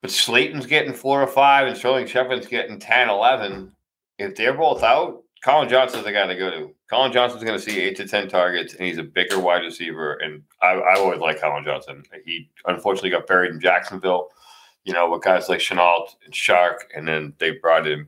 But 0.01 0.11
Slayton's 0.11 0.66
getting 0.66 0.94
four 0.94 1.23
or 1.23 1.27
five, 1.27 1.66
and 1.66 1.77
Sterling 1.77 2.07
Shepard's 2.07 2.47
getting 2.47 2.79
10, 2.79 3.09
11. 3.09 3.73
If 4.18 4.37
they're 4.37 4.55
both 4.55 4.85
out, 4.85 5.25
Collin 5.42 5.68
Johnson's 5.68 6.05
the 6.05 6.12
guy 6.12 6.27
to 6.27 6.37
go 6.37 6.51
to. 6.51 6.75
Collin 6.88 7.12
Johnson's 7.12 7.42
going 7.42 7.59
to 7.59 7.64
see 7.64 7.81
eight 7.81 7.97
to 7.97 8.07
ten 8.07 8.29
targets, 8.29 8.75
and 8.75 8.87
he's 8.87 8.99
a 8.99 9.03
bigger 9.03 9.38
wide 9.38 9.62
receiver. 9.62 10.14
And 10.14 10.42
I, 10.62 10.73
I 10.75 10.99
always 10.99 11.21
like 11.21 11.40
Collin 11.40 11.64
Johnson. 11.64 12.05
He 12.25 12.49
unfortunately 12.66 13.11
got 13.11 13.27
buried 13.27 13.53
in 13.53 13.61
Jacksonville, 13.61 14.29
you 14.85 14.92
know, 14.92 15.11
with 15.11 15.23
guys 15.23 15.49
like 15.49 15.61
Shenault 15.61 16.14
and 16.25 16.33
Chark, 16.33 16.77
and 16.94 17.07
then 17.07 17.35
they 17.38 17.53
brought 17.53 17.87
in 17.87 18.07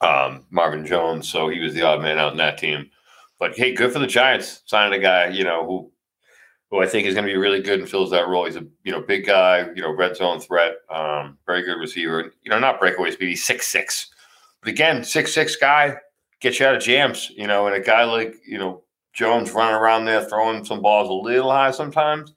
um, 0.00 0.44
Marvin 0.50 0.86
Jones, 0.86 1.28
so 1.28 1.48
he 1.48 1.60
was 1.60 1.74
the 1.74 1.82
odd 1.82 2.02
man 2.02 2.18
out 2.18 2.32
in 2.32 2.38
that 2.38 2.58
team. 2.58 2.90
But 3.38 3.56
hey, 3.56 3.74
good 3.74 3.92
for 3.92 3.98
the 3.98 4.06
Giants 4.06 4.62
signing 4.66 4.98
a 4.98 5.02
guy, 5.02 5.28
you 5.28 5.44
know, 5.44 5.66
who 5.66 5.90
who 6.70 6.82
I 6.82 6.86
think 6.86 7.06
is 7.06 7.14
going 7.14 7.26
to 7.26 7.32
be 7.32 7.38
really 7.38 7.62
good 7.62 7.78
and 7.78 7.88
fills 7.88 8.10
that 8.10 8.28
role. 8.28 8.44
He's 8.44 8.56
a 8.56 8.66
you 8.84 8.92
know 8.92 9.00
big 9.00 9.26
guy, 9.26 9.68
you 9.74 9.82
know, 9.82 9.94
red 9.94 10.16
zone 10.16 10.40
threat, 10.40 10.76
um, 10.90 11.38
very 11.46 11.62
good 11.62 11.78
receiver. 11.78 12.32
You 12.42 12.50
know, 12.50 12.58
not 12.58 12.80
breakaway 12.80 13.10
speed. 13.10 13.28
He's 13.28 13.44
six 13.44 13.66
six, 13.66 14.10
but 14.60 14.70
again, 14.70 15.04
six 15.04 15.32
six 15.32 15.56
guy 15.56 15.96
gets 16.40 16.60
you 16.60 16.66
out 16.66 16.76
of 16.76 16.82
jams. 16.82 17.30
You 17.36 17.46
know, 17.46 17.66
and 17.66 17.76
a 17.76 17.80
guy 17.80 18.04
like 18.04 18.34
you 18.46 18.58
know 18.58 18.82
Jones 19.12 19.52
running 19.52 19.74
around 19.74 20.04
there 20.04 20.24
throwing 20.24 20.64
some 20.64 20.82
balls 20.82 21.08
a 21.08 21.12
little 21.12 21.50
high 21.50 21.70
sometimes. 21.70 22.34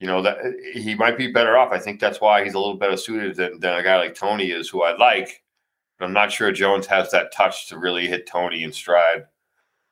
You 0.00 0.06
know 0.06 0.22
that 0.22 0.38
he 0.74 0.94
might 0.94 1.18
be 1.18 1.32
better 1.32 1.56
off. 1.56 1.72
I 1.72 1.78
think 1.78 2.00
that's 2.00 2.20
why 2.20 2.44
he's 2.44 2.54
a 2.54 2.58
little 2.58 2.76
better 2.76 2.96
suited 2.96 3.36
than, 3.36 3.60
than 3.60 3.74
a 3.74 3.82
guy 3.82 3.96
like 3.96 4.14
Toney 4.14 4.50
is, 4.50 4.68
who 4.68 4.82
I 4.82 4.96
like. 4.96 5.43
I'm 6.04 6.12
not 6.12 6.32
sure 6.32 6.52
Jones 6.52 6.86
has 6.86 7.10
that 7.10 7.32
touch 7.32 7.68
to 7.68 7.78
really 7.78 8.06
hit 8.06 8.26
Toney 8.26 8.62
in 8.62 8.72
stride 8.72 9.24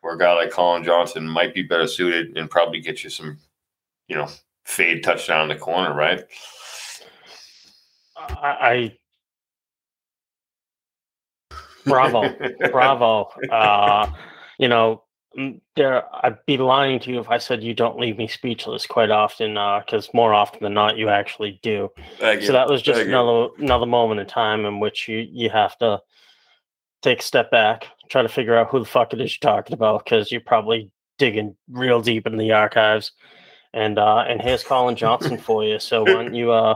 where 0.03 0.15
a 0.15 0.19
guy 0.19 0.33
like 0.35 0.51
Collin 0.51 0.85
Johnson 0.85 1.27
might 1.27 1.55
be 1.55 1.63
better 1.63 1.87
suited 1.87 2.37
and 2.37 2.51
probably 2.51 2.81
get 2.81 3.03
you 3.03 3.11
some, 3.11 3.39
you 4.09 4.17
know, 4.17 4.29
fade 4.65 5.03
touchdown 5.03 5.43
in 5.43 5.57
the 5.57 5.63
corner, 5.63 5.95
right? 5.95 6.25
I, 8.17 8.49
I 8.61 8.99
bravo, 11.85 12.35
bravo. 12.71 13.29
Uh, 13.51 14.11
you 14.59 14.69
know, 14.69 15.05
there. 15.77 16.05
I'd 16.25 16.45
be 16.47 16.57
lying 16.57 17.01
to 17.01 17.11
you 17.11 17.21
if 17.21 17.29
I 17.29 17.39
said 17.39 17.63
you 17.63 17.75
don't 17.75 17.99
leave 17.99 18.19
me 18.19 18.29
speechless 18.29 18.87
quite 18.87 19.11
often, 19.11 19.55
because 19.55 20.09
more 20.13 20.35
often 20.35 20.63
than 20.63 20.75
not, 20.75 20.97
you 20.97 21.09
actually 21.09 21.61
do. 21.63 21.91
Thank 22.19 22.43
you. 22.43 22.47
So 22.49 22.53
that 22.53 22.69
was 22.69 22.83
just 22.83 22.99
Thank 22.99 23.09
you. 23.09 23.15
another 23.15 23.49
another 23.59 23.87
moment 23.87 24.21
in 24.21 24.27
time 24.27 24.65
in 24.65 24.81
which 24.81 25.09
you 25.09 25.19
you 25.19 25.51
have 25.51 25.77
to 25.79 26.01
take 27.03 27.21
a 27.21 27.23
step 27.23 27.51
back, 27.51 27.89
try 28.11 28.23
to 28.23 28.29
figure 28.29 28.57
out 28.57 28.69
who 28.69 28.79
the 28.79 28.85
fuck 28.85 29.13
it 29.13 29.21
is 29.21 29.37
you're 29.41 29.53
talking 29.53 29.75
about, 29.75 30.05
because 30.05 30.31
you're 30.31 30.41
probably 30.41 30.91
digging 31.19 31.57
real 31.71 32.01
deep 32.01 32.27
in 32.27 32.37
the 32.37 32.53
archives. 32.53 33.13
And 33.75 33.99
uh, 33.99 34.25
and 34.29 34.41
here's 34.41 34.63
Collin 34.63 34.97
Johnson 34.97 35.39
for 35.47 35.65
you. 35.65 35.79
So 35.79 36.03
why 36.03 36.13
don't 36.13 36.35
you 36.35 36.53
uh 36.53 36.75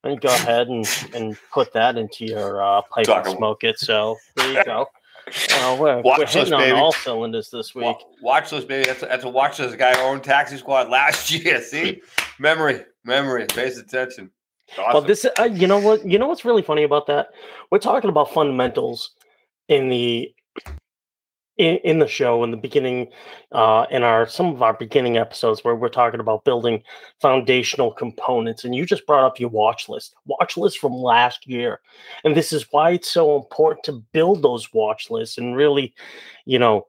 why 0.00 0.10
don't 0.10 0.22
you 0.22 0.28
go 0.28 0.34
ahead 0.34 0.68
and, 0.68 0.86
and 1.14 1.36
put 1.52 1.72
that 1.72 1.96
into 1.96 2.24
your 2.24 2.62
uh, 2.62 2.82
pipe 2.90 3.06
Talk 3.06 3.26
and 3.26 3.36
smoke 3.36 3.64
it. 3.64 3.78
So 3.78 4.16
there 4.36 4.52
you 4.52 4.64
go. 4.64 4.86
Uh, 5.26 5.76
we're, 5.80 6.00
Watch 6.02 6.34
we're 6.34 6.42
on 6.42 6.50
baby. 6.50 6.70
all 6.72 6.92
cylinders 6.92 7.50
this 7.50 7.74
week. 7.74 7.84
Wa- 7.84 7.98
Watch 8.22 8.50
this, 8.50 8.64
baby. 8.64 8.84
That's 8.86 9.02
a, 9.02 9.06
that's 9.06 9.24
a 9.24 9.28
watch 9.28 9.56
this 9.58 9.74
guy 9.74 9.92
who 9.94 10.00
owned 10.02 10.22
Taxi 10.22 10.56
Squad 10.56 10.88
last 10.88 11.30
year. 11.44 11.60
See, 11.62 12.00
memory, 12.38 12.84
memory. 13.04 13.46
Pays 13.46 13.76
attention. 13.78 14.30
Awesome. 14.78 14.84
Well, 14.92 15.02
this 15.02 15.26
uh, 15.38 15.44
you 15.44 15.66
know 15.66 15.78
what 15.78 16.04
you 16.06 16.18
know 16.18 16.28
what's 16.28 16.44
really 16.44 16.62
funny 16.62 16.84
about 16.84 17.06
that? 17.08 17.28
We're 17.70 17.78
talking 17.78 18.10
about 18.10 18.32
fundamentals 18.32 19.12
in 19.68 19.88
the 19.88 20.32
in, 21.56 21.76
in 21.78 21.98
the 21.98 22.06
show 22.06 22.44
in 22.44 22.50
the 22.50 22.56
beginning 22.56 23.08
uh 23.52 23.86
in 23.90 24.02
our 24.02 24.26
some 24.26 24.46
of 24.46 24.62
our 24.62 24.74
beginning 24.74 25.16
episodes 25.16 25.64
where 25.64 25.74
we're 25.74 25.88
talking 25.88 26.20
about 26.20 26.44
building 26.44 26.82
foundational 27.20 27.92
components 27.92 28.64
and 28.64 28.74
you 28.74 28.84
just 28.84 29.06
brought 29.06 29.24
up 29.24 29.40
your 29.40 29.48
watch 29.48 29.88
list 29.88 30.14
watch 30.26 30.56
list 30.56 30.78
from 30.78 30.92
last 30.92 31.46
year 31.46 31.80
and 32.24 32.36
this 32.36 32.52
is 32.52 32.66
why 32.70 32.90
it's 32.90 33.10
so 33.10 33.36
important 33.36 33.82
to 33.84 34.04
build 34.12 34.42
those 34.42 34.72
watch 34.72 35.10
lists 35.10 35.38
and 35.38 35.56
really 35.56 35.94
you 36.44 36.58
know 36.58 36.86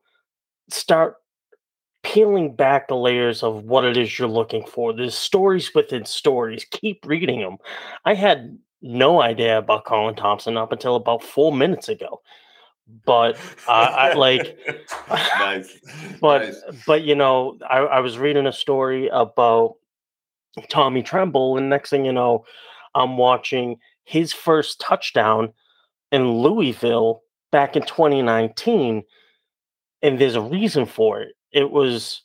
start 0.70 1.16
peeling 2.04 2.56
back 2.56 2.88
the 2.88 2.96
layers 2.96 3.44
of 3.44 3.66
what 3.66 3.84
it 3.84 3.98
is 3.98 4.18
you're 4.18 4.30
looking 4.30 4.66
for. 4.66 4.94
There's 4.94 5.14
stories 5.14 5.74
within 5.76 6.06
stories. 6.06 6.66
Keep 6.72 7.06
reading 7.06 7.42
them. 7.42 7.58
I 8.06 8.14
had 8.14 8.58
no 8.82 9.22
idea 9.22 9.58
about 9.58 9.84
Colin 9.84 10.16
Thompson 10.16 10.56
up 10.56 10.72
until 10.72 10.96
about 10.96 11.22
four 11.22 11.52
minutes 11.52 11.90
ago. 11.90 12.22
But 13.06 13.38
uh, 13.68 13.72
I 13.72 14.14
like, 14.14 14.58
nice. 15.10 15.78
but 16.22 16.44
nice. 16.44 16.62
but 16.86 17.04
you 17.04 17.16
know, 17.16 17.58
I, 17.70 17.80
I 17.80 18.00
was 18.00 18.18
reading 18.18 18.48
a 18.48 18.54
story 18.54 19.10
about 19.10 19.76
Tommy 20.70 21.04
Tremble, 21.04 21.58
and 21.58 21.70
next 21.70 21.90
thing 21.90 22.06
you 22.06 22.14
know, 22.14 22.46
I'm 22.96 23.18
watching 23.18 23.78
his 24.04 24.32
first 24.32 24.80
touchdown 24.80 25.54
in 26.12 26.32
Louisville 26.32 27.24
back 27.52 27.76
in 27.76 27.84
2019, 27.84 29.04
and 30.02 30.20
there's 30.20 30.36
a 30.36 30.42
reason 30.42 30.86
for 30.86 31.22
it. 31.22 31.34
It 31.52 31.72
was 31.72 32.22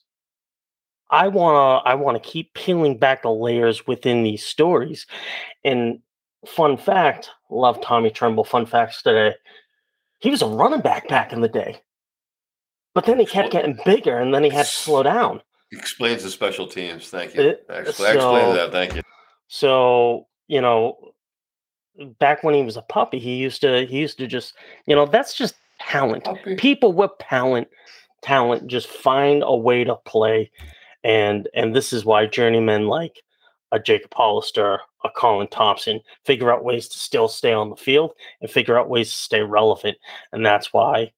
I 1.11 1.29
wanna 1.29 1.83
I 1.85 1.95
wanna 1.95 2.21
keep 2.21 2.55
peeling 2.55 2.99
back 2.99 3.23
the 3.23 3.31
layers 3.31 3.87
within 3.87 4.23
these 4.23 4.45
stories. 4.45 5.07
And 5.65 6.01
fun 6.47 6.77
fact, 6.77 7.31
love 7.51 7.81
Tommy 7.81 8.11
Tremble. 8.11 8.45
Fun 8.45 8.67
facts 8.67 9.03
today. 9.03 9.35
He 10.23 10.31
was 10.31 10.41
a 10.43 10.47
running 10.47 10.81
back 10.81 11.09
back 11.09 11.33
in 11.33 11.41
the 11.41 11.49
day. 11.49 11.81
But 12.95 13.07
then 13.07 13.19
he 13.19 13.27
kept 13.27 13.51
getting 13.53 13.79
bigger 13.85 14.19
and 14.19 14.33
then 14.35 14.45
he 14.45 14.51
had 14.51 14.67
to 14.67 14.73
slow 14.73 15.03
down. 15.03 15.41
Explains 15.73 16.23
the 16.23 16.31
special 16.31 16.67
teams. 16.67 17.09
Thank 17.09 17.35
you. 17.35 17.43
It- 17.43 17.69
Expl- 17.69 17.93
so- 17.95 18.05
explain 18.13 18.55
that. 18.55 18.71
Thank 18.73 18.95
you. 18.95 19.03
So, 19.49 20.27
you 20.47 20.61
know, 20.61 21.13
back 22.21 22.43
when 22.45 22.55
he 22.55 22.63
was 22.63 22.77
a 22.77 22.83
puppy, 22.83 23.19
he 23.19 23.37
used 23.37 23.61
to 23.63 23.85
he 23.87 23.99
used 23.99 24.19
to 24.19 24.27
just, 24.27 24.55
you 24.87 24.95
know, 24.95 25.07
that's 25.07 25.35
just 25.35 25.55
talent. 25.81 26.29
People 26.59 26.93
with 26.93 27.11
talent, 27.19 27.69
talent 28.23 28.67
just 28.69 28.87
find 28.87 29.43
a 29.45 29.57
way 29.57 29.85
to 29.85 29.97
play. 29.97 30.51
And 31.03 31.49
and 31.55 31.75
this 31.75 31.93
is 31.93 32.05
why 32.05 32.27
journeymen 32.27 32.87
like 32.87 33.21
a 33.73 33.79
Jacob 33.81 34.13
Hollister, 34.15 34.81
a 35.05 35.11
Colin 35.11 35.49
Thompson 35.49 36.01
figure 36.25 36.53
out 36.53 36.65
ways 36.65 36.89
to 36.89 36.99
still 36.99 37.29
stay 37.29 37.53
on 37.53 37.71
the 37.71 37.77
field 37.77 38.13
and 38.41 38.51
figure 38.51 38.79
out 38.79 38.89
ways 38.89 39.11
to 39.11 39.17
stay 39.17 39.43
relevant. 39.43 39.97
And 40.33 40.45
that's 40.45 40.73
why, 40.73 41.13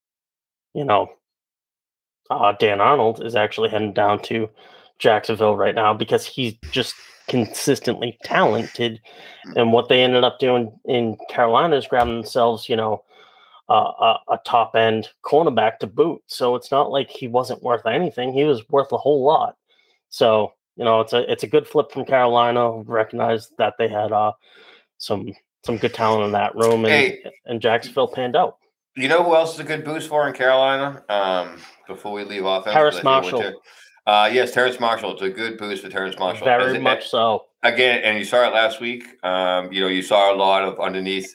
you 0.75 0.85
know, 0.85 1.13
uh, 2.31 2.53
Dan 2.59 2.81
Arnold 2.81 3.25
is 3.25 3.37
actually 3.37 3.69
heading 3.69 3.93
down 3.93 4.23
to 4.23 4.49
Jacksonville 4.99 5.57
right 5.57 5.75
now 5.75 5.93
because 5.93 6.27
he's 6.27 6.55
just 6.71 6.95
consistently 7.29 8.19
talented. 8.25 9.01
And 9.57 9.73
what 9.73 9.89
they 9.89 10.03
ended 10.03 10.25
up 10.25 10.39
doing 10.39 10.73
in 10.85 11.17
Carolina 11.29 11.77
is 11.77 11.87
grabbing 11.87 12.15
themselves, 12.15 12.69
you 12.69 12.77
know, 12.77 13.05
uh, 13.69 13.93
a, 14.29 14.35
a 14.35 14.41
top 14.45 14.75
end 14.75 15.09
cornerback 15.25 15.79
to 15.79 15.87
boot. 15.87 16.23
So 16.27 16.55
it's 16.55 16.71
not 16.71 16.91
like 16.91 17.11
he 17.11 17.29
wasn't 17.29 17.63
worth 17.63 17.87
anything; 17.87 18.33
he 18.33 18.45
was 18.45 18.69
worth 18.69 18.93
a 18.93 18.99
whole 18.99 19.25
lot. 19.25 19.57
So 20.11 20.53
you 20.77 20.85
know, 20.85 21.01
it's 21.01 21.13
a 21.13 21.31
it's 21.31 21.43
a 21.43 21.47
good 21.49 21.67
flip 21.67 21.93
from 21.93 22.05
Carolina. 22.05 22.71
Recognize 22.83 23.51
that 23.59 23.75
they 23.79 23.89
had 23.89 24.13
uh, 24.13 24.33
some 24.99 25.33
some 25.65 25.77
good 25.79 25.95
talent 25.95 26.25
in 26.25 26.33
that 26.33 26.55
room, 26.55 26.85
and 26.85 26.93
Hey. 26.93 27.25
and 27.47 27.61
Jacksonville 27.61 28.09
panned 28.09 28.37
out. 28.37 28.57
You 28.97 29.09
know 29.09 29.23
who 29.25 29.35
else 29.35 29.55
is 29.55 29.61
a 29.61 29.65
good 29.65 29.85
boost 29.85 30.09
for 30.09 30.27
in 30.29 30.35
Carolina? 30.35 31.03
Um, 31.09 31.59
before 31.89 32.13
we 32.13 32.25
leave 32.25 32.45
off, 32.47 32.65
Harris 32.67 32.97
'cause 33.01 33.05
I 33.07 33.21
think 33.21 33.33
we 33.35 33.39
Marshall. 33.41 33.63
Uh, 34.07 34.31
yes, 34.33 34.53
Terrace 34.53 34.79
Marshall. 34.79 35.13
It's 35.15 35.23
a 35.23 35.31
good 35.31 35.57
boost 35.59 35.83
for 35.83 35.89
Terrace 35.89 36.19
Marshall. 36.19 36.45
Very 36.45 36.77
it- 36.77 36.83
much 36.83 37.09
so. 37.09 37.47
again, 37.63 38.03
and 38.05 38.19
you 38.19 38.25
saw 38.25 38.47
it 38.47 38.53
last 38.53 38.81
week. 38.81 39.05
Um, 39.25 39.73
you 39.73 39.81
know, 39.81 39.87
you 39.89 40.03
saw 40.03 40.33
a 40.33 40.37
lot 40.37 40.63
of 40.63 40.79
underneath. 40.79 41.35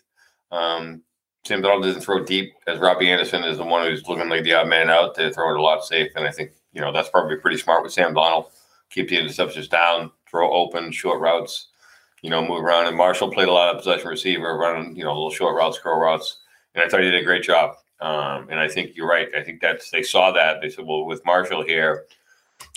Um, 0.51 1.01
Sam 1.45 1.61
Darnold 1.63 1.83
doesn't 1.83 2.01
throw 2.01 2.23
deep 2.23 2.53
as 2.67 2.77
Robbie 2.79 3.09
Anderson 3.09 3.43
is 3.43 3.57
the 3.57 3.63
one 3.63 3.85
who's 3.87 4.07
looking 4.07 4.29
like 4.29 4.43
the 4.43 4.53
odd 4.53 4.67
man 4.67 4.89
out. 4.89 5.15
They're 5.15 5.31
throwing 5.31 5.57
a 5.57 5.61
lot 5.61 5.83
safe, 5.83 6.11
and 6.15 6.27
I 6.27 6.31
think 6.31 6.51
you 6.73 6.81
know 6.81 6.91
that's 6.91 7.09
probably 7.09 7.37
pretty 7.37 7.57
smart 7.57 7.81
with 7.81 7.91
Sam 7.93 8.13
Darnold. 8.13 8.51
Keep 8.89 9.09
the 9.09 9.17
interceptions 9.17 9.69
down, 9.69 10.11
throw 10.29 10.51
open, 10.51 10.91
short 10.91 11.21
routes. 11.21 11.67
You 12.21 12.29
know, 12.29 12.45
move 12.45 12.63
around. 12.63 12.87
And 12.87 12.97
Marshall 12.97 13.31
played 13.31 13.47
a 13.47 13.53
lot 13.53 13.73
of 13.73 13.81
possession 13.81 14.09
receiver, 14.09 14.57
running 14.57 14.95
you 14.95 15.03
know 15.03 15.13
little 15.13 15.31
short 15.31 15.55
routes, 15.55 15.79
curl 15.79 15.99
routes, 15.99 16.39
and 16.75 16.83
I 16.83 16.89
thought 16.89 17.01
he 17.01 17.09
did 17.09 17.21
a 17.21 17.25
great 17.25 17.43
job. 17.43 17.75
Um, 18.01 18.47
and 18.49 18.59
I 18.59 18.67
think 18.67 18.95
you're 18.95 19.07
right. 19.07 19.27
I 19.35 19.43
think 19.43 19.61
that's 19.61 19.89
they 19.91 20.03
saw 20.03 20.31
that 20.31 20.61
they 20.61 20.69
said, 20.69 20.85
well, 20.85 21.05
with 21.05 21.23
Marshall 21.25 21.63
here, 21.63 22.05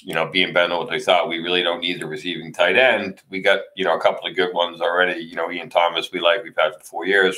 you 0.02 0.14
know, 0.14 0.26
being 0.26 0.52
than 0.52 0.70
what 0.70 0.90
they 0.90 1.00
thought, 1.00 1.28
we 1.28 1.38
really 1.38 1.62
don't 1.62 1.80
need 1.80 2.00
the 2.00 2.06
receiving 2.06 2.52
tight 2.52 2.76
end. 2.76 3.20
We 3.30 3.40
got, 3.40 3.60
you 3.76 3.84
know, 3.84 3.96
a 3.96 4.00
couple 4.00 4.28
of 4.28 4.36
good 4.36 4.52
ones 4.52 4.80
already. 4.80 5.20
You 5.20 5.36
know, 5.36 5.50
Ian 5.50 5.70
Thomas, 5.70 6.10
we 6.12 6.20
like, 6.20 6.42
we've 6.42 6.56
had 6.56 6.74
for 6.74 6.80
four 6.80 7.06
years. 7.06 7.36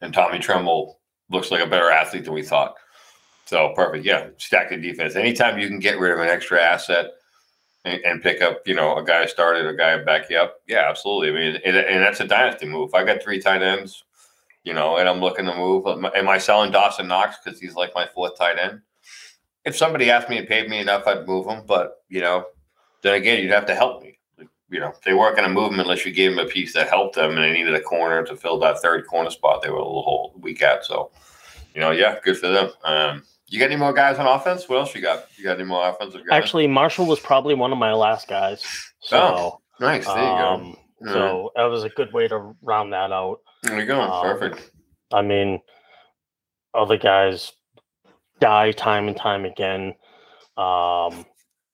And 0.00 0.14
Tommy 0.14 0.38
Tremble 0.38 0.98
looks 1.28 1.50
like 1.50 1.62
a 1.62 1.66
better 1.66 1.90
athlete 1.90 2.24
than 2.24 2.34
we 2.34 2.42
thought. 2.42 2.74
So 3.46 3.72
perfect. 3.74 4.04
Yeah. 4.04 4.28
Stack 4.38 4.70
the 4.70 4.76
defense. 4.76 5.16
Anytime 5.16 5.58
you 5.58 5.68
can 5.68 5.80
get 5.80 5.98
rid 5.98 6.12
of 6.12 6.20
an 6.20 6.28
extra 6.28 6.62
asset 6.62 7.06
and, 7.84 8.00
and 8.04 8.22
pick 8.22 8.42
up, 8.42 8.66
you 8.66 8.74
know, 8.74 8.96
a 8.96 9.04
guy 9.04 9.26
started, 9.26 9.66
a 9.66 9.74
guy 9.74 10.02
back 10.02 10.28
you 10.30 10.38
up. 10.38 10.56
Yeah, 10.66 10.88
absolutely. 10.88 11.30
I 11.30 11.32
mean, 11.32 11.60
and, 11.64 11.76
and 11.76 12.02
that's 12.02 12.20
a 12.20 12.26
dynasty 12.26 12.66
move. 12.66 12.94
I 12.94 13.04
got 13.04 13.22
three 13.22 13.40
tight 13.40 13.62
ends, 13.62 14.04
you 14.64 14.74
know, 14.74 14.98
and 14.98 15.08
I'm 15.08 15.20
looking 15.20 15.46
to 15.46 15.54
move. 15.56 15.86
Am 15.86 16.28
I- 16.28 16.38
selling 16.38 16.72
Dawson 16.72 17.08
Knox 17.08 17.36
because 17.42 17.60
he's 17.60 17.74
like 17.74 17.92
my 17.94 18.06
fourth 18.06 18.36
tight 18.38 18.58
end? 18.58 18.82
if 19.64 19.76
somebody 19.76 20.10
asked 20.10 20.28
me 20.28 20.38
and 20.38 20.48
paid 20.48 20.68
me 20.68 20.78
enough, 20.80 21.06
I'd 21.06 21.26
move 21.26 21.46
him. 21.46 21.62
But 21.66 22.02
you 22.08 22.20
know, 22.20 22.46
then 23.02 23.14
again, 23.14 23.42
you'd 23.42 23.52
have 23.52 23.66
to 23.66 23.74
help 23.74 24.02
me. 24.02 24.18
You 24.70 24.78
know, 24.78 24.92
they 25.04 25.14
weren't 25.14 25.36
going 25.36 25.48
to 25.48 25.54
move 25.54 25.72
them 25.72 25.80
unless 25.80 26.06
you 26.06 26.12
gave 26.12 26.30
them 26.30 26.46
a 26.46 26.48
piece 26.48 26.74
that 26.74 26.88
helped 26.88 27.16
them, 27.16 27.30
and 27.30 27.38
they 27.38 27.52
needed 27.52 27.74
a 27.74 27.80
corner 27.80 28.24
to 28.24 28.36
fill 28.36 28.58
that 28.60 28.80
third 28.80 29.06
corner 29.06 29.30
spot 29.30 29.62
they 29.62 29.70
were 29.70 29.76
a 29.76 29.84
little 29.84 30.32
weak 30.38 30.62
at. 30.62 30.84
So, 30.84 31.10
you 31.74 31.80
know, 31.80 31.90
yeah, 31.90 32.18
good 32.22 32.38
for 32.38 32.46
them. 32.46 32.70
Um, 32.84 33.24
you 33.50 33.58
got 33.58 33.66
any 33.66 33.76
more 33.76 33.92
guys 33.92 34.18
on 34.18 34.26
offense? 34.26 34.68
What 34.68 34.78
else 34.78 34.94
you 34.94 35.00
got? 35.02 35.26
You 35.36 35.44
got 35.44 35.56
any 35.58 35.64
more 35.68 35.88
offensive 35.88 36.22
guys? 36.26 36.42
Actually, 36.42 36.66
Marshall 36.66 37.06
was 37.06 37.20
probably 37.20 37.54
one 37.54 37.72
of 37.72 37.78
my 37.78 37.92
last 37.92 38.28
guys. 38.28 38.64
So, 39.00 39.18
Oh, 39.18 39.60
nice. 39.80 40.06
There 40.06 40.16
you 40.16 40.22
um, 40.22 40.76
go. 41.04 41.12
so 41.12 41.50
that 41.56 41.64
was 41.64 41.84
a 41.84 41.88
good 41.90 42.12
way 42.12 42.28
to 42.28 42.54
round 42.62 42.92
that 42.92 43.12
out. 43.12 43.40
there 43.62 43.78
you 43.78 43.86
go. 43.86 44.00
um, 44.00 44.22
Perfect. 44.22 44.70
I 45.12 45.22
mean, 45.22 45.60
other 46.74 46.96
guys 46.96 47.52
die 48.40 48.72
time 48.72 49.08
and 49.08 49.16
time 49.16 49.44
again. 49.44 49.94
Um, 50.56 51.26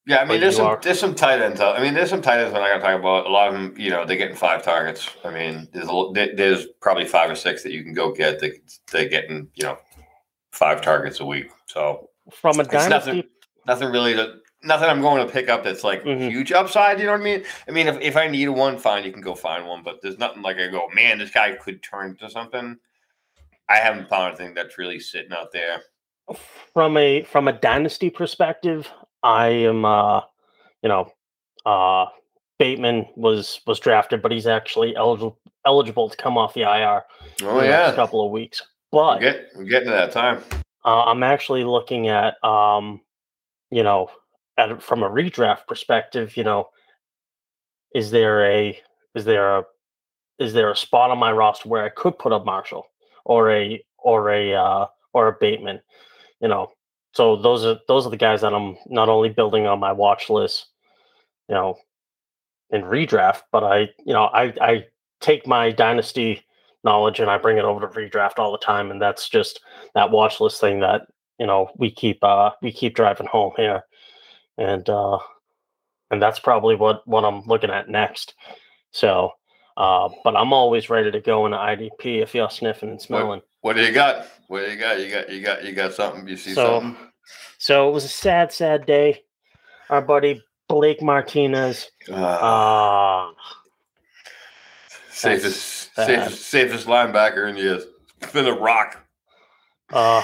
Yeah, 0.06 0.18
I 0.18 0.24
mean, 0.24 0.40
there's 0.40 0.56
some 0.56 0.66
are- 0.66 0.80
there's 0.82 1.00
some 1.00 1.14
tight 1.14 1.42
ends. 1.42 1.60
Out. 1.60 1.76
I 1.76 1.82
mean, 1.82 1.92
there's 1.94 2.08
some 2.10 2.22
tight 2.22 2.38
ends 2.38 2.54
we're 2.54 2.60
not 2.60 2.68
going 2.68 2.80
to 2.80 2.86
talk 2.86 2.98
about. 3.00 3.26
A 3.26 3.28
lot 3.28 3.48
of 3.48 3.54
them, 3.54 3.74
you 3.76 3.90
know, 3.90 4.04
they're 4.06 4.16
getting 4.16 4.36
five 4.36 4.62
targets. 4.62 5.08
I 5.24 5.30
mean, 5.30 5.68
there's 5.72 5.88
a, 5.90 6.34
there's 6.36 6.66
probably 6.80 7.04
five 7.04 7.28
or 7.30 7.34
six 7.34 7.62
that 7.64 7.72
you 7.72 7.82
can 7.82 7.92
go 7.92 8.12
get. 8.12 8.38
That 8.38 8.52
they're 8.92 9.08
getting, 9.08 9.48
you 9.54 9.64
know, 9.64 9.78
five 10.56 10.80
targets 10.80 11.20
a 11.20 11.24
week. 11.26 11.50
So 11.66 12.10
from 12.32 12.58
a 12.60 12.64
dynasty, 12.64 12.88
nothing- 12.90 13.24
nothing 13.66 13.88
really 13.90 14.14
to 14.14 14.36
nothing 14.62 14.88
I'm 14.88 15.00
going 15.02 15.24
to 15.24 15.32
pick 15.32 15.48
up 15.48 15.62
that's 15.62 15.84
like 15.84 16.02
Mhm. 16.02 16.28
huge 16.30 16.50
upside. 16.50 16.98
You 16.98 17.06
know 17.06 17.12
what 17.12 17.20
I 17.20 17.24
mean? 17.24 17.44
I 17.68 17.70
mean, 17.70 17.86
if, 17.86 18.00
if 18.00 18.16
I 18.16 18.26
need 18.26 18.48
one, 18.48 18.78
fine, 18.78 19.04
you 19.04 19.12
can 19.12 19.20
go 19.20 19.34
find 19.34 19.66
one. 19.66 19.82
But 19.84 20.00
there's 20.02 20.18
nothing 20.18 20.42
like 20.42 20.56
I 20.58 20.66
go, 20.68 20.88
man, 20.94 21.18
this 21.18 21.30
guy 21.30 21.52
could 21.52 21.82
turn 21.82 22.10
into 22.10 22.28
something. 22.30 22.76
I 23.68 23.76
haven't 23.76 24.08
found 24.08 24.28
anything 24.34 24.54
that's 24.54 24.78
really 24.78 24.98
sitting 24.98 25.32
out 25.32 25.52
there. 25.52 25.82
from 26.72 26.96
a 26.96 27.22
from 27.24 27.46
a 27.48 27.52
dynasty 27.52 28.10
perspective, 28.10 28.88
I 29.22 29.48
am 29.48 29.84
uh 29.84 30.22
you 30.82 30.88
know 30.88 31.12
uh 31.64 32.06
Bateman 32.58 33.06
was 33.14 33.60
was 33.66 33.78
drafted, 33.78 34.22
but 34.22 34.32
he's 34.32 34.46
actually 34.46 34.96
eligible 34.96 35.38
eligible 35.64 36.08
to 36.08 36.16
come 36.16 36.36
off 36.38 36.54
the 36.54 36.62
IR 36.62 37.04
Oh 37.42 37.48
in 37.50 37.56
the 37.56 37.62
next 37.62 37.66
yeah, 37.90 37.92
couple 37.94 38.24
of 38.24 38.32
weeks. 38.32 38.62
We're, 38.92 39.00
But 39.00 39.20
get, 39.20 39.48
we're 39.56 39.64
getting 39.64 39.88
to 39.88 39.94
that 39.94 40.12
time. 40.12 40.42
uh, 40.84 41.04
I'm 41.04 41.22
actually 41.22 41.64
looking 41.64 42.08
at 42.08 42.42
um 42.44 43.00
you 43.70 43.82
know 43.82 44.10
at, 44.58 44.82
from 44.82 45.02
a 45.02 45.10
redraft 45.10 45.66
perspective, 45.66 46.36
you 46.36 46.44
know, 46.44 46.68
is 47.94 48.10
there 48.10 48.44
a 48.44 48.78
is 49.14 49.24
there 49.24 49.58
a 49.58 49.64
is 50.38 50.52
there 50.52 50.70
a 50.70 50.76
spot 50.76 51.10
on 51.10 51.18
my 51.18 51.32
roster 51.32 51.68
where 51.68 51.84
I 51.84 51.88
could 51.88 52.18
put 52.18 52.32
a 52.32 52.38
Marshall 52.40 52.86
or 53.24 53.50
a 53.50 53.82
or 53.98 54.30
a 54.30 54.54
uh, 54.54 54.86
or 55.12 55.28
a 55.28 55.36
Bateman, 55.40 55.80
you 56.40 56.48
know? 56.48 56.72
So 57.12 57.36
those 57.36 57.64
are 57.64 57.78
those 57.88 58.06
are 58.06 58.10
the 58.10 58.16
guys 58.16 58.42
that 58.42 58.54
I'm 58.54 58.76
not 58.86 59.08
only 59.08 59.30
building 59.30 59.66
on 59.66 59.80
my 59.80 59.92
watch 59.92 60.28
list, 60.30 60.66
you 61.48 61.54
know, 61.54 61.78
in 62.70 62.82
redraft, 62.82 63.42
but 63.52 63.64
I 63.64 63.80
you 64.04 64.12
know 64.12 64.24
I 64.24 64.54
I 64.60 64.86
take 65.20 65.46
my 65.46 65.70
dynasty 65.70 66.44
knowledge 66.86 67.20
and 67.20 67.28
I 67.30 67.36
bring 67.36 67.58
it 67.58 67.64
over 67.66 67.80
to 67.80 67.88
redraft 67.88 68.38
all 68.38 68.52
the 68.52 68.58
time, 68.58 68.90
and 68.90 69.02
that's 69.02 69.28
just 69.28 69.60
that 69.94 70.10
watch 70.10 70.40
list 70.40 70.58
thing 70.60 70.80
that 70.80 71.02
you 71.38 71.46
know 71.46 71.68
we 71.76 71.90
keep 71.90 72.24
uh 72.24 72.52
we 72.62 72.72
keep 72.72 72.94
driving 72.94 73.26
home 73.26 73.52
here, 73.58 73.82
and 74.56 74.88
uh 74.88 75.18
and 76.10 76.22
that's 76.22 76.38
probably 76.38 76.76
what 76.76 77.06
what 77.06 77.24
I'm 77.26 77.42
looking 77.46 77.70
at 77.70 77.90
next. 77.90 78.32
So. 78.92 79.32
Uh, 79.78 80.08
but 80.24 80.34
I'm 80.34 80.54
always 80.54 80.88
ready 80.88 81.10
to 81.10 81.20
go 81.20 81.44
into 81.44 81.58
IDP 81.58 82.22
if 82.22 82.34
you're 82.34 82.48
sniffing 82.48 82.88
and 82.88 83.02
smelling. 83.02 83.42
What 83.60 83.76
do 83.76 83.82
you 83.84 83.92
got? 83.92 84.26
What 84.48 84.64
do 84.64 84.70
you 84.72 84.78
got? 84.78 84.98
You 84.98 85.10
got 85.10 85.30
you 85.30 85.42
got 85.42 85.64
you 85.66 85.72
got 85.72 85.92
something? 85.92 86.26
You 86.26 86.38
see 86.38 86.54
So, 86.54 86.80
something? 86.80 86.96
so 87.58 87.86
it 87.86 87.92
was 87.92 88.06
a 88.06 88.08
sad, 88.08 88.50
sad 88.52 88.86
day. 88.86 89.22
Our 89.90 90.00
buddy 90.00 90.42
Blake 90.66 91.02
Martinez. 91.02 91.90
Uh, 92.10 92.14
Uh, 92.14 93.32
safest 95.16 95.94
safest 95.94 96.42
safest 96.42 96.86
linebacker 96.86 97.48
in 97.48 97.56
years. 97.56 97.84
It's 98.20 98.32
been 98.32 98.46
a 98.46 98.52
rock. 98.52 99.02
uh, 99.92 100.22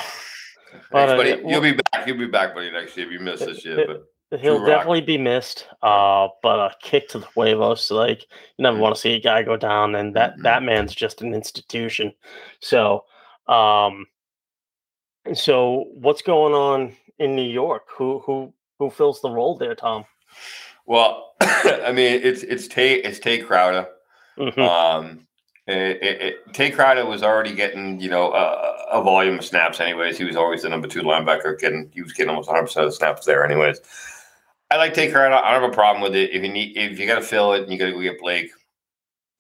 But, 0.91 1.09
Thanks, 1.09 1.13
uh, 1.13 1.17
buddy. 1.17 1.31
yeah, 1.31 1.37
You'll 1.51 1.61
be 1.61 1.73
back. 1.93 2.07
You'll 2.07 2.19
be 2.19 2.27
back, 2.27 2.55
buddy, 2.55 2.71
next 2.71 2.97
year 2.97 3.07
if 3.07 3.13
you 3.13 3.21
miss 3.21 3.41
this 3.41 3.65
year. 3.65 3.87
But 4.31 4.41
he'll 4.41 4.59
rock. 4.59 4.67
definitely 4.67 5.03
be 5.03 5.19
missed. 5.19 5.67
Uh, 5.83 6.29
but 6.43 6.59
a 6.59 6.75
kick 6.83 7.09
to 7.11 7.19
the 7.19 7.27
huevos. 7.35 7.91
Like 7.91 8.23
you 8.57 8.63
never 8.63 8.79
want 8.79 8.95
to 8.95 9.01
see 9.01 9.13
a 9.15 9.21
guy 9.21 9.43
go 9.43 9.57
down, 9.57 9.95
and 9.95 10.15
that 10.17 10.37
Mhm. 10.39 10.43
that 10.45 10.63
man's 10.63 10.95
just 10.95 11.21
an 11.23 11.35
institution. 11.35 12.13
So, 12.61 13.05
um, 13.49 14.07
so 15.35 15.87
what's 15.95 16.23
going 16.23 16.55
on 16.55 16.97
in 17.19 17.37
New 17.37 17.49
York? 17.49 17.85
Who 17.97 18.21
who 18.21 18.53
who 18.79 18.91
fills 18.91 19.21
the 19.21 19.31
role 19.31 19.57
there, 19.57 19.75
Tom? 19.75 20.05
well, 20.87 21.35
I 21.41 21.93
mean, 21.93 22.21
it's 22.23 22.43
it's 22.43 22.67
Tae 22.69 22.95
it's 22.95 23.19
Tae 23.19 23.39
Crowder. 23.41 23.87
Mhm. 24.39 24.59
Um, 24.59 25.27
it, 25.67 26.03
it, 26.03 26.23
it, 26.23 26.55
Tae 26.55 26.71
Crowder 26.71 27.07
was 27.07 27.23
already 27.23 27.55
getting 27.55 28.01
you 28.01 28.11
know 28.11 28.33
a, 28.33 28.99
a 28.99 29.03
volume 29.03 29.39
of 29.39 29.45
snaps, 29.45 29.81
anyways. 29.81 30.19
He 30.19 30.25
was 30.25 30.37
always 30.37 30.63
the 30.63 30.69
number 30.69 30.89
two 30.89 31.03
linebacker, 31.03 31.59
getting 31.59 31.91
he 31.95 32.03
was 32.03 32.13
getting 32.13 32.31
almost 32.31 32.49
100 32.49 32.67
percent 32.67 32.87
of 32.87 32.93
the 32.93 32.97
snaps 32.97 33.27
there, 33.27 33.45
anyways. 33.45 33.81
I 34.71 34.77
like 34.77 34.95
Tae 34.95 35.11
Crowder. 35.11 35.35
I 35.35 35.53
don't 35.53 35.63
have 35.63 35.71
a 35.71 35.75
problem 35.75 36.03
with 36.03 36.17
it. 36.17 36.31
If 36.31 36.43
you 36.43 36.49
need, 36.51 36.77
if 36.77 36.99
you 36.99 37.07
got 37.07 37.17
to 37.17 37.23
fill 37.23 37.53
it 37.53 37.63
and 37.63 37.73
you 37.73 37.79
got 37.79 37.87
to 37.87 37.93
go 37.93 38.01
get 38.01 38.19
Blake, 38.21 38.51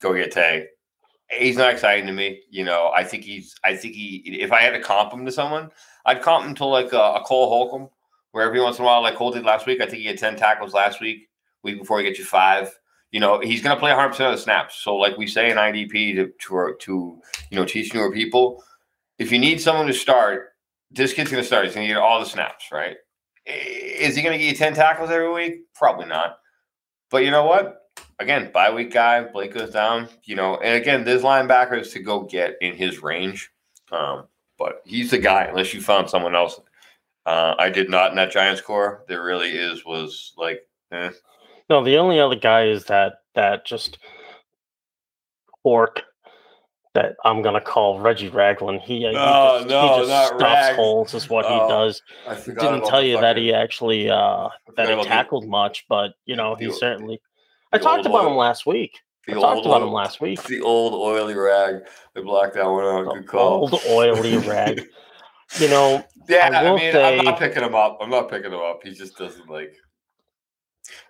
go 0.00 0.14
get 0.14 0.30
Tae. 0.30 0.66
He's 1.30 1.56
not 1.56 1.72
exciting 1.72 2.06
to 2.06 2.12
me. 2.12 2.42
You 2.50 2.64
know, 2.64 2.92
I 2.94 3.02
think 3.02 3.24
he's. 3.24 3.56
I 3.64 3.74
think 3.74 3.94
he. 3.94 4.16
If 4.40 4.52
I 4.52 4.60
had 4.60 4.72
to 4.74 4.80
comp 4.80 5.12
him 5.12 5.24
to 5.24 5.32
someone, 5.32 5.70
I'd 6.04 6.20
comp 6.22 6.46
him 6.46 6.54
to 6.56 6.66
like 6.66 6.92
a, 6.92 7.14
a 7.14 7.22
Cole 7.24 7.48
Holcomb, 7.48 7.88
where 8.32 8.44
every 8.44 8.60
once 8.60 8.78
in 8.78 8.84
a 8.84 8.86
while, 8.86 9.00
like 9.02 9.14
Cole 9.16 9.30
did 9.30 9.44
last 9.44 9.66
week. 9.66 9.80
I 9.80 9.86
think 9.86 10.02
he 10.02 10.08
had 10.08 10.18
10 10.18 10.36
tackles 10.36 10.74
last 10.74 11.00
week. 11.00 11.28
Week 11.62 11.78
before 11.78 11.98
he 11.98 12.04
gets 12.04 12.18
you 12.18 12.24
five. 12.26 12.70
You 13.12 13.20
know, 13.20 13.40
he's 13.40 13.62
going 13.62 13.76
to 13.76 13.80
play 13.80 13.90
100 13.90 14.08
percent 14.08 14.32
of 14.32 14.36
the 14.36 14.42
snaps. 14.42 14.76
So, 14.82 14.96
like 14.96 15.16
we 15.16 15.26
say 15.26 15.50
in 15.50 15.56
IDP 15.56 16.16
to 16.16 16.32
to, 16.48 16.74
to 16.80 17.20
you 17.50 17.56
know 17.56 17.64
teach 17.64 17.94
newer 17.94 18.10
people, 18.10 18.64
if 19.18 19.30
you 19.30 19.38
need 19.38 19.60
someone 19.60 19.86
to 19.86 19.92
start, 19.92 20.54
this 20.90 21.12
kid's 21.12 21.30
going 21.30 21.42
to 21.42 21.46
start. 21.46 21.64
He's 21.64 21.74
going 21.74 21.86
to 21.86 21.94
get 21.94 22.02
all 22.02 22.20
the 22.20 22.26
snaps, 22.26 22.66
right? 22.72 22.96
Is 23.46 24.16
he 24.16 24.22
going 24.22 24.32
to 24.32 24.38
get 24.38 24.50
you 24.50 24.56
10 24.56 24.74
tackles 24.74 25.10
every 25.10 25.32
week? 25.32 25.62
Probably 25.74 26.06
not. 26.06 26.38
But 27.10 27.24
you 27.24 27.30
know 27.30 27.44
what? 27.44 27.78
Again, 28.18 28.50
bye 28.52 28.72
week 28.72 28.92
guy, 28.92 29.22
Blake 29.22 29.52
goes 29.52 29.70
down, 29.70 30.08
you 30.24 30.36
know, 30.36 30.56
and 30.58 30.80
again, 30.80 31.04
there's 31.04 31.22
linebackers 31.22 31.92
to 31.92 31.98
go 31.98 32.22
get 32.22 32.54
in 32.60 32.74
his 32.74 33.02
range. 33.02 33.50
Um, 33.90 34.28
but 34.58 34.80
he's 34.84 35.10
the 35.10 35.18
guy, 35.18 35.44
unless 35.44 35.74
you 35.74 35.80
found 35.80 36.08
someone 36.08 36.36
else. 36.36 36.60
Uh, 37.26 37.54
I 37.58 37.68
did 37.68 37.90
not 37.90 38.10
in 38.10 38.16
that 38.16 38.30
Giants 38.30 38.60
core. 38.60 39.04
There 39.08 39.24
really 39.24 39.50
is 39.50 39.84
was 39.84 40.32
like, 40.36 40.60
eh. 40.92 41.10
No, 41.70 41.82
the 41.84 41.96
only 41.96 42.20
other 42.20 42.36
guy 42.36 42.66
is 42.66 42.84
that 42.86 43.14
that 43.34 43.64
just 43.64 43.98
pork 45.62 46.02
that 46.94 47.16
I'm 47.24 47.40
gonna 47.40 47.60
call 47.60 48.00
Reggie 48.00 48.28
Ragland. 48.28 48.82
He, 48.82 49.06
uh, 49.06 49.10
he 49.10 49.16
Oh, 49.16 49.56
just, 49.58 49.68
no, 49.68 49.82
he 50.02 50.06
just 50.06 50.34
Rag. 50.34 50.76
holes 50.76 51.14
is 51.14 51.30
what 51.30 51.46
Oh, 51.48 51.52
he 51.64 51.68
does. 51.72 52.02
I 52.28 52.34
Didn't 52.34 52.84
tell 52.84 53.00
the 53.00 53.06
you 53.06 53.20
that 53.20 53.36
he 53.38 53.54
actually 53.54 54.10
uh 54.10 54.48
that 54.76 54.86
he 54.88 54.92
about 54.92 55.04
the- 55.04 55.08
tackled 55.08 55.48
much, 55.48 55.86
but 55.88 56.12
you 56.26 56.36
know 56.36 56.54
he 56.54 56.66
the- 56.66 56.72
certainly. 56.74 57.20
I 57.72 57.78
talked 57.78 58.04
about 58.04 58.24
oil- 58.24 58.30
him 58.32 58.36
last 58.36 58.66
week. 58.66 58.98
the 59.26 59.32
I 59.32 59.40
talked 59.40 59.64
about 59.64 59.80
oil- 59.80 59.88
him 59.88 59.92
last 59.94 60.20
week. 60.20 60.42
The 60.42 60.60
old 60.60 60.92
oily 60.92 61.34
rag. 61.34 61.76
They 62.14 62.20
blocked 62.20 62.54
that 62.54 62.66
one 62.68 62.84
out. 62.84 63.14
Good 63.14 63.26
call. 63.26 63.60
Old 63.72 63.74
oily 63.88 64.36
rag. 64.38 64.86
You 65.60 65.68
know, 65.68 66.02
Yeah, 66.30 66.48
I 66.50 66.64
I, 66.66 66.70
mean, 66.70 66.92
say- 66.92 67.18
I'm 67.18 67.26
not 67.26 67.38
picking 67.38 67.62
him 67.62 67.74
up. 67.74 67.98
I'm 68.00 68.08
not 68.08 68.30
picking 68.30 68.52
him 68.52 68.60
up. 68.60 68.80
He 68.82 68.90
just 68.92 69.18
doesn't 69.18 69.50
like. 69.50 69.74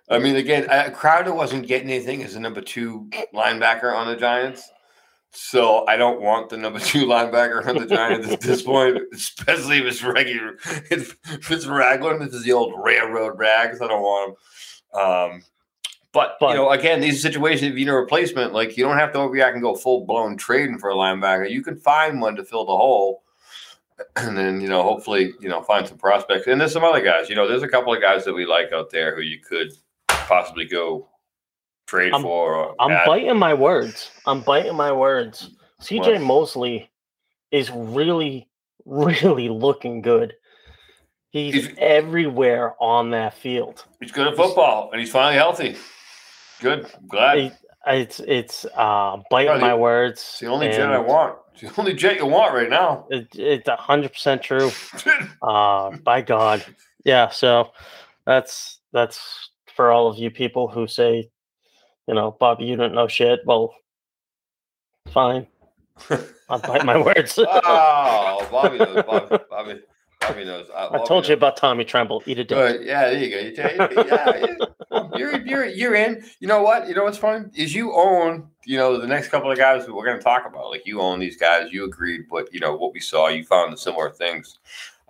I 0.09 0.19
mean, 0.19 0.35
again, 0.35 0.69
uh, 0.69 0.89
Crowder 0.93 1.33
wasn't 1.33 1.67
getting 1.67 1.89
anything 1.89 2.23
as 2.23 2.35
a 2.35 2.39
number 2.39 2.61
two 2.61 3.09
linebacker 3.33 3.95
on 3.95 4.07
the 4.07 4.15
Giants, 4.15 4.69
so 5.31 5.87
I 5.87 5.95
don't 5.95 6.21
want 6.21 6.49
the 6.49 6.57
number 6.57 6.79
two 6.81 7.05
linebacker 7.05 7.65
on 7.65 7.77
the 7.77 7.85
Giants 7.85 8.31
at 8.31 8.41
this 8.41 8.61
point, 8.61 8.99
especially 9.13 9.79
if 9.79 9.85
it's 9.85 10.03
regular. 10.03 10.57
If, 10.91 11.17
if 11.25 11.51
it's 11.51 11.65
Ragland, 11.65 12.21
this 12.21 12.33
is 12.33 12.43
the 12.43 12.53
old 12.53 12.73
railroad 12.83 13.37
rags. 13.37 13.81
I 13.81 13.87
don't 13.87 14.01
want 14.01 14.29
him. 14.29 15.01
Um, 15.01 15.43
but, 16.11 16.37
But- 16.39 16.49
you 16.49 16.55
know, 16.55 16.69
again, 16.69 17.01
these 17.01 17.21
situations, 17.21 17.71
if 17.71 17.77
you 17.77 17.85
need 17.85 17.91
a 17.91 17.95
replacement, 17.95 18.53
like 18.53 18.77
you 18.77 18.83
don't 18.83 18.99
have 18.99 19.13
to 19.13 19.19
overreact 19.19 19.53
and 19.53 19.61
go 19.61 19.73
full 19.73 20.05
blown 20.05 20.37
trading 20.37 20.77
for 20.77 20.89
a 20.89 20.95
linebacker. 20.95 21.49
You 21.49 21.63
can 21.63 21.77
find 21.77 22.21
one 22.21 22.35
to 22.35 22.43
fill 22.43 22.65
the 22.65 22.75
hole 22.75 23.23
and 24.15 24.37
then 24.37 24.59
you 24.59 24.67
know 24.67 24.83
hopefully 24.83 25.33
you 25.39 25.49
know 25.49 25.61
find 25.61 25.87
some 25.87 25.97
prospects 25.97 26.47
and 26.47 26.59
there's 26.59 26.73
some 26.73 26.83
other 26.83 27.01
guys 27.01 27.29
you 27.29 27.35
know 27.35 27.47
there's 27.47 27.63
a 27.63 27.67
couple 27.67 27.93
of 27.93 28.01
guys 28.01 28.25
that 28.25 28.33
we 28.33 28.45
like 28.45 28.71
out 28.73 28.89
there 28.89 29.15
who 29.15 29.21
you 29.21 29.39
could 29.39 29.71
possibly 30.27 30.65
go 30.65 31.09
trade 31.87 32.13
I'm- 32.13 32.21
for 32.23 32.55
or 32.55 32.75
I'm 32.79 32.91
add. 32.91 33.05
biting 33.05 33.37
my 33.37 33.53
words. 33.53 34.11
I'm 34.25 34.41
biting 34.41 34.75
my 34.75 34.91
words. 34.91 35.49
CJ? 35.81 36.23
Mosley 36.23 36.89
is 37.51 37.69
really, 37.71 38.49
really 38.85 39.49
looking 39.49 40.01
good. 40.01 40.33
He's 41.31 41.53
He's- 41.65 41.75
everywhere 41.79 42.75
on 42.79 43.11
that 43.11 43.33
field. 43.33 43.85
he's 43.99 44.11
good 44.11 44.27
at 44.27 44.35
football 44.35 44.89
and 44.91 44.99
he's 44.99 45.11
finally 45.11 45.35
healthy 45.35 45.75
good 46.61 46.85
I'm 47.01 47.07
glad 47.07 47.37
It- 47.37 47.53
it's 47.85 48.19
it's 48.21 48.65
uh, 48.75 49.17
biting 49.29 49.53
No, 49.53 49.59
the- 49.59 49.65
my 49.65 49.75
words. 49.75 50.19
it's 50.21 50.39
the 50.39 50.47
only 50.47 50.69
jet 50.69 50.89
I 50.91 50.99
want 50.99 51.37
it's 51.53 51.61
the 51.75 51.81
only 51.81 51.93
jet 51.95 52.17
you 52.17 52.25
want 52.27 52.53
right 52.53 52.69
now 52.69 53.07
It, 53.09 53.27
it's 53.35 53.67
a 53.67 53.75
hundred 53.75 54.13
percent 54.13 54.41
true. 54.43 54.71
Uh, 55.41 55.97
by 55.97 56.21
God, 56.21 56.63
yeah. 57.03 57.29
So 57.29 57.71
that's 58.25 58.79
that's 58.93 59.49
for 59.75 59.91
all 59.91 60.07
of 60.07 60.17
you 60.17 60.29
people 60.31 60.67
who 60.67 60.87
say, 60.87 61.29
you 62.07 62.13
know, 62.13 62.35
Bobby, 62.39 62.65
you 62.65 62.75
don't 62.75 62.93
know 62.93 63.07
shit. 63.07 63.39
Well, 63.45 63.73
fine. 65.09 65.47
I'll 66.49 66.59
bite 66.59 66.85
my 66.85 66.97
words. 67.03 67.37
oh 67.39 68.47
Bobby 68.51 68.77
knows 68.77 69.03
Bobby, 69.05 69.37
Bobby, 69.49 69.79
Bobby 70.19 70.45
knows 70.45 70.67
Uh, 70.73 70.87
I 70.87 70.89
Bobby 70.89 71.07
told 71.07 71.27
you 71.27 71.33
about 71.33 71.57
Tommy 71.57 71.85
Tremble. 71.85 72.23
Eat 72.25 72.39
a 72.39 72.43
dick. 72.43 72.57
Good. 72.57 72.85
Yeah, 72.85 73.09
there 73.09 73.23
you 73.23 73.29
go. 73.29 73.39
You 73.39 73.55
tell- 73.55 74.05
yeah, 74.07 74.45
yeah. 74.91 75.17
You're 75.17 75.39
you're 75.41 75.65
you're 75.65 75.95
in. 75.95 76.23
You 76.39 76.47
know 76.47 76.61
what? 76.61 76.87
You 76.87 76.95
know 76.95 77.03
what's 77.03 77.17
fun 77.17 77.51
is 77.55 77.73
you 77.73 77.93
own. 77.93 78.47
You 78.65 78.77
know 78.77 78.97
the 78.99 79.07
next 79.07 79.29
couple 79.29 79.51
of 79.51 79.57
guys 79.57 79.85
that 79.85 79.93
we're 79.93 80.05
going 80.05 80.17
to 80.17 80.23
talk 80.23 80.45
about. 80.47 80.69
Like 80.69 80.85
you 80.85 81.01
own 81.01 81.19
these 81.19 81.37
guys. 81.37 81.71
You 81.71 81.85
agreed 81.85 82.25
what 82.29 82.53
you 82.53 82.59
know 82.59 82.75
what 82.75 82.93
we 82.93 82.99
saw. 82.99 83.27
You 83.27 83.43
found 83.43 83.73
the 83.73 83.77
similar 83.77 84.09
things. 84.11 84.59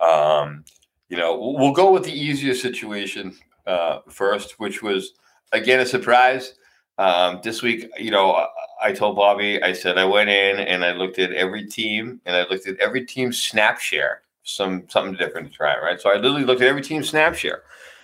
Um, 0.00 0.64
you 1.08 1.16
know, 1.16 1.38
we'll, 1.38 1.56
we'll 1.58 1.72
go 1.72 1.92
with 1.92 2.04
the 2.04 2.12
easiest 2.12 2.60
situation 2.62 3.36
uh, 3.66 4.00
first, 4.08 4.58
which 4.60 4.82
was 4.82 5.12
again 5.52 5.80
a 5.80 5.86
surprise. 5.86 6.54
Um, 6.96 7.40
this 7.42 7.60
week, 7.60 7.90
you 7.98 8.10
know, 8.10 8.46
I, 8.80 8.92
told 8.92 9.16
Bobby. 9.16 9.60
I 9.60 9.72
said 9.72 9.98
I 9.98 10.04
went 10.04 10.30
in 10.30 10.60
and 10.60 10.84
I 10.84 10.92
looked 10.92 11.18
at 11.18 11.32
every 11.32 11.66
team 11.66 12.20
and 12.24 12.36
I 12.36 12.46
looked 12.48 12.68
at 12.68 12.78
every 12.78 13.04
team's 13.04 13.42
snap 13.42 13.80
share. 13.80 14.22
Some 14.44 14.84
something 14.88 15.14
different 15.14 15.50
to 15.50 15.56
try, 15.56 15.76
right? 15.80 16.00
So 16.00 16.10
I 16.10 16.16
literally 16.16 16.44
looked 16.44 16.60
at 16.60 16.68
every 16.68 16.82
team's 16.82 17.08
snap 17.08 17.34
share. 17.34 17.62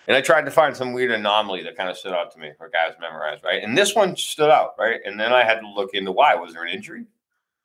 And 0.08 0.16
I 0.16 0.22
tried 0.22 0.46
to 0.46 0.50
find 0.50 0.76
some 0.76 0.92
weird 0.92 1.12
anomaly 1.12 1.62
that 1.62 1.76
kind 1.76 1.88
of 1.88 1.96
stood 1.96 2.14
out 2.14 2.32
to 2.32 2.38
me 2.38 2.50
for 2.56 2.68
guys 2.68 2.94
memorized, 3.00 3.44
right? 3.44 3.62
And 3.62 3.76
this 3.76 3.94
one 3.94 4.16
stood 4.16 4.50
out, 4.50 4.74
right? 4.78 5.00
And 5.04 5.20
then 5.20 5.32
I 5.32 5.44
had 5.44 5.60
to 5.60 5.68
look 5.68 5.90
into 5.92 6.10
why. 6.10 6.34
Was 6.34 6.54
there 6.54 6.64
an 6.64 6.74
injury? 6.74 7.04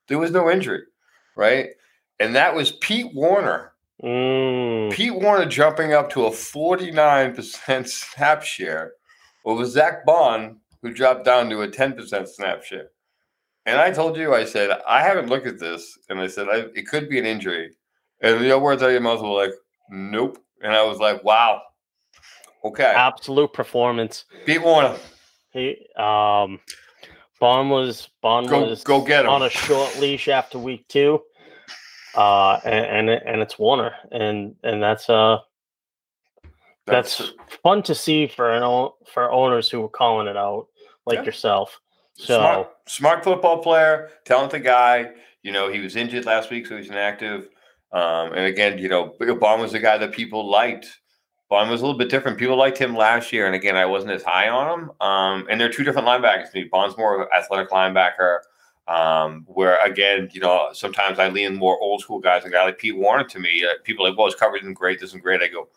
There 0.07 0.19
was 0.19 0.31
no 0.31 0.51
injury, 0.51 0.83
right? 1.35 1.69
And 2.19 2.35
that 2.35 2.53
was 2.53 2.73
Pete 2.73 3.15
Werner. 3.15 3.71
Mm, 4.03 4.91
Pete 4.91 5.15
Werner 5.15 5.45
jumping 5.45 5.93
up 5.93 6.09
to 6.11 6.25
a 6.25 6.29
49% 6.31 7.87
snap 7.87 8.43
share 8.43 8.93
over 9.45 9.65
Zack 9.65 10.05
Baun, 10.05 10.59
who 10.81 10.91
dropped 10.93 11.25
down 11.25 11.49
to 11.49 11.61
a 11.61 11.67
10% 11.67 12.27
snap 12.27 12.63
share. 12.63 12.89
And 13.65 13.79
I 13.79 13.91
told 13.91 14.17
you, 14.17 14.33
I 14.35 14.43
said, 14.45 14.69
I 14.87 15.01
haven't 15.01 15.29
looked 15.29 15.47
at 15.47 15.59
this. 15.59 15.97
And 16.09 16.19
I 16.19 16.27
said, 16.27 16.47
I, 16.49 16.65
it 16.75 16.87
could 16.87 17.09
be 17.09 17.17
an 17.19 17.25
injury. 17.25 17.71
And 18.21 18.43
the 18.43 18.59
words 18.59 18.83
out 18.83 18.87
of 18.87 18.91
your 18.91 19.01
mouth 19.01 19.21
were 19.21 19.29
like, 19.29 19.53
nope. 19.89 20.37
And 20.61 20.73
I 20.73 20.83
was 20.83 20.99
like, 20.99 21.23
wow. 21.23 21.61
Okay. 22.63 22.83
absolute 22.83 23.53
performance. 23.53 24.25
Pete 24.45 24.63
Werner, 24.63 24.95
He 25.51 25.87
um, 25.97 26.59
Baun 27.39 27.69
was 27.69 28.09
Baun 28.21 28.47
go, 28.47 28.65
was 28.65 28.83
go 28.83 29.01
get 29.01 29.25
him. 29.25 29.31
on 29.31 29.43
a 29.43 29.49
short 29.49 29.99
leash 29.99 30.27
after 30.27 30.57
week 30.57 30.87
two. 30.87 31.21
Uh, 32.15 32.59
and 32.63 32.85
and, 32.85 33.09
it- 33.09 33.23
and 33.25 33.41
it's 33.41 33.57
Werner, 33.59 33.93
and 34.11 34.55
and 34.63 34.81
that's 34.81 35.09
uh 35.09 35.39
that's, 36.85 37.33
fun 37.63 37.81
to 37.83 37.95
see 37.95 38.27
for 38.27 38.51
an 38.51 38.61
o- 38.61 38.95
for 39.11 39.31
owners 39.31 39.69
who 39.69 39.81
were 39.81 39.89
calling 39.89 40.27
it 40.27 40.37
out 40.37 40.67
like 41.07 41.17
Yeah. 41.19 41.23
yourself. 41.23 41.79
So 42.13 42.37
smart, 42.39 42.67
smart 42.85 43.23
football 43.23 43.57
player, 43.63 44.11
talented 44.23 44.63
guy. 44.63 45.11
You 45.41 45.51
know, 45.51 45.71
he 45.71 45.79
was 45.79 45.95
injured 45.95 46.25
last 46.25 46.51
week, 46.51 46.67
so 46.67 46.77
he's 46.77 46.89
inactive. 46.89 47.49
Um, 47.91 48.33
and 48.33 48.45
again, 48.45 48.77
you 48.77 48.87
know, 48.87 49.15
Baun 49.39 49.61
was 49.61 49.71
the 49.71 49.79
guy 49.79 49.97
that 49.97 50.11
people 50.11 50.47
liked. 50.49 50.99
Baun 51.49 51.69
was 51.69 51.81
a 51.81 51.85
little 51.85 51.97
bit 51.97 52.09
different. 52.09 52.37
People 52.37 52.55
liked 52.55 52.77
him 52.77 52.95
last 52.95 53.31
year, 53.33 53.45
and 53.47 53.55
again, 53.55 53.75
I 53.75 53.85
wasn't 53.85 54.11
as 54.13 54.23
high 54.23 54.49
on 54.49 54.79
him. 54.79 54.91
Um, 55.01 55.47
and 55.49 55.59
they're 55.59 55.71
two 55.71 55.83
different 55.83 56.07
linebackers. 56.07 56.51
to 56.51 56.61
me. 56.61 56.69
Baun's 56.71 56.97
more 56.97 57.15
of 57.15 57.21
an 57.21 57.27
athletic 57.37 57.69
linebacker, 57.71 58.39
um, 58.87 59.45
where 59.47 59.83
again, 59.83 60.29
you 60.31 60.41
know, 60.41 60.69
sometimes 60.73 61.19
I 61.19 61.29
lean 61.29 61.55
more 61.55 61.79
old 61.79 62.01
school 62.01 62.19
guys. 62.19 62.45
A 62.45 62.49
guy 62.49 62.65
like 62.65 62.77
Pete 62.77 62.97
Werner 62.97 63.23
to 63.25 63.39
me, 63.39 63.65
uh, 63.65 63.81
people 63.83 64.07
like, 64.07 64.17
well, 64.17 64.27
his 64.27 64.35
coverage 64.35 64.61
isn't 64.63 64.75
great, 64.75 64.99
this 64.99 65.09
isn't 65.09 65.23
great. 65.23 65.41
I 65.41 65.47
go, 65.47 65.69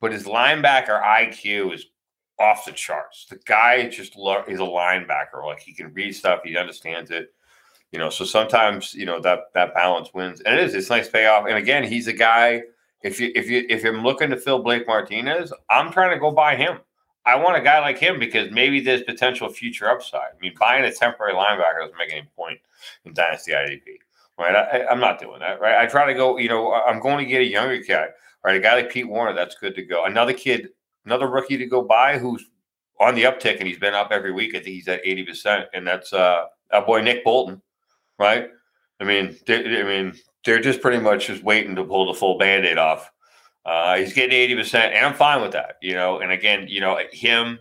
but 0.00 0.12
his 0.12 0.24
linebacker 0.24 1.02
IQ 1.02 1.74
is 1.74 1.86
off 2.38 2.64
the 2.64 2.72
charts. 2.72 3.26
The 3.26 3.36
guy 3.44 3.88
just 3.88 4.16
lo- 4.16 4.44
he's 4.48 4.58
a 4.58 4.62
linebacker. 4.62 5.44
Like 5.44 5.60
he 5.60 5.72
can 5.72 5.92
read 5.92 6.12
stuff, 6.12 6.40
he 6.44 6.56
understands 6.56 7.10
it. 7.10 7.32
You 7.92 7.98
know, 7.98 8.10
so 8.10 8.24
sometimes 8.24 8.94
you 8.94 9.06
know 9.06 9.20
that 9.20 9.52
that 9.54 9.74
balance 9.74 10.12
wins, 10.14 10.40
and 10.40 10.58
it 10.58 10.64
is. 10.64 10.74
It's 10.74 10.90
nice 10.90 11.08
payoff. 11.08 11.46
And 11.46 11.56
again, 11.56 11.84
he's 11.84 12.06
a 12.06 12.12
guy. 12.12 12.62
If 13.02 13.20
you 13.20 13.32
if 13.34 13.48
you 13.48 13.64
if 13.68 13.84
I'm 13.84 14.02
looking 14.02 14.30
to 14.30 14.36
fill 14.36 14.62
Blake 14.62 14.86
Martinez, 14.86 15.52
I'm 15.68 15.92
trying 15.92 16.10
to 16.10 16.20
go 16.20 16.30
buy 16.30 16.56
him. 16.56 16.78
I 17.30 17.36
want 17.36 17.56
a 17.56 17.60
guy 17.60 17.80
like 17.80 17.98
him 17.98 18.18
because 18.18 18.50
maybe 18.50 18.80
there's 18.80 19.02
potential 19.02 19.48
future 19.48 19.88
upside. 19.88 20.32
I 20.36 20.40
mean, 20.40 20.54
buying 20.58 20.84
a 20.84 20.92
temporary 20.92 21.34
linebacker 21.34 21.80
doesn't 21.80 21.98
make 21.98 22.12
any 22.12 22.28
point 22.36 22.58
in 23.04 23.14
dynasty 23.14 23.52
IDP, 23.52 23.82
right? 24.38 24.54
I, 24.54 24.86
I'm 24.86 25.00
not 25.00 25.20
doing 25.20 25.40
that, 25.40 25.60
right? 25.60 25.78
I 25.78 25.86
try 25.86 26.06
to 26.06 26.14
go. 26.14 26.36
You 26.38 26.48
know, 26.48 26.72
I'm 26.72 27.00
going 27.00 27.18
to 27.18 27.24
get 27.24 27.40
a 27.40 27.46
younger 27.46 27.78
guy, 27.78 28.08
right? 28.44 28.56
A 28.56 28.60
guy 28.60 28.74
like 28.74 28.90
Pete 28.90 29.08
Werner, 29.08 29.34
that's 29.34 29.54
good 29.54 29.74
to 29.76 29.82
go. 29.82 30.04
Another 30.04 30.32
kid 30.32 30.68
another 31.04 31.28
rookie 31.28 31.56
to 31.56 31.66
go 31.66 31.82
by 31.82 32.18
who's 32.18 32.44
on 32.98 33.14
the 33.14 33.24
uptick 33.24 33.58
and 33.58 33.66
he's 33.66 33.78
been 33.78 33.94
up 33.94 34.08
every 34.10 34.32
week. 34.32 34.54
I 34.54 34.58
think 34.58 34.74
he's 34.74 34.88
at 34.88 35.04
80%. 35.04 35.66
And 35.72 35.86
that's 35.86 36.12
uh, 36.12 36.44
our 36.72 36.84
boy 36.84 37.00
Nick 37.00 37.24
Bolton, 37.24 37.60
right? 38.18 38.48
I 39.00 39.04
mean, 39.04 39.36
I 39.48 39.82
mean, 39.82 40.14
they're 40.44 40.60
just 40.60 40.82
pretty 40.82 40.98
much 40.98 41.26
just 41.26 41.42
waiting 41.42 41.74
to 41.76 41.84
pull 41.84 42.06
the 42.06 42.18
full 42.18 42.38
band-aid 42.38 42.78
off. 42.78 43.10
Uh, 43.64 43.96
he's 43.96 44.12
getting 44.12 44.34
eighty 44.34 44.54
percent, 44.54 44.94
and 44.94 45.04
I'm 45.04 45.14
fine 45.14 45.42
with 45.42 45.52
that. 45.52 45.76
You 45.82 45.94
know, 45.94 46.18
and 46.18 46.32
again, 46.32 46.66
you 46.68 46.80
know, 46.80 46.98
him 47.12 47.58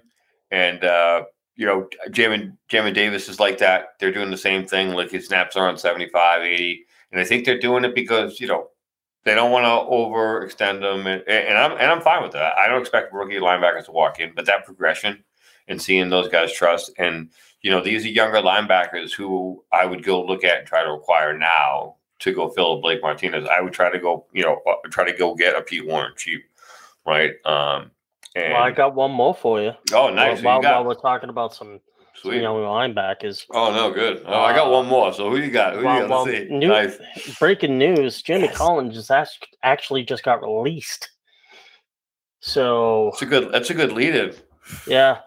and 0.51 0.83
uh, 0.83 1.23
you 1.55 1.65
know, 1.65 1.87
Jamin 2.09 2.57
Jamin 2.71 2.93
Davis 2.93 3.27
is 3.27 3.39
like 3.39 3.57
that. 3.59 3.95
They're 3.99 4.13
doing 4.13 4.31
the 4.31 4.37
same 4.37 4.65
thing. 4.65 4.93
Like 4.93 5.11
his 5.11 5.27
snaps 5.27 5.55
are 5.55 5.67
on 5.67 5.77
75, 5.77 6.41
80. 6.43 6.85
and 7.11 7.21
I 7.21 7.25
think 7.25 7.45
they're 7.45 7.59
doing 7.59 7.83
it 7.83 7.93
because 7.93 8.39
you 8.39 8.47
know 8.47 8.69
they 9.25 9.35
don't 9.35 9.51
want 9.51 9.65
to 9.65 9.91
overextend 9.93 10.81
them, 10.81 11.05
and, 11.05 11.21
and 11.27 11.57
I'm 11.57 11.73
and 11.73 11.91
I'm 11.91 12.01
fine 12.01 12.23
with 12.23 12.31
that. 12.31 12.57
I 12.57 12.67
don't 12.67 12.81
expect 12.81 13.13
rookie 13.13 13.35
linebackers 13.35 13.85
to 13.85 13.91
walk 13.91 14.19
in, 14.19 14.31
but 14.35 14.45
that 14.45 14.65
progression 14.65 15.23
and 15.69 15.81
seeing 15.81 16.09
those 16.09 16.27
guys 16.27 16.51
trust 16.51 16.91
and 16.97 17.29
you 17.61 17.71
know 17.71 17.81
these 17.81 18.05
are 18.05 18.09
younger 18.09 18.39
linebackers 18.41 19.13
who 19.13 19.63
I 19.71 19.85
would 19.85 20.03
go 20.03 20.25
look 20.25 20.43
at 20.43 20.59
and 20.59 20.67
try 20.67 20.83
to 20.83 20.91
acquire 20.91 21.37
now 21.37 21.95
to 22.19 22.33
go 22.33 22.49
fill 22.49 22.73
a 22.73 22.81
Blake 22.81 23.01
Martinez. 23.01 23.47
I 23.49 23.61
would 23.61 23.73
try 23.73 23.89
to 23.91 23.99
go 23.99 24.25
you 24.33 24.43
know 24.43 24.61
uh, 24.69 24.75
try 24.89 25.09
to 25.09 25.17
go 25.17 25.35
get 25.35 25.55
a 25.55 25.61
Pete 25.61 25.85
Werner 25.85 26.13
cheap, 26.15 26.43
right? 27.05 27.31
Um, 27.45 27.91
and, 28.35 28.53
Well, 28.53 28.61
I 28.63 28.71
got 28.71 28.93
one 28.95 29.11
more 29.11 29.33
for 29.33 29.61
you. 29.61 29.71
oh 29.93 30.09
nice. 30.09 30.41
While, 30.43 30.57
you 30.57 30.61
got? 30.63 30.73
while 30.75 30.85
we're 30.85 31.01
talking 31.01 31.29
about 31.29 31.53
some 31.55 31.79
Sweet. 32.15 32.41
young 32.41 32.57
linebackers, 32.57 33.45
Oh 33.51 33.71
no, 33.73 33.91
good. 33.91 34.23
Oh, 34.25 34.39
I 34.41 34.53
got 34.53 34.69
one 34.71 34.87
more. 34.87 35.13
So 35.13 35.29
who 35.29 35.37
you 35.37 35.49
got? 35.51 35.75
Who 35.75 35.85
Well- 35.85 35.95
you 35.95 36.01
got? 36.01 36.09
well, 36.09 36.25
see. 36.25 36.45
new- 36.49 36.67
nice. 36.67 36.97
breaking 37.39 37.77
news: 37.77 38.21
Jimmy 38.21 38.45
Yes. 38.45 38.57
Collins 38.57 38.93
just 38.95 39.09
act- 39.09 39.47
actually 39.63 40.03
just 40.03 40.23
got 40.23 40.41
released. 40.41 41.09
So 42.41 43.09
That's 43.11 43.21
a 43.21 43.25
good. 43.25 43.51
That's 43.51 43.69
a 43.69 43.73
good 43.73 43.91
lead 43.91 44.15
in. 44.15 44.33
Yeah. 44.87 45.19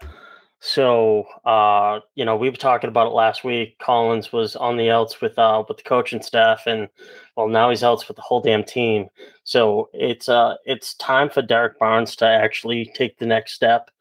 So 0.65 1.25
uh, 1.43 1.99
you 2.15 2.23
know, 2.23 2.37
we 2.37 2.49
were 2.49 2.55
talking 2.55 2.87
about 2.87 3.07
it 3.07 3.13
last 3.13 3.43
week. 3.43 3.77
Collins 3.79 4.31
was 4.31 4.55
on 4.55 4.77
the 4.77 4.89
outs 4.91 5.19
with 5.19 5.37
uh 5.37 5.61
with 5.67 5.75
the 5.75 5.83
coaching 5.83 6.21
staff 6.21 6.63
and 6.67 6.87
well 7.35 7.49
now 7.49 7.69
he's 7.69 7.83
outs 7.83 8.07
with 8.07 8.15
the 8.15 8.23
whole 8.23 8.39
damn 8.39 8.63
team. 8.63 9.09
So 9.43 9.89
it's 9.91 10.29
uh 10.29 10.55
it's 10.63 10.93
time 10.93 11.29
for 11.29 11.41
Derrick 11.41 11.77
Barnes 11.79 12.15
to 12.15 12.25
actually 12.25 12.89
take 12.95 13.17
the 13.17 13.25
next 13.25 13.55
step. 13.55 13.91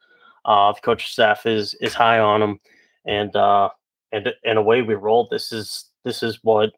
Uh 0.45 0.71
the 0.73 0.81
coaching 0.83 1.09
staff 1.09 1.47
is 1.47 1.75
is 1.81 1.95
high 1.95 2.21
on 2.21 2.41
him 2.41 2.61
and 3.07 3.35
uh 3.35 3.69
and 4.13 4.33
in 4.45 4.57
a 4.57 4.63
way 4.63 4.83
we 4.83 4.95
rolled. 4.95 5.31
This 5.31 5.51
is 5.51 5.87
this 6.05 6.23
is 6.23 6.39
what 6.45 6.71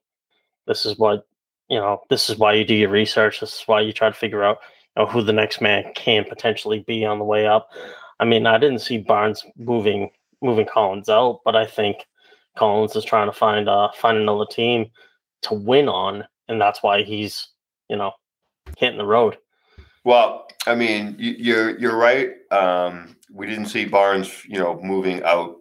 this 0.66 0.86
is 0.86 0.98
what 0.98 1.26
you 1.68 1.78
know, 1.78 2.00
this 2.08 2.30
is 2.30 2.38
why 2.38 2.54
you 2.54 2.64
do 2.64 2.74
your 2.74 2.88
research. 2.88 3.38
This 3.38 3.52
is 3.56 3.62
why 3.66 3.82
you 3.82 3.92
try 3.92 4.08
to 4.08 4.14
figure 4.14 4.44
out 4.44 4.60
you 4.96 5.02
know, 5.02 5.10
who 5.10 5.20
the 5.20 5.34
next 5.34 5.60
man 5.60 5.92
can 5.94 6.24
potentially 6.24 6.82
be 6.86 7.04
on 7.04 7.18
the 7.18 7.24
way 7.26 7.46
up. 7.46 7.68
I 8.20 8.24
mean, 8.24 8.46
I 8.46 8.58
didn't 8.58 8.80
see 8.80 8.98
Barnes 8.98 9.44
moving 9.56 10.10
moving 10.42 10.66
Collins 10.66 11.08
out, 11.08 11.40
but 11.44 11.56
I 11.56 11.66
think 11.66 12.06
Collins 12.56 12.94
is 12.96 13.04
trying 13.04 13.28
to 13.28 13.32
find 13.32 13.68
uh 13.68 13.90
find 13.96 14.18
another 14.18 14.46
team 14.46 14.90
to 15.42 15.54
win 15.54 15.88
on, 15.88 16.24
and 16.48 16.60
that's 16.60 16.82
why 16.82 17.02
he's 17.02 17.48
you 17.88 17.96
know 17.96 18.12
hitting 18.78 18.98
the 18.98 19.06
road. 19.06 19.38
Well, 20.04 20.46
I 20.66 20.74
mean, 20.74 21.16
you, 21.18 21.34
you're 21.38 21.78
you're 21.78 21.96
right. 21.96 22.30
Um, 22.50 23.16
we 23.32 23.46
didn't 23.46 23.66
see 23.66 23.84
Barnes, 23.84 24.44
you 24.46 24.58
know, 24.58 24.80
moving 24.82 25.22
out 25.24 25.56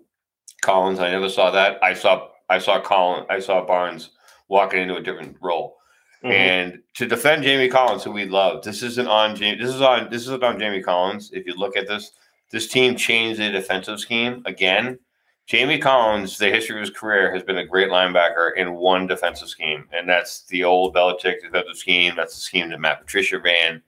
Collins. 0.62 1.00
I 1.00 1.12
never 1.12 1.30
saw 1.30 1.52
that. 1.52 1.84
I 1.84 1.94
saw 1.94 2.30
I 2.50 2.60
saw 2.60 2.80
Collins. 2.80 3.26
I 3.30 3.40
saw 3.40 3.66
Barnes 3.66 4.12
walking 4.50 4.82
into 4.82 4.96
a 4.96 5.02
different 5.02 5.38
role. 5.42 5.78
Mhm. 6.24 6.32
And 6.32 6.80
to 6.96 7.06
defend 7.06 7.44
Jamie 7.44 7.68
Collins, 7.70 8.04
who 8.04 8.12
we 8.12 8.26
love, 8.26 8.64
this 8.64 8.82
isn't 8.84 9.08
on 9.08 9.36
Jamie. 9.36 9.60
This 9.60 9.74
is 9.74 9.82
on 9.82 10.10
this 10.10 10.22
isn't 10.24 10.44
on 10.44 10.60
Jamie 10.60 10.82
Collins. 10.82 11.32
If 11.34 11.46
you 11.46 11.54
look 11.56 11.76
at 11.76 11.88
this, 11.88 12.12
this 12.52 12.68
team 12.68 12.96
changed 12.96 13.40
the 13.40 13.50
defensive 13.50 14.00
scheme 14.00 14.44
again. 14.46 15.00
Jamie 15.46 15.78
Collins, 15.78 16.38
the 16.38 16.50
history 16.50 16.78
of 16.78 16.82
his 16.82 16.90
career, 16.90 17.34
has 17.34 17.44
been 17.44 17.58
a 17.58 17.66
great 17.66 17.90
linebacker 17.90 18.56
in 18.56 18.76
one 18.76 19.08
defensive 19.08 19.50
scheme, 19.50 19.90
and 19.92 20.08
that's 20.08 20.46
the 20.46 20.64
old 20.64 20.96
Belichick 20.96 21.42
defensive 21.42 21.78
scheme. 21.78 22.14
That's 22.16 22.36
the 22.36 22.42
scheme 22.42 22.70
that 22.70 22.80
Matt 22.80 23.02
Patricia 23.02 23.40
ran. 23.40 23.82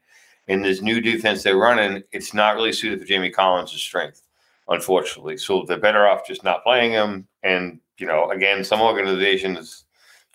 In 0.47 0.61
this 0.61 0.81
new 0.81 0.99
defense 0.99 1.43
they're 1.43 1.57
running, 1.57 2.03
it's 2.11 2.33
not 2.33 2.55
really 2.55 2.73
suited 2.73 2.99
for 2.99 3.05
Jamie 3.05 3.31
Collins' 3.31 3.71
strength, 3.71 4.23
unfortunately. 4.67 5.37
So 5.37 5.63
they're 5.63 5.79
better 5.79 6.07
off 6.07 6.27
just 6.27 6.43
not 6.43 6.63
playing 6.63 6.91
him. 6.91 7.27
And 7.43 7.79
you 7.97 8.05
know, 8.05 8.29
again, 8.31 8.63
some 8.63 8.81
organizations 8.81 9.85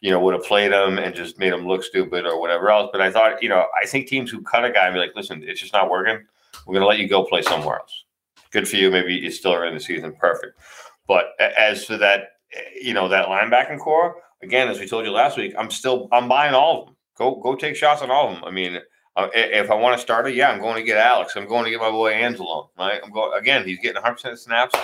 you 0.00 0.10
know, 0.10 0.20
would 0.20 0.34
have 0.34 0.44
played 0.44 0.72
him 0.72 0.98
and 0.98 1.14
just 1.14 1.38
made 1.38 1.52
him 1.52 1.66
look 1.66 1.84
stupid 1.84 2.24
or 2.26 2.40
whatever 2.40 2.70
else. 2.70 2.88
But 2.90 3.02
I 3.02 3.10
thought, 3.10 3.42
you 3.42 3.48
know, 3.48 3.66
I 3.80 3.86
think 3.86 4.06
teams 4.06 4.30
who 4.30 4.40
cut 4.42 4.64
a 4.64 4.70
guy 4.70 4.86
and 4.86 4.94
be 4.94 5.00
like, 5.00 5.14
listen, 5.14 5.42
it's 5.46 5.60
just 5.60 5.72
not 5.72 5.90
working. 5.90 6.24
We're 6.66 6.74
going 6.74 6.82
to 6.82 6.88
let 6.88 6.98
you 6.98 7.08
go 7.08 7.24
play 7.24 7.42
somewhere 7.42 7.78
else. 7.78 8.04
Good 8.50 8.68
for 8.68 8.76
you. 8.76 8.90
Maybe 8.90 9.24
it's 9.24 9.36
still 9.36 9.54
early 9.54 9.68
in 9.68 9.74
the 9.74 9.80
season. 9.80 10.12
Perfect. 10.12 10.58
But 11.06 11.32
as 11.40 11.84
for 11.84 11.96
that, 11.98 12.32
you 12.80 12.94
know, 12.94 13.08
that 13.08 13.26
linebacking 13.26 13.78
core, 13.78 14.16
again, 14.42 14.68
as 14.68 14.78
we 14.78 14.88
told 14.88 15.04
you 15.04 15.12
last 15.12 15.36
week, 15.36 15.54
I'm 15.58 15.70
still, 15.70 16.08
I'm 16.12 16.28
buying 16.28 16.54
all 16.54 16.80
of 16.80 16.86
them. 16.86 16.96
Go, 17.16 17.36
go 17.36 17.54
take 17.54 17.76
shots 17.76 18.02
on 18.02 18.10
all 18.10 18.28
of 18.28 18.34
them. 18.34 18.44
I 18.44 18.50
mean, 18.50 18.80
uh, 19.16 19.28
if 19.34 19.70
I 19.70 19.74
want 19.74 19.96
to 19.96 20.02
start 20.02 20.26
it, 20.28 20.34
yeah, 20.34 20.50
I'm 20.50 20.60
going 20.60 20.76
to 20.76 20.82
get 20.82 20.96
Alex. 20.96 21.34
I'm 21.36 21.46
going 21.46 21.64
to 21.64 21.70
get 21.70 21.80
my 21.80 21.90
boy 21.90 22.12
Angelo. 22.12 22.70
Right? 22.78 23.00
I'm 23.02 23.10
going 23.10 23.38
again. 23.38 23.66
He's 23.66 23.78
getting 23.78 23.96
100 23.96 24.14
percent 24.14 24.38
snaps. 24.38 24.74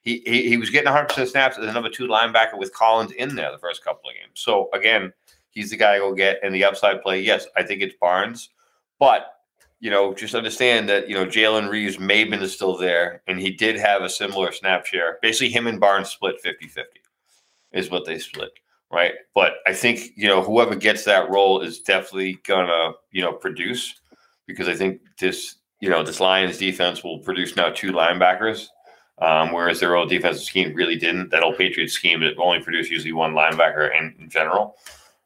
He, 0.00 0.22
he 0.26 0.48
he 0.48 0.56
was 0.56 0.70
getting 0.70 0.86
100 0.86 1.08
percent 1.08 1.28
snaps 1.28 1.58
as 1.58 1.66
a 1.66 1.72
number 1.72 1.90
two 1.90 2.06
linebacker 2.06 2.58
with 2.58 2.72
Collins 2.72 3.12
in 3.12 3.34
there 3.34 3.52
the 3.52 3.58
first 3.58 3.84
couple 3.84 4.08
of 4.08 4.16
games. 4.16 4.32
So 4.34 4.68
again, 4.72 5.12
he's 5.50 5.70
the 5.70 5.76
guy 5.76 5.96
I 5.96 5.98
go 5.98 6.14
get. 6.14 6.40
And 6.42 6.54
the 6.54 6.64
upside 6.64 7.02
play, 7.02 7.20
yes, 7.20 7.46
I 7.56 7.62
think 7.62 7.82
it's 7.82 7.94
Barnes, 8.00 8.50
but 8.98 9.35
you 9.80 9.90
know, 9.90 10.14
just 10.14 10.34
understand 10.34 10.88
that 10.88 11.08
you 11.08 11.14
know 11.14 11.26
Jalen 11.26 11.68
Reeves 11.68 11.98
Maybin 11.98 12.42
is 12.42 12.54
still 12.54 12.76
there, 12.76 13.22
and 13.26 13.38
he 13.38 13.50
did 13.50 13.76
have 13.76 14.02
a 14.02 14.08
similar 14.08 14.52
snap 14.52 14.86
share. 14.86 15.18
Basically, 15.22 15.50
him 15.50 15.66
and 15.66 15.80
Barnes 15.80 16.10
split 16.10 16.36
50-50 16.44 16.84
is 17.72 17.90
what 17.90 18.04
they 18.04 18.18
split 18.18 18.50
right? 18.90 19.12
But 19.34 19.54
I 19.66 19.72
think 19.72 20.12
you 20.16 20.28
know 20.28 20.42
whoever 20.42 20.74
gets 20.74 21.04
that 21.04 21.30
role 21.30 21.60
is 21.60 21.80
definitely 21.80 22.38
gonna 22.46 22.92
you 23.10 23.22
know 23.22 23.32
produce 23.32 24.00
because 24.46 24.68
I 24.68 24.74
think 24.74 25.00
this 25.18 25.56
you 25.80 25.90
know 25.90 26.02
this 26.02 26.20
Lions 26.20 26.58
defense 26.58 27.02
will 27.02 27.18
produce 27.20 27.56
now 27.56 27.70
two 27.70 27.92
linebackers, 27.92 28.68
um, 29.18 29.52
whereas 29.52 29.80
their 29.80 29.96
old 29.96 30.08
defensive 30.08 30.44
scheme 30.44 30.74
really 30.74 30.96
didn't. 30.96 31.30
That 31.30 31.42
old 31.42 31.58
Patriots 31.58 31.92
scheme 31.92 32.22
it 32.22 32.36
only 32.38 32.60
produced 32.60 32.90
usually 32.90 33.12
one 33.12 33.34
linebacker 33.34 33.90
in, 33.98 34.14
in 34.18 34.30
general. 34.30 34.76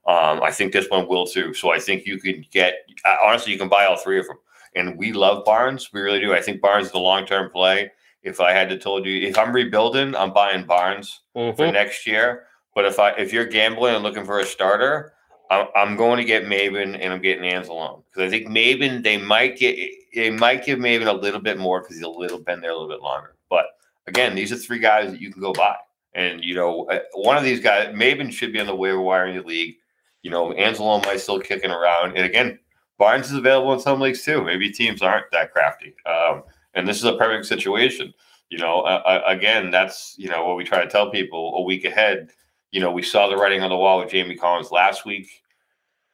Um, 0.06 0.42
I 0.42 0.50
think 0.50 0.72
this 0.72 0.88
one 0.88 1.06
will 1.08 1.26
too. 1.26 1.52
So 1.54 1.72
I 1.72 1.78
think 1.78 2.06
you 2.06 2.18
can 2.18 2.44
get 2.50 2.74
honestly 3.22 3.52
you 3.52 3.58
can 3.58 3.68
buy 3.68 3.84
all 3.86 3.96
three 3.96 4.18
of 4.18 4.26
them. 4.26 4.38
And 4.74 4.96
we 4.96 5.12
love 5.12 5.44
Barnes, 5.44 5.90
we 5.92 6.00
really 6.00 6.20
do. 6.20 6.32
I 6.32 6.40
think 6.40 6.60
Barnes 6.60 6.86
is 6.86 6.92
the 6.92 6.98
long 6.98 7.26
term 7.26 7.50
play. 7.50 7.90
If 8.22 8.40
I 8.40 8.52
had 8.52 8.68
to 8.68 8.78
told 8.78 9.06
you, 9.06 9.26
if 9.26 9.38
I'm 9.38 9.52
rebuilding, 9.52 10.14
I'm 10.14 10.32
buying 10.32 10.64
Barnes 10.66 11.20
for 11.32 11.52
Mhm. 11.52 11.72
next 11.72 12.06
year. 12.06 12.46
But 12.74 12.84
if 12.84 12.98
I 12.98 13.10
if 13.12 13.32
you're 13.32 13.46
gambling 13.46 13.94
and 13.94 14.04
looking 14.04 14.24
for 14.24 14.38
a 14.40 14.44
starter, 14.46 15.12
I'm, 15.50 15.66
I'm 15.74 15.96
going 15.96 16.18
to 16.18 16.24
get 16.24 16.44
Maybin 16.44 16.96
and 17.00 17.12
I'm 17.12 17.20
getting 17.20 17.50
Anzalone 17.50 18.04
because 18.06 18.22
I 18.26 18.30
think 18.30 18.46
Maybin 18.46 19.02
they 19.02 19.16
might 19.18 19.58
get 19.58 19.76
they 20.14 20.30
might 20.30 20.64
give 20.64 20.78
Maybin 20.78 21.08
a 21.08 21.12
little 21.12 21.40
bit 21.40 21.58
more 21.58 21.80
because 21.80 21.96
he's 21.96 22.04
a 22.04 22.08
little 22.08 22.38
been 22.38 22.60
there 22.60 22.70
a 22.70 22.74
little 22.74 22.88
bit 22.88 23.00
longer. 23.02 23.34
But 23.48 23.66
again, 24.06 24.34
these 24.34 24.52
are 24.52 24.56
three 24.56 24.78
guys 24.78 25.10
that 25.10 25.20
you 25.20 25.32
can 25.32 25.42
go 25.42 25.52
buy, 25.52 25.76
and 26.14 26.44
you 26.44 26.54
know 26.54 26.84
uh, 26.90 27.00
one 27.14 27.36
of 27.36 27.42
these 27.42 27.60
guys 27.60 27.88
Maybin 27.94 28.32
should 28.32 28.52
be 28.52 28.60
on 28.60 28.66
the 28.66 28.76
waiver 28.76 29.00
wire 29.00 29.26
in 29.26 29.34
your 29.34 29.44
league. 29.44 29.76
You 30.22 30.30
know 30.30 30.50
Anzalone 30.52 31.04
might 31.04 31.20
still 31.20 31.40
kicking 31.40 31.70
around, 31.70 32.16
and 32.16 32.26
again 32.26 32.58
Barnes 32.98 33.30
is 33.30 33.38
available 33.38 33.72
in 33.72 33.80
some 33.80 34.00
leagues 34.00 34.22
too. 34.22 34.42
Maybe 34.42 34.70
teams 34.70 35.02
aren't 35.02 35.30
that 35.32 35.52
crafty, 35.52 35.94
um, 36.06 36.42
and 36.74 36.86
this 36.86 36.98
is 36.98 37.04
a 37.04 37.16
perfect 37.16 37.46
situation. 37.46 38.12
You 38.50 38.58
know, 38.58 38.80
uh, 38.80 39.22
again, 39.26 39.70
that's 39.70 40.14
you 40.18 40.28
know 40.28 40.46
what 40.46 40.56
we 40.56 40.64
try 40.64 40.82
to 40.82 40.90
tell 40.90 41.10
people 41.10 41.54
a 41.56 41.62
week 41.62 41.84
ahead 41.84 42.30
you 42.72 42.80
know, 42.80 42.90
we 42.90 43.02
saw 43.02 43.28
the 43.28 43.36
writing 43.36 43.62
on 43.62 43.70
the 43.70 43.76
wall 43.76 43.98
with 43.98 44.10
Jamie 44.10 44.36
Collins 44.36 44.70
last 44.70 45.04
week. 45.04 45.42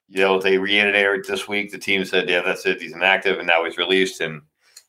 You 0.08 0.20
know, 0.20 0.40
they 0.40 0.58
reiterated 0.58 1.26
this 1.26 1.48
week. 1.48 1.70
The 1.70 1.78
team 1.78 2.04
said, 2.04 2.28
yeah, 2.28 2.42
that's 2.42 2.64
it. 2.64 2.80
He's 2.80 2.94
inactive 2.94 3.38
and 3.38 3.46
now 3.46 3.64
he's 3.64 3.76
released. 3.76 4.20
And, 4.20 4.42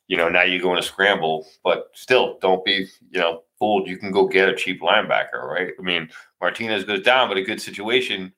you 0.08 0.16
know, 0.16 0.30
now 0.30 0.44
you 0.44 0.62
go 0.62 0.72
in 0.72 0.78
a 0.78 0.84
scramble, 0.84 1.46
but 1.64 1.90
still 1.94 2.38
don't 2.42 2.64
be, 2.64 2.88
you 3.10 3.20
know, 3.20 3.44
fooled. 3.60 3.88
You 3.88 3.98
can 3.98 4.12
go 4.12 4.28
get 4.28 4.50
a 4.50 4.56
cheap 4.56 4.82
linebacker, 4.82 5.44
right? 5.44 5.74
I 5.78 5.82
mean, 5.82 6.10
Martinez 6.40 6.84
goes 6.84 7.02
down, 7.02 7.28
but 7.28 7.38
a 7.38 7.42
good 7.42 7.62
situation, 7.62 8.32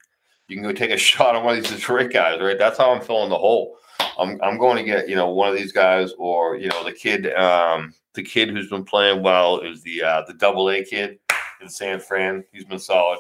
you 0.50 0.56
can 0.56 0.64
go 0.64 0.74
take 0.74 0.92
a 0.92 0.98
shot 1.10 1.36
on 1.36 1.44
one 1.46 1.58
of 1.58 1.64
these 1.64 1.72
Detroit 1.72 2.12
guys, 2.12 2.42
right? 2.42 2.58
That's 2.58 2.78
how 2.78 2.92
I'm 2.92 3.02
filling 3.02 3.30
the 3.30 3.38
hole. 3.38 3.78
I'm, 4.18 4.40
I'm 4.42 4.58
going 4.58 4.78
to 4.78 4.84
get, 4.84 5.08
you 5.08 5.16
know, 5.16 5.30
one 5.30 5.50
of 5.50 5.56
these 5.56 5.72
guys 5.72 6.12
or, 6.18 6.56
you 6.58 6.68
know, 6.70 6.84
the 6.84 6.92
kid, 6.94 7.34
um, 7.36 7.94
the 8.16 8.24
kid 8.24 8.50
who's 8.50 8.70
been 8.70 8.84
playing 8.84 9.22
well 9.24 9.60
is 9.60 9.82
the, 9.84 10.04
uh, 10.04 10.24
the 10.28 10.34
double 10.34 10.70
A 10.70 10.84
kid 10.84 11.20
in 11.62 11.70
San 11.70 12.00
Fran. 12.00 12.44
He's 12.52 12.66
been 12.66 12.80
solid. 12.80 13.20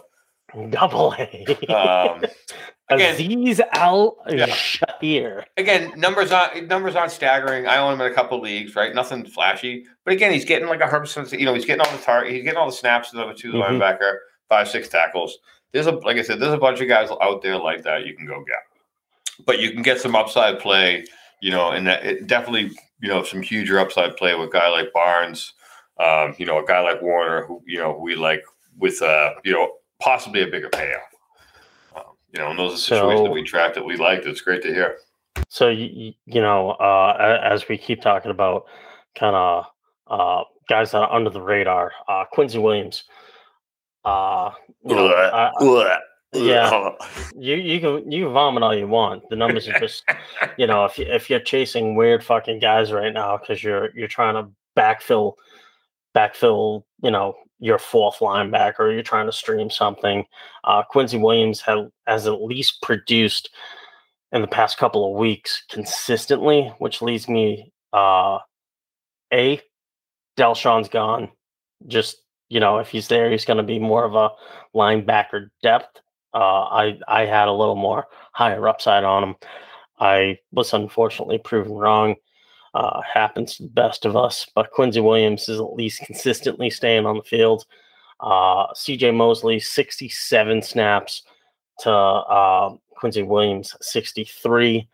Double 0.72 1.14
A. 1.18 1.46
Um, 1.72 2.24
again- 2.90 3.16
Azeez 3.16 3.60
Al 3.74 4.18
Yeah. 4.28 4.48
Shaair. 4.48 5.44
again, 5.58 5.94
numbers 5.96 6.32
aren't 6.32 6.68
numbers 6.68 6.96
aren't 6.96 7.12
staggering. 7.12 7.68
I 7.68 7.78
own 7.78 7.94
him 7.94 8.02
in 8.02 8.12
a 8.12 8.16
couple 8.16 8.42
leagues, 8.42 8.76
right? 8.76 8.94
Nothing 8.96 9.26
flashy, 9.26 9.86
but 10.06 10.14
again, 10.14 10.32
he's 10.34 10.46
getting 10.46 10.68
like 10.68 10.82
a 10.82 10.88
hundred 10.88 11.02
percent. 11.02 11.32
You 11.34 11.46
know, 11.46 11.54
he's 11.54 11.66
getting 11.66 11.86
all 11.86 11.92
the 11.96 12.02
target. 12.02 12.34
He's 12.34 12.44
getting 12.44 12.58
all 12.58 12.66
the 12.66 12.72
snaps. 12.72 13.12
The 13.12 13.20
number 13.20 13.36
2 13.36 13.52
Mhm. 13.54 13.62
linebacker, 13.80 14.14
five 14.50 14.68
six 14.68 14.88
tackles. 14.90 15.38
There's 15.72 15.88
a 15.88 15.91
like 15.91 16.17
I 16.17 16.22
said, 16.22 16.39
there's 16.39 16.53
a 16.53 16.57
bunch 16.57 16.82
of 16.82 16.88
guys 16.88 17.09
out 17.22 17.41
there 17.41 17.57
like 17.57 17.84
that 17.84 18.05
you 18.05 18.15
can 18.15 18.26
go 18.26 18.43
get, 18.43 19.45
but 19.45 19.59
you 19.59 19.72
can 19.72 19.82
get 19.82 20.01
some 20.01 20.15
upside 20.15 20.59
play. 20.59 21.05
You 21.41 21.51
know, 21.51 21.72
and 21.72 21.88
that 21.88 22.05
it 22.05 22.28
definitely 22.28 22.72
you 23.01 23.07
know 23.07 23.24
some 23.24 23.41
huger 23.41 23.80
upside 23.80 24.17
play 24.17 24.36
with 24.36 24.49
a 24.49 24.51
guy 24.51 24.70
like 24.70 24.91
Barnes. 24.93 25.53
Um, 25.99 26.34
you 26.38 26.45
know, 26.45 26.63
a 26.63 26.65
guy 26.65 26.80
like 26.80 27.01
Werner, 27.01 27.45
who 27.45 27.61
you 27.65 27.78
know 27.78 27.93
who 27.93 28.01
we 28.01 28.15
like 28.15 28.43
with 28.78 29.01
uh, 29.01 29.34
you 29.43 29.53
know 29.53 29.72
possibly 29.99 30.41
a 30.41 30.47
bigger 30.47 30.70
payoff. 30.70 31.01
Um, 31.95 32.03
you 32.34 32.39
know, 32.39 32.49
and 32.49 32.59
those 32.59 32.74
are 32.74 32.78
situations 32.78 33.24
that 33.24 33.32
we 33.32 33.43
trapped 33.43 33.76
that 33.76 33.86
we 33.86 33.97
liked. 33.97 34.26
It's 34.26 34.41
great 34.41 34.61
to 34.63 34.74
hear. 34.74 34.97
So 35.49 35.70
you, 35.70 36.13
you 36.26 36.41
know, 36.41 36.72
uh, 36.72 37.39
as 37.43 37.67
we 37.67 37.78
keep 37.78 38.01
talking 38.01 38.32
about, 38.32 38.65
kind 39.15 39.36
of 39.36 39.65
uh, 40.07 40.43
guys 40.67 40.91
that 40.91 40.99
are 40.99 41.11
under 41.11 41.30
the 41.30 41.41
radar, 41.41 41.91
uh, 42.07 42.26
Quincy 42.32 42.57
Williams. 42.57 43.03
Uh, 44.10 44.53
you 44.84 44.95
know, 44.95 45.07
I- 45.07 45.47
I- 45.47 45.51
yeah. 46.34 46.91
you 47.36 47.55
you 47.55 47.80
can 47.80 48.12
you 48.12 48.26
can 48.26 48.34
vomit 48.34 48.64
all 48.64 48.76
you 48.76 48.88
want. 48.88 49.24
The 49.30 49.36
numbers 49.36 49.68
are 49.68 49.80
just, 49.80 50.03
you 50.57 50.68
know, 50.68 50.86
if 50.86 50.97
you, 50.97 51.05
if 51.05 51.30
you're 51.30 51.39
chasing 51.39 51.95
weird 51.95 52.24
fucking 52.24 52.60
guys 52.60 52.91
right 52.91 53.14
now 53.14 53.38
because 53.38 53.64
you're 53.64 53.89
you're 53.95 54.07
trying 54.07 54.36
to 54.36 54.51
backfill, 54.78 55.34
backfill, 56.16 56.84
you 57.01 57.12
know, 57.12 57.36
your 57.60 57.78
fourth 57.80 58.20
linebacker, 58.20 58.80
or 58.80 58.91
you're 58.91 59.03
trying 59.03 59.26
to 59.26 59.32
stream 59.32 59.70
something. 59.70 60.24
Uh, 60.64 60.84
Quincy 60.84 61.18
Williams 61.18 61.62
had, 61.62 61.89
has 62.07 62.26
at 62.28 62.41
least 62.41 62.82
produced 62.82 63.49
in 64.32 64.41
the 64.41 64.47
past 64.47 64.78
couple 64.78 65.10
of 65.12 65.18
weeks 65.18 65.64
consistently, 65.70 66.72
which 66.78 67.01
leads 67.01 67.28
me 67.28 67.72
uh 67.93 68.38
a 69.34 69.60
Del'Shawn's 70.38 70.89
gone. 70.89 71.30
Just 71.88 72.18
you 72.50 72.60
know, 72.60 72.80
if 72.80 72.89
he's 72.89 73.08
there, 73.08 73.30
he's 73.30 73.45
going 73.45 73.58
to 73.58 73.64
be 73.64 73.80
more 73.80 74.04
of 74.04 74.16
a 74.16 74.32
linebacker 74.76 75.50
depth. 75.64 76.02
Uh, 76.34 76.64
I 76.64 77.00
I 77.08 77.26
had 77.26 77.47
a 77.47 77.54
little 77.54 77.76
more 77.76 78.08
higher 78.34 78.68
upside 78.68 79.04
on 79.04 79.24
him. 79.24 79.36
I 80.00 80.39
was 80.52 80.74
unfortunately 80.74 81.38
proven 81.38 81.74
wrong. 81.74 82.16
Uh, 82.76 83.02
happens 83.02 83.56
to 83.56 83.64
the 83.64 83.70
best 83.70 84.06
of 84.06 84.16
us, 84.16 84.45
but 84.54 84.72
Quincy 84.72 85.00
Williams 85.00 85.50
is 85.50 85.60
at 85.60 85.74
least 85.74 86.02
consistently 86.06 86.70
staying 86.70 87.06
on 87.06 87.18
the 87.18 87.24
field. 87.24 87.66
Uh, 88.20 88.68
CJ 88.74 89.16
Mosley, 89.16 89.60
67 89.60 90.62
snaps 90.62 91.24
to 91.80 91.91
uh, 91.91 92.76
Quincy 92.91 93.24
Williams, 93.24 93.76
63. 93.82 94.88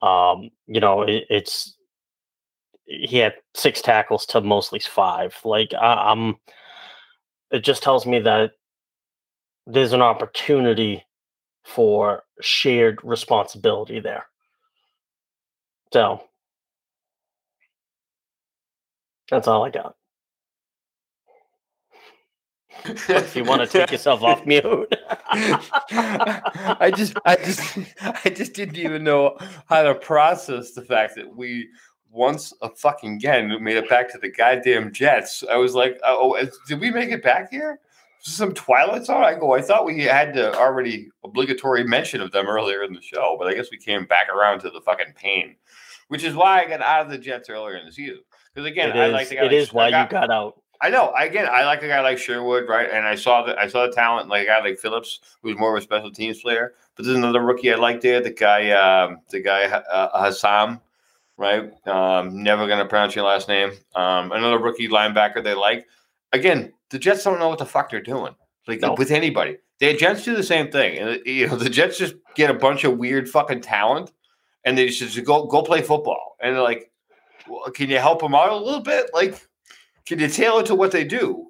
Um, 0.00 0.50
you 0.66 0.80
know, 0.80 1.02
it, 1.02 1.24
it's 1.30 1.76
he 2.86 3.18
had 3.18 3.34
six 3.54 3.80
tackles 3.80 4.26
to 4.26 4.40
Mosley's 4.40 4.86
five. 4.86 5.38
Like 5.44 5.72
I, 5.74 6.10
I'm, 6.10 6.36
it 7.52 7.60
just 7.60 7.82
tells 7.82 8.06
me 8.06 8.18
that 8.20 8.52
there's 9.66 9.92
an 9.92 10.02
opportunity 10.02 11.04
for 11.64 12.24
shared 12.40 12.98
responsibility 13.04 14.00
there. 14.00 14.26
So 15.92 16.24
that's 19.30 19.46
all 19.46 19.64
I 19.64 19.70
got. 19.70 19.94
If 22.84 23.36
you 23.36 23.44
want 23.44 23.60
to 23.60 23.66
take 23.66 23.90
yourself 23.92 24.22
off 24.22 24.44
mute. 24.46 24.92
I 25.30 26.92
just, 26.94 27.16
I 27.24 27.36
just, 27.36 27.78
I 28.24 28.30
just 28.30 28.54
didn't 28.54 28.78
even 28.78 29.04
know 29.04 29.36
how 29.66 29.82
to 29.82 29.94
process 29.94 30.72
the 30.72 30.82
fact 30.82 31.14
that 31.16 31.36
we 31.36 31.68
once 32.12 32.52
a 32.62 32.68
fucking 32.68 33.14
again 33.14 33.56
made 33.62 33.76
it 33.76 33.88
back 33.88 34.10
to 34.12 34.18
the 34.18 34.28
goddamn 34.30 34.92
Jets. 34.92 35.42
I 35.50 35.56
was 35.56 35.74
like, 35.74 35.98
oh, 36.04 36.38
did 36.68 36.78
we 36.80 36.90
make 36.90 37.10
it 37.10 37.22
back 37.22 37.50
here? 37.50 37.80
Some 38.20 38.52
Twilight 38.54 39.04
Zone? 39.06 39.24
I 39.24 39.34
go, 39.34 39.54
I 39.54 39.62
thought 39.62 39.84
we 39.84 40.02
had 40.02 40.32
to 40.34 40.54
already 40.56 41.08
obligatory 41.24 41.82
mention 41.84 42.20
of 42.20 42.30
them 42.30 42.46
earlier 42.46 42.84
in 42.84 42.92
the 42.92 43.02
show, 43.02 43.34
but 43.38 43.48
I 43.48 43.54
guess 43.54 43.70
we 43.72 43.78
came 43.78 44.04
back 44.04 44.28
around 44.28 44.60
to 44.60 44.70
the 44.70 44.80
fucking 44.80 45.14
pain, 45.16 45.56
which 46.08 46.22
is 46.22 46.34
why 46.34 46.62
I 46.62 46.68
got 46.68 46.80
out 46.82 47.06
of 47.06 47.10
the 47.10 47.18
Jets 47.18 47.48
earlier 47.48 47.76
in 47.76 47.86
the 47.86 47.92
season. 47.92 48.20
Because 48.54 48.70
again, 48.70 48.90
it 48.90 48.96
I 48.96 49.06
is, 49.06 49.12
like 49.12 49.28
the 49.28 49.34
guy 49.36 49.40
it 49.40 49.44
like- 49.46 49.52
is 49.54 49.72
why 49.72 49.90
got- 49.90 50.06
you 50.08 50.10
got 50.20 50.30
out. 50.30 50.58
I 50.84 50.90
know. 50.90 51.12
Again, 51.16 51.46
I 51.50 51.64
like 51.64 51.82
a 51.84 51.86
guy 51.86 52.00
like 52.00 52.18
Sherwood, 52.18 52.68
right? 52.68 52.90
And 52.90 53.06
I 53.06 53.14
saw 53.14 53.44
that 53.44 53.56
I 53.56 53.68
saw 53.68 53.86
the 53.86 53.92
talent 53.92 54.28
like 54.28 54.42
a 54.42 54.46
guy 54.46 54.60
like 54.60 54.80
Phillips, 54.80 55.20
who's 55.40 55.56
more 55.56 55.76
of 55.76 55.80
a 55.80 55.84
special 55.84 56.10
teams 56.10 56.42
player. 56.42 56.74
But 56.96 57.04
there's 57.04 57.16
another 57.16 57.40
rookie 57.40 57.72
I 57.72 57.76
like 57.76 58.00
there, 58.00 58.20
the 58.20 58.30
guy, 58.32 58.70
um, 58.72 59.20
the 59.30 59.38
guy 59.40 59.62
uh, 59.66 60.20
Hassam, 60.24 60.80
right? 61.42 61.70
Um, 61.86 62.42
never 62.42 62.66
gonna 62.66 62.86
pronounce 62.86 63.14
your 63.14 63.24
last 63.26 63.48
name. 63.48 63.72
Um, 63.94 64.32
another 64.32 64.58
rookie 64.58 64.88
linebacker 64.88 65.42
they 65.44 65.54
like. 65.54 65.86
Again, 66.32 66.72
the 66.90 66.98
Jets 66.98 67.24
don't 67.24 67.38
know 67.38 67.48
what 67.48 67.58
the 67.58 67.66
fuck 67.66 67.90
they're 67.90 68.00
doing. 68.00 68.34
Like 68.66 68.80
No. 68.80 68.94
with 68.94 69.10
anybody, 69.10 69.58
the 69.80 69.94
Jets 69.94 70.24
do 70.24 70.34
the 70.36 70.42
same 70.42 70.70
thing, 70.70 70.98
and 70.98 71.20
you 71.26 71.48
know 71.48 71.56
the 71.56 71.68
Jets 71.68 71.98
just 71.98 72.14
get 72.36 72.48
a 72.50 72.54
bunch 72.54 72.84
of 72.84 72.96
weird 72.96 73.28
fucking 73.28 73.60
talent, 73.60 74.12
and 74.64 74.78
they 74.78 74.88
just 74.88 75.22
go 75.24 75.46
go 75.46 75.62
play 75.62 75.82
football, 75.82 76.36
and 76.40 76.54
they're 76.54 76.62
like, 76.62 76.90
well, 77.48 77.70
can 77.72 77.90
you 77.90 77.98
help 77.98 78.20
them 78.20 78.34
out 78.34 78.50
a 78.50 78.56
little 78.56 78.80
bit? 78.80 79.10
Like, 79.12 79.46
can 80.06 80.20
you 80.20 80.28
tailor 80.28 80.62
to 80.62 80.74
what 80.76 80.92
they 80.92 81.04
do? 81.04 81.48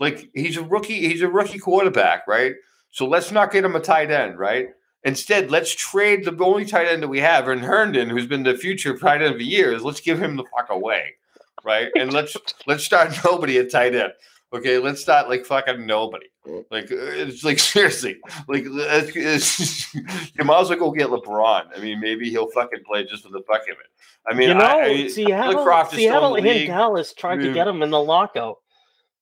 Like 0.00 0.28
he's 0.34 0.56
a 0.56 0.62
rookie, 0.62 1.08
he's 1.08 1.22
a 1.22 1.28
rookie 1.28 1.58
quarterback, 1.58 2.26
right? 2.28 2.54
So 2.92 3.06
let's 3.06 3.32
not 3.32 3.50
get 3.52 3.64
him 3.64 3.74
a 3.74 3.80
tight 3.80 4.10
end, 4.12 4.38
right? 4.38 4.68
Instead, 5.04 5.50
let's 5.50 5.72
trade 5.74 6.24
the 6.24 6.44
only 6.44 6.64
tight 6.64 6.88
end 6.88 7.02
that 7.02 7.08
we 7.08 7.20
have, 7.20 7.48
and 7.48 7.60
Herndon, 7.60 8.08
who's 8.08 8.26
been 8.26 8.42
the 8.42 8.56
future 8.56 8.96
tight 8.96 9.20
end 9.20 9.36
for 9.36 9.42
years. 9.42 9.82
Let's 9.82 10.00
give 10.00 10.20
him 10.20 10.36
the 10.36 10.44
fuck 10.44 10.70
away, 10.70 11.14
right? 11.62 11.90
And 11.98 12.12
let's 12.12 12.36
let's 12.66 12.84
start 12.84 13.12
nobody 13.24 13.58
at 13.58 13.70
tight 13.70 13.94
end. 13.94 14.12
Okay, 14.54 14.78
let's 14.78 15.02
start 15.02 15.28
like 15.28 15.44
fucking 15.44 15.84
nobody. 15.84 16.26
Like 16.70 16.90
uh, 16.90 16.96
it's 16.96 17.44
like 17.44 17.58
seriously, 17.74 18.16
like 18.48 18.64
it's, 18.66 19.12
it's, 19.14 19.94
you 19.94 20.44
might 20.44 20.60
as 20.60 20.70
well 20.70 20.78
go 20.78 20.90
get 20.90 21.08
LeBron. 21.08 21.64
I 21.76 21.80
mean, 21.80 22.00
maybe 22.00 22.30
he'll 22.30 22.50
fucking 22.50 22.84
play 22.86 23.04
just 23.04 23.24
for 23.24 23.30
the 23.30 23.42
fuck 23.46 23.62
of 23.62 23.68
it. 23.68 23.86
I 24.26 24.34
mean, 24.34 24.48
you 24.48 24.54
know, 24.54 24.60
I, 24.60 24.84
I, 24.84 25.08
Seattle, 25.08 25.64
Croft 25.64 25.92
is 25.92 25.98
still 25.98 26.34
in 26.36 26.44
Seattle 26.44 26.56
and. 26.58 26.66
Dallas 26.68 27.12
tried 27.12 27.40
to 27.40 27.52
get 27.52 27.68
him 27.68 27.82
in 27.82 27.90
the 27.90 28.00
lockout. 28.00 28.58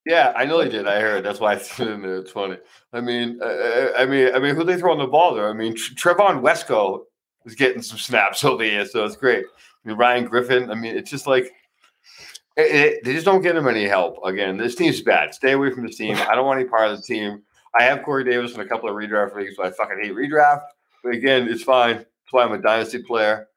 Yeah, 0.05 0.33
I 0.35 0.45
know 0.45 0.59
they 0.63 0.69
did. 0.69 0.87
I 0.89 1.01
heard. 1.01 1.25
That's 1.25 1.39
why 1.39 1.53
I 1.53 1.57
threw 1.59 1.87
it 1.87 1.93
in. 1.93 2.05
It's 2.05 2.31
funny. 2.33 2.59
I 2.93 3.01
mean, 3.01 3.39
uh, 3.43 3.91
I 3.97 4.05
mean, 4.05 4.35
I 4.35 4.39
mean, 4.41 4.57
who 4.57 4.65
they 4.65 4.77
throw 4.77 4.93
on 4.93 4.99
the 4.99 5.07
ball 5.07 5.35
there? 5.35 5.49
I 5.49 5.53
mean, 5.53 5.75
Trevon 5.75 6.41
Wesco 6.43 7.03
is 7.45 7.55
getting 7.55 7.83
some 7.83 7.99
snaps 7.99 8.45
over 8.45 8.65
here, 8.65 8.85
so 8.85 9.05
it's 9.05 9.17
great. 9.17 9.45
I 9.85 9.89
mean, 9.89 9.97
Ryan 9.97 10.25
Griffin. 10.25 10.71
I 10.71 10.75
mean, 10.75 10.97
it's 10.97 11.11
just 11.11 11.27
like 11.27 11.45
it, 12.57 12.63
it- 12.75 13.05
they 13.05 13.13
just 13.15 13.25
don't 13.27 13.43
get 13.43 13.57
him 13.57 13.69
any 13.69 13.87
help. 13.87 14.19
Again, 14.25 14.57
this 14.57 14.75
team's 14.75 15.01
bad. 15.01 15.35
Stay 15.35 15.53
away 15.53 15.71
from 15.71 15.87
this 15.87 15.97
team. 15.97 16.17
I 16.17 16.35
don't 16.35 16.47
want 16.47 16.61
any 16.61 16.69
part 16.69 16.91
of 16.91 16.97
the 16.97 17.03
team. 17.03 17.43
I 17.79 17.85
have 17.85 18.03
Corey 18.03 18.25
Davis 18.25 18.55
in 18.55 18.61
a 18.61 18.67
couple 18.67 18.89
of 18.89 18.97
redraft 18.97 19.35
leagues, 19.37 19.55
but 19.57 19.67
I 19.67 19.71
fucking 19.71 19.99
hate 20.03 20.15
redraft. 20.15 20.63
But 21.03 21.15
again, 21.15 21.49
it's 21.49 21.63
fine. 21.63 21.97
That's 21.97 22.33
why 22.33 22.45
I'm 22.45 22.53
a 22.53 22.59
dynasty 22.61 23.03
player. 23.03 23.49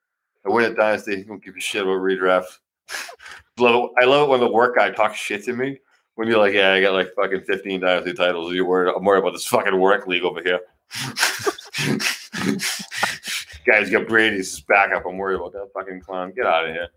I 0.46 0.50
win 0.50 0.66
at 0.66 0.78
dynasty. 0.78 1.24
Don't 1.24 1.44
give 1.44 1.56
a 1.58 1.60
shit 1.60 1.82
about 1.82 1.98
redraft. 1.98 2.60
I 3.60 3.64
love 4.06 4.28
it 4.28 4.30
when 4.30 4.40
the 4.40 4.52
work 4.52 4.76
guy 4.76 4.92
talks 4.92 5.18
shit 5.18 5.44
to 5.46 5.54
me 5.54 5.80
when 6.16 6.28
you're 6.28 6.40
like, 6.40 6.54
yeah, 6.54 6.74
I 6.74 6.82
got 6.82 6.94
like 6.94 7.14
fucking 7.16 7.42
15 7.42 7.82
dynasty 7.82 8.14
titles. 8.14 8.54
You're 8.54 8.66
worried, 8.66 8.94
I'm 8.96 9.04
worried 9.04 9.20
about 9.20 9.34
this 9.34 9.46
fucking 9.46 9.80
work 9.80 10.08
league 10.08 10.24
over 10.24 10.42
here. 10.42 10.60
Guys 13.66 13.90
got 13.90 14.08
Brady's 14.08 14.60
backup. 14.62 15.06
I'm 15.06 15.18
worried 15.18 15.38
about 15.38 15.54
that 15.54 15.72
fucking 15.74 16.02
clown. 16.02 16.34
Get 16.36 16.46
out 16.46 16.68
of 16.68 16.74
here. 16.74 16.88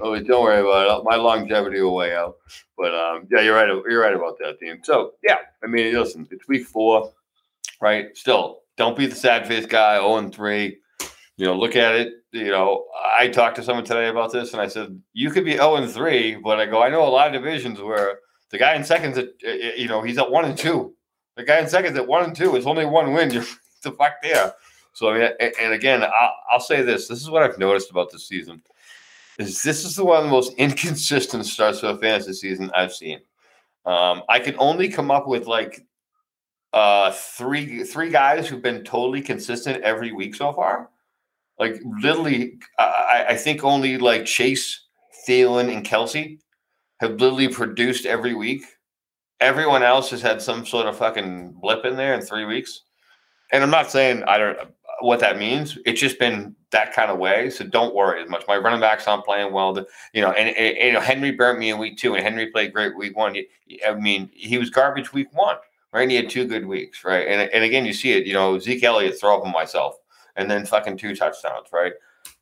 Oh, 0.00 0.18
don't 0.20 0.42
worry 0.42 0.60
about 0.60 1.00
it. 1.00 1.04
My 1.04 1.16
longevity 1.16 1.80
will 1.80 1.94
way 1.94 2.14
out. 2.14 2.36
But 2.76 2.94
um, 2.94 3.26
yeah, 3.30 3.40
you're 3.40 3.54
right. 3.54 3.68
You're 3.68 4.02
right 4.02 4.14
about 4.14 4.38
that, 4.38 4.60
team. 4.60 4.80
So 4.82 5.14
yeah, 5.26 5.38
I 5.64 5.66
mean, 5.66 5.94
listen, 5.94 6.28
it's 6.30 6.46
week 6.46 6.66
four, 6.66 7.12
right? 7.80 8.14
Still, 8.14 8.60
don't 8.76 8.96
be 8.96 9.06
the 9.06 9.16
sad 9.16 9.48
face 9.48 9.64
guy. 9.64 9.96
0 9.96 10.16
and 10.16 10.34
three. 10.34 10.78
You 11.38 11.46
know, 11.46 11.56
look 11.56 11.76
at 11.76 11.94
it. 11.94 12.12
You 12.32 12.50
know, 12.50 12.84
I 13.18 13.28
talked 13.28 13.56
to 13.56 13.62
someone 13.62 13.86
today 13.86 14.08
about 14.08 14.30
this, 14.30 14.52
and 14.52 14.60
I 14.60 14.68
said 14.68 15.00
you 15.14 15.30
could 15.30 15.46
be 15.46 15.52
0 15.52 15.76
and 15.76 15.90
three, 15.90 16.34
but 16.36 16.60
I 16.60 16.66
go, 16.66 16.82
I 16.82 16.90
know 16.90 17.06
a 17.06 17.08
lot 17.08 17.28
of 17.28 17.32
divisions 17.32 17.80
where 17.80 18.18
the 18.50 18.58
guy 18.58 18.74
in 18.74 18.84
seconds, 18.84 19.18
at, 19.18 19.28
uh, 19.46 19.50
you 19.76 19.88
know, 19.88 20.02
he's 20.02 20.18
at 20.18 20.30
one 20.30 20.44
and 20.44 20.56
two. 20.56 20.94
The 21.36 21.44
guy 21.44 21.58
in 21.58 21.68
seconds 21.68 21.96
at 21.96 22.06
one 22.06 22.24
and 22.24 22.34
two. 22.34 22.56
It's 22.56 22.66
only 22.66 22.86
one 22.86 23.12
win. 23.12 23.30
You're 23.32 23.44
the 23.82 23.92
fuck 23.92 24.14
there. 24.22 24.54
So 24.92 25.10
I 25.10 25.18
mean, 25.18 25.30
and, 25.38 25.52
and 25.60 25.72
again, 25.72 26.02
I'll, 26.02 26.34
I'll 26.50 26.60
say 26.60 26.82
this: 26.82 27.08
this 27.08 27.20
is 27.20 27.30
what 27.30 27.42
I've 27.42 27.58
noticed 27.58 27.90
about 27.90 28.10
this 28.10 28.26
season. 28.26 28.62
Is 29.38 29.62
this 29.62 29.84
is 29.84 29.94
the 29.94 30.04
one 30.04 30.18
of 30.18 30.24
the 30.24 30.30
most 30.30 30.54
inconsistent 30.58 31.46
starts 31.46 31.80
to 31.80 31.90
a 31.90 31.98
fantasy 31.98 32.32
season 32.32 32.70
I've 32.74 32.92
seen. 32.92 33.20
Um, 33.86 34.22
I 34.28 34.40
can 34.40 34.56
only 34.58 34.88
come 34.88 35.10
up 35.10 35.28
with 35.28 35.46
like 35.46 35.86
uh, 36.72 37.12
three 37.12 37.84
three 37.84 38.10
guys 38.10 38.48
who've 38.48 38.62
been 38.62 38.82
totally 38.82 39.22
consistent 39.22 39.82
every 39.82 40.12
week 40.12 40.34
so 40.34 40.52
far. 40.52 40.90
Like 41.58 41.80
literally, 42.00 42.58
I, 42.78 43.26
I 43.30 43.36
think 43.36 43.64
only 43.64 43.98
like 43.98 44.24
Chase, 44.24 44.86
Thielen, 45.26 45.72
and 45.74 45.84
Kelce 45.84 46.38
have 47.00 47.20
literally 47.20 47.48
produced 47.48 48.06
every 48.06 48.34
week. 48.34 48.64
Everyone 49.40 49.82
else 49.82 50.10
has 50.10 50.20
had 50.20 50.42
some 50.42 50.66
sort 50.66 50.86
of 50.86 50.96
fucking 50.96 51.52
blip 51.60 51.84
in 51.84 51.96
there 51.96 52.14
in 52.14 52.20
three 52.20 52.44
weeks. 52.44 52.82
And 53.52 53.62
I'm 53.62 53.70
not 53.70 53.90
saying 53.90 54.24
I 54.24 54.38
don't 54.38 54.58
what 55.00 55.20
that 55.20 55.38
means. 55.38 55.78
It's 55.86 56.00
just 56.00 56.18
been 56.18 56.54
that 56.70 56.92
kind 56.92 57.10
of 57.10 57.18
way. 57.18 57.50
So 57.50 57.64
don't 57.64 57.94
worry 57.94 58.22
as 58.22 58.28
much. 58.28 58.44
My 58.48 58.56
running 58.56 58.80
backs 58.80 59.06
aren't 59.06 59.24
playing 59.24 59.52
well. 59.52 59.76
You 60.12 60.22
know, 60.22 60.32
and, 60.32 60.56
and, 60.56 60.76
you 60.76 60.92
know 60.92 61.00
Henry 61.00 61.30
burnt 61.30 61.58
me 61.58 61.70
in 61.70 61.78
week 61.78 61.96
two, 61.96 62.14
and 62.14 62.22
Henry 62.24 62.48
played 62.48 62.72
great 62.72 62.96
week 62.96 63.16
one. 63.16 63.36
I 63.86 63.94
mean, 63.94 64.30
he 64.32 64.58
was 64.58 64.70
garbage 64.70 65.12
week 65.12 65.28
one, 65.32 65.56
right? 65.92 66.02
And 66.02 66.10
he 66.10 66.16
had 66.16 66.30
two 66.30 66.46
good 66.46 66.66
weeks, 66.66 67.04
right? 67.04 67.26
And 67.26 67.50
and 67.50 67.64
again, 67.64 67.86
you 67.86 67.92
see 67.92 68.12
it. 68.12 68.26
You 68.26 68.34
know, 68.34 68.58
Zeke 68.58 68.84
Elliott 68.84 69.18
throw 69.18 69.38
up 69.38 69.46
on 69.46 69.52
myself, 69.52 69.96
and 70.36 70.50
then 70.50 70.66
fucking 70.66 70.98
two 70.98 71.14
touchdowns, 71.14 71.68
right? 71.72 71.92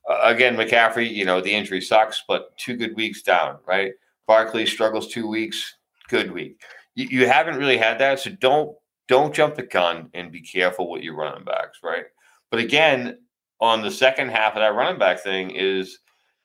Uh, 0.08 0.20
again, 0.22 0.56
McCaffrey, 0.56 1.10
you 1.10 1.24
know, 1.24 1.40
the 1.40 1.52
injury 1.52 1.80
sucks, 1.80 2.22
but 2.26 2.56
two 2.56 2.76
good 2.76 2.94
weeks 2.96 3.22
down, 3.22 3.58
right? 3.66 3.92
Barkley 4.26 4.66
struggles 4.66 5.08
two 5.08 5.28
weeks, 5.28 5.76
good 6.08 6.32
week. 6.32 6.60
You, 6.94 7.06
you 7.10 7.28
haven't 7.28 7.58
really 7.58 7.76
had 7.76 7.98
that, 7.98 8.20
so 8.20 8.30
don't 8.30 8.76
don't 9.08 9.34
jump 9.34 9.54
the 9.54 9.62
gun 9.62 10.10
and 10.14 10.32
be 10.32 10.40
careful 10.40 10.90
with 10.90 11.02
your 11.02 11.14
running 11.14 11.44
backs, 11.44 11.78
right? 11.82 12.04
But 12.50 12.60
again, 12.60 13.18
on 13.60 13.82
the 13.82 13.90
second 13.90 14.30
half 14.30 14.54
of 14.54 14.60
that 14.60 14.74
running 14.74 14.98
back 14.98 15.20
thing 15.20 15.50
is, 15.50 15.98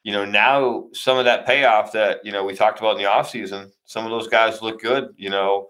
you 0.03 0.11
know, 0.11 0.25
now 0.25 0.87
some 0.93 1.17
of 1.17 1.25
that 1.25 1.45
payoff 1.45 1.91
that, 1.93 2.19
you 2.23 2.31
know, 2.31 2.43
we 2.43 2.53
talked 2.53 2.79
about 2.79 2.97
in 2.97 3.03
the 3.03 3.09
offseason, 3.09 3.71
some 3.85 4.05
of 4.05 4.11
those 4.11 4.27
guys 4.27 4.61
look 4.61 4.81
good. 4.81 5.09
You 5.17 5.29
know, 5.29 5.67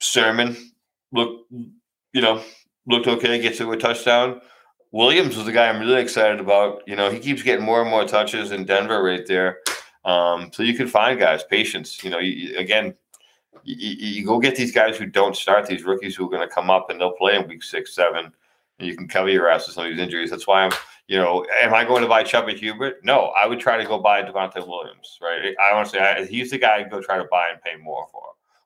Sermon 0.00 0.56
look, 1.12 1.46
you 1.50 2.20
know, 2.20 2.42
looked 2.86 3.06
okay, 3.06 3.40
gets 3.40 3.58
to 3.58 3.72
a 3.72 3.76
touchdown. 3.76 4.40
Williams 4.92 5.36
was 5.36 5.46
the 5.46 5.52
guy 5.52 5.68
I'm 5.68 5.80
really 5.80 6.02
excited 6.02 6.40
about. 6.40 6.82
You 6.86 6.96
know, 6.96 7.10
he 7.10 7.20
keeps 7.20 7.42
getting 7.42 7.64
more 7.64 7.80
and 7.80 7.90
more 7.90 8.04
touches 8.04 8.50
in 8.50 8.64
Denver 8.64 9.02
right 9.02 9.26
there. 9.26 9.58
Um, 10.04 10.50
so 10.52 10.62
you 10.62 10.74
can 10.74 10.86
find 10.86 11.18
guys, 11.18 11.42
patience. 11.44 12.02
You 12.02 12.10
know, 12.10 12.18
you, 12.18 12.56
again, 12.58 12.94
you, 13.64 13.76
you, 13.76 14.26
go 14.26 14.38
get 14.38 14.56
these 14.56 14.72
guys 14.72 14.96
who 14.96 15.06
don't 15.06 15.36
start, 15.36 15.66
these 15.66 15.84
rookies 15.84 16.16
who 16.16 16.26
are 16.26 16.30
going 16.30 16.46
to 16.46 16.54
come 16.54 16.70
up 16.70 16.90
and 16.90 17.00
they'll 17.00 17.12
play 17.12 17.36
in 17.36 17.46
week 17.48 17.62
six, 17.62 17.94
seven, 17.94 18.32
and 18.78 18.88
you 18.88 18.96
can 18.96 19.08
cover 19.08 19.28
your 19.28 19.48
ass 19.48 19.66
with 19.66 19.74
some 19.74 19.84
of 19.84 19.90
these 19.90 20.00
injuries. 20.00 20.30
That's 20.30 20.46
why 20.46 20.64
I'm, 20.64 20.72
you 21.08 21.18
know, 21.18 21.44
am 21.60 21.74
I 21.74 21.84
going 21.84 22.02
to 22.02 22.08
buy 22.08 22.22
Chuba 22.22 22.58
Hubbard? 22.58 22.94
No, 23.02 23.32
I 23.38 23.46
would 23.46 23.60
try 23.60 23.76
to 23.76 23.84
go 23.84 23.98
buy 23.98 24.22
Devontae 24.22 24.66
Williams, 24.66 25.18
right? 25.20 25.54
I 25.60 25.74
honestly, 25.74 25.98
I, 25.98 26.24
he's 26.24 26.50
the 26.50 26.58
guy 26.58 26.76
I'd 26.76 26.90
go 26.90 27.02
try 27.02 27.18
to 27.18 27.24
buy 27.30 27.48
and 27.52 27.60
pay 27.60 27.76
more 27.82 28.06
for. 28.10 28.22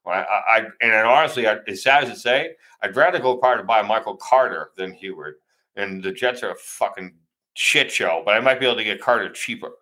Right? 0.07 0.25
I, 0.29 0.59
I 0.59 0.67
and 0.83 1.07
honestly, 1.07 1.49
I, 1.49 1.57
as 1.67 1.83
sad 1.83 2.05
as 2.05 2.11
it 2.11 2.19
say, 2.19 2.51
I'd 2.83 2.95
rather 2.95 3.19
go 3.19 3.39
part 3.39 3.59
to 3.59 3.65
buy 3.65 3.83
Michael 3.83 4.17
Carter 4.17 4.71
than 4.77 4.95
Hubbard. 4.95 5.37
And 5.77 6.03
the 6.03 6.13
Jets 6.13 6.43
are 6.43 6.53
a 6.53 6.57
fucking 6.57 7.15
shit 7.55 7.91
show, 7.91 8.23
but 8.25 8.37
I 8.37 8.41
might 8.41 8.61
be 8.61 8.67
able 8.67 8.77
to 8.77 8.85
get 8.85 9.01
Carter 9.01 9.31
cheaper. 9.31 9.73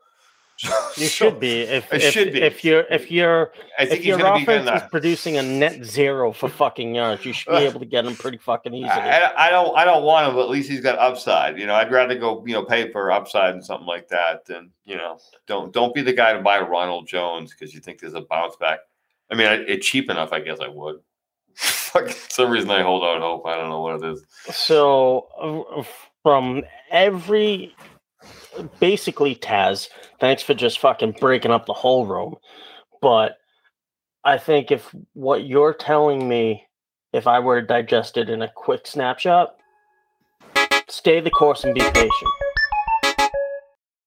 You 0.97 1.07
should 1.07 1.41
be 1.41 1.61
if 1.63 1.93
It 1.93 2.03
if, 2.03 2.13
should 2.13 2.33
be. 2.33 2.43
if 2.43 2.65
you're 2.65 2.85
if 2.91 3.11
you're 3.11 3.53
I 3.79 3.87
think 3.87 4.01
if 4.01 4.07
your 4.07 4.19
offense 4.25 4.69
is 4.71 4.89
producing 4.91 5.37
a 5.39 5.43
net 5.43 5.85
zero 5.85 6.33
for 6.33 6.49
fucking 6.49 6.95
yards, 6.95 7.25
you 7.25 7.33
should 7.33 7.51
be 7.51 7.57
able 7.69 7.81
to 7.81 7.87
get 7.87 8.05
him 8.05 8.15
pretty 8.15 8.39
fucking 8.39 8.75
easily. 8.75 8.91
I, 8.91 9.49
I 9.49 9.51
don't 9.51 9.77
I 9.77 9.85
don't 9.85 10.05
want 10.05 10.29
him, 10.29 10.35
but 10.35 10.43
at 10.45 10.51
least 10.51 10.71
he's 10.71 10.81
got 10.81 10.99
upside. 10.99 11.59
You 11.59 11.67
know, 11.67 11.75
I'd 11.75 11.91
rather 11.91 12.15
go 12.15 12.45
you 12.47 12.53
know 12.53 12.65
pay 12.65 12.91
for 12.93 13.11
upside 13.11 13.55
and 13.55 13.65
something 13.65 13.87
like 13.87 14.09
that 14.09 14.45
than 14.45 14.71
you 14.85 14.97
know 14.97 15.19
don't 15.47 15.73
don't 15.73 15.95
be 15.95 16.03
the 16.03 16.13
guy 16.13 16.33
to 16.35 16.41
buy 16.41 16.61
Ronald 16.61 17.09
Jones 17.09 17.53
because 17.53 17.75
you 17.75 17.81
think 17.81 18.01
there's 18.01 18.15
a 18.15 18.21
bounce 18.21 18.57
back. 18.57 18.81
I 19.31 19.35
mean, 19.35 19.65
it's 19.67 19.87
cheap 19.87 20.11
enough. 20.11 20.33
I 20.33 20.41
guess 20.41 20.61
I 20.61 20.69
would. 20.69 20.97
For 21.55 22.09
some 22.29 22.51
reason, 22.51 22.71
I 22.71 22.83
hold 22.83 23.03
out 23.03 23.21
hope. 23.21 23.47
I 23.47 23.57
don't 23.57 23.69
know 23.71 23.81
what 23.81 24.03
it 24.03 24.13
is. 24.13 24.25
So 24.55 25.29
uh, 25.77 25.83
from 26.23 26.63
every 26.91 27.75
basically 28.81 29.35
Taz, 29.35 29.89
thanks 30.21 30.43
for 30.43 30.55
just 30.55 30.79
fucking 30.79 31.17
breaking 31.21 31.51
up 31.51 31.67
the 31.67 31.73
whole 31.73 32.07
room. 32.07 32.37
But 33.01 33.37
I 34.25 34.39
think 34.39 34.71
if 34.71 34.95
what 35.15 35.45
you're 35.45 35.75
telling 35.75 36.29
me, 36.29 36.65
if 37.13 37.27
I 37.27 37.41
were 37.41 37.61
to 37.61 37.67
digest 37.67 38.17
it 38.17 38.31
in 38.31 38.43
a 38.43 38.53
quick 38.55 38.87
snapshot, 38.87 39.57
stay 40.89 41.21
the 41.21 41.31
course 41.31 41.65
and 41.65 41.75
be 41.75 41.81
patient. 41.81 42.33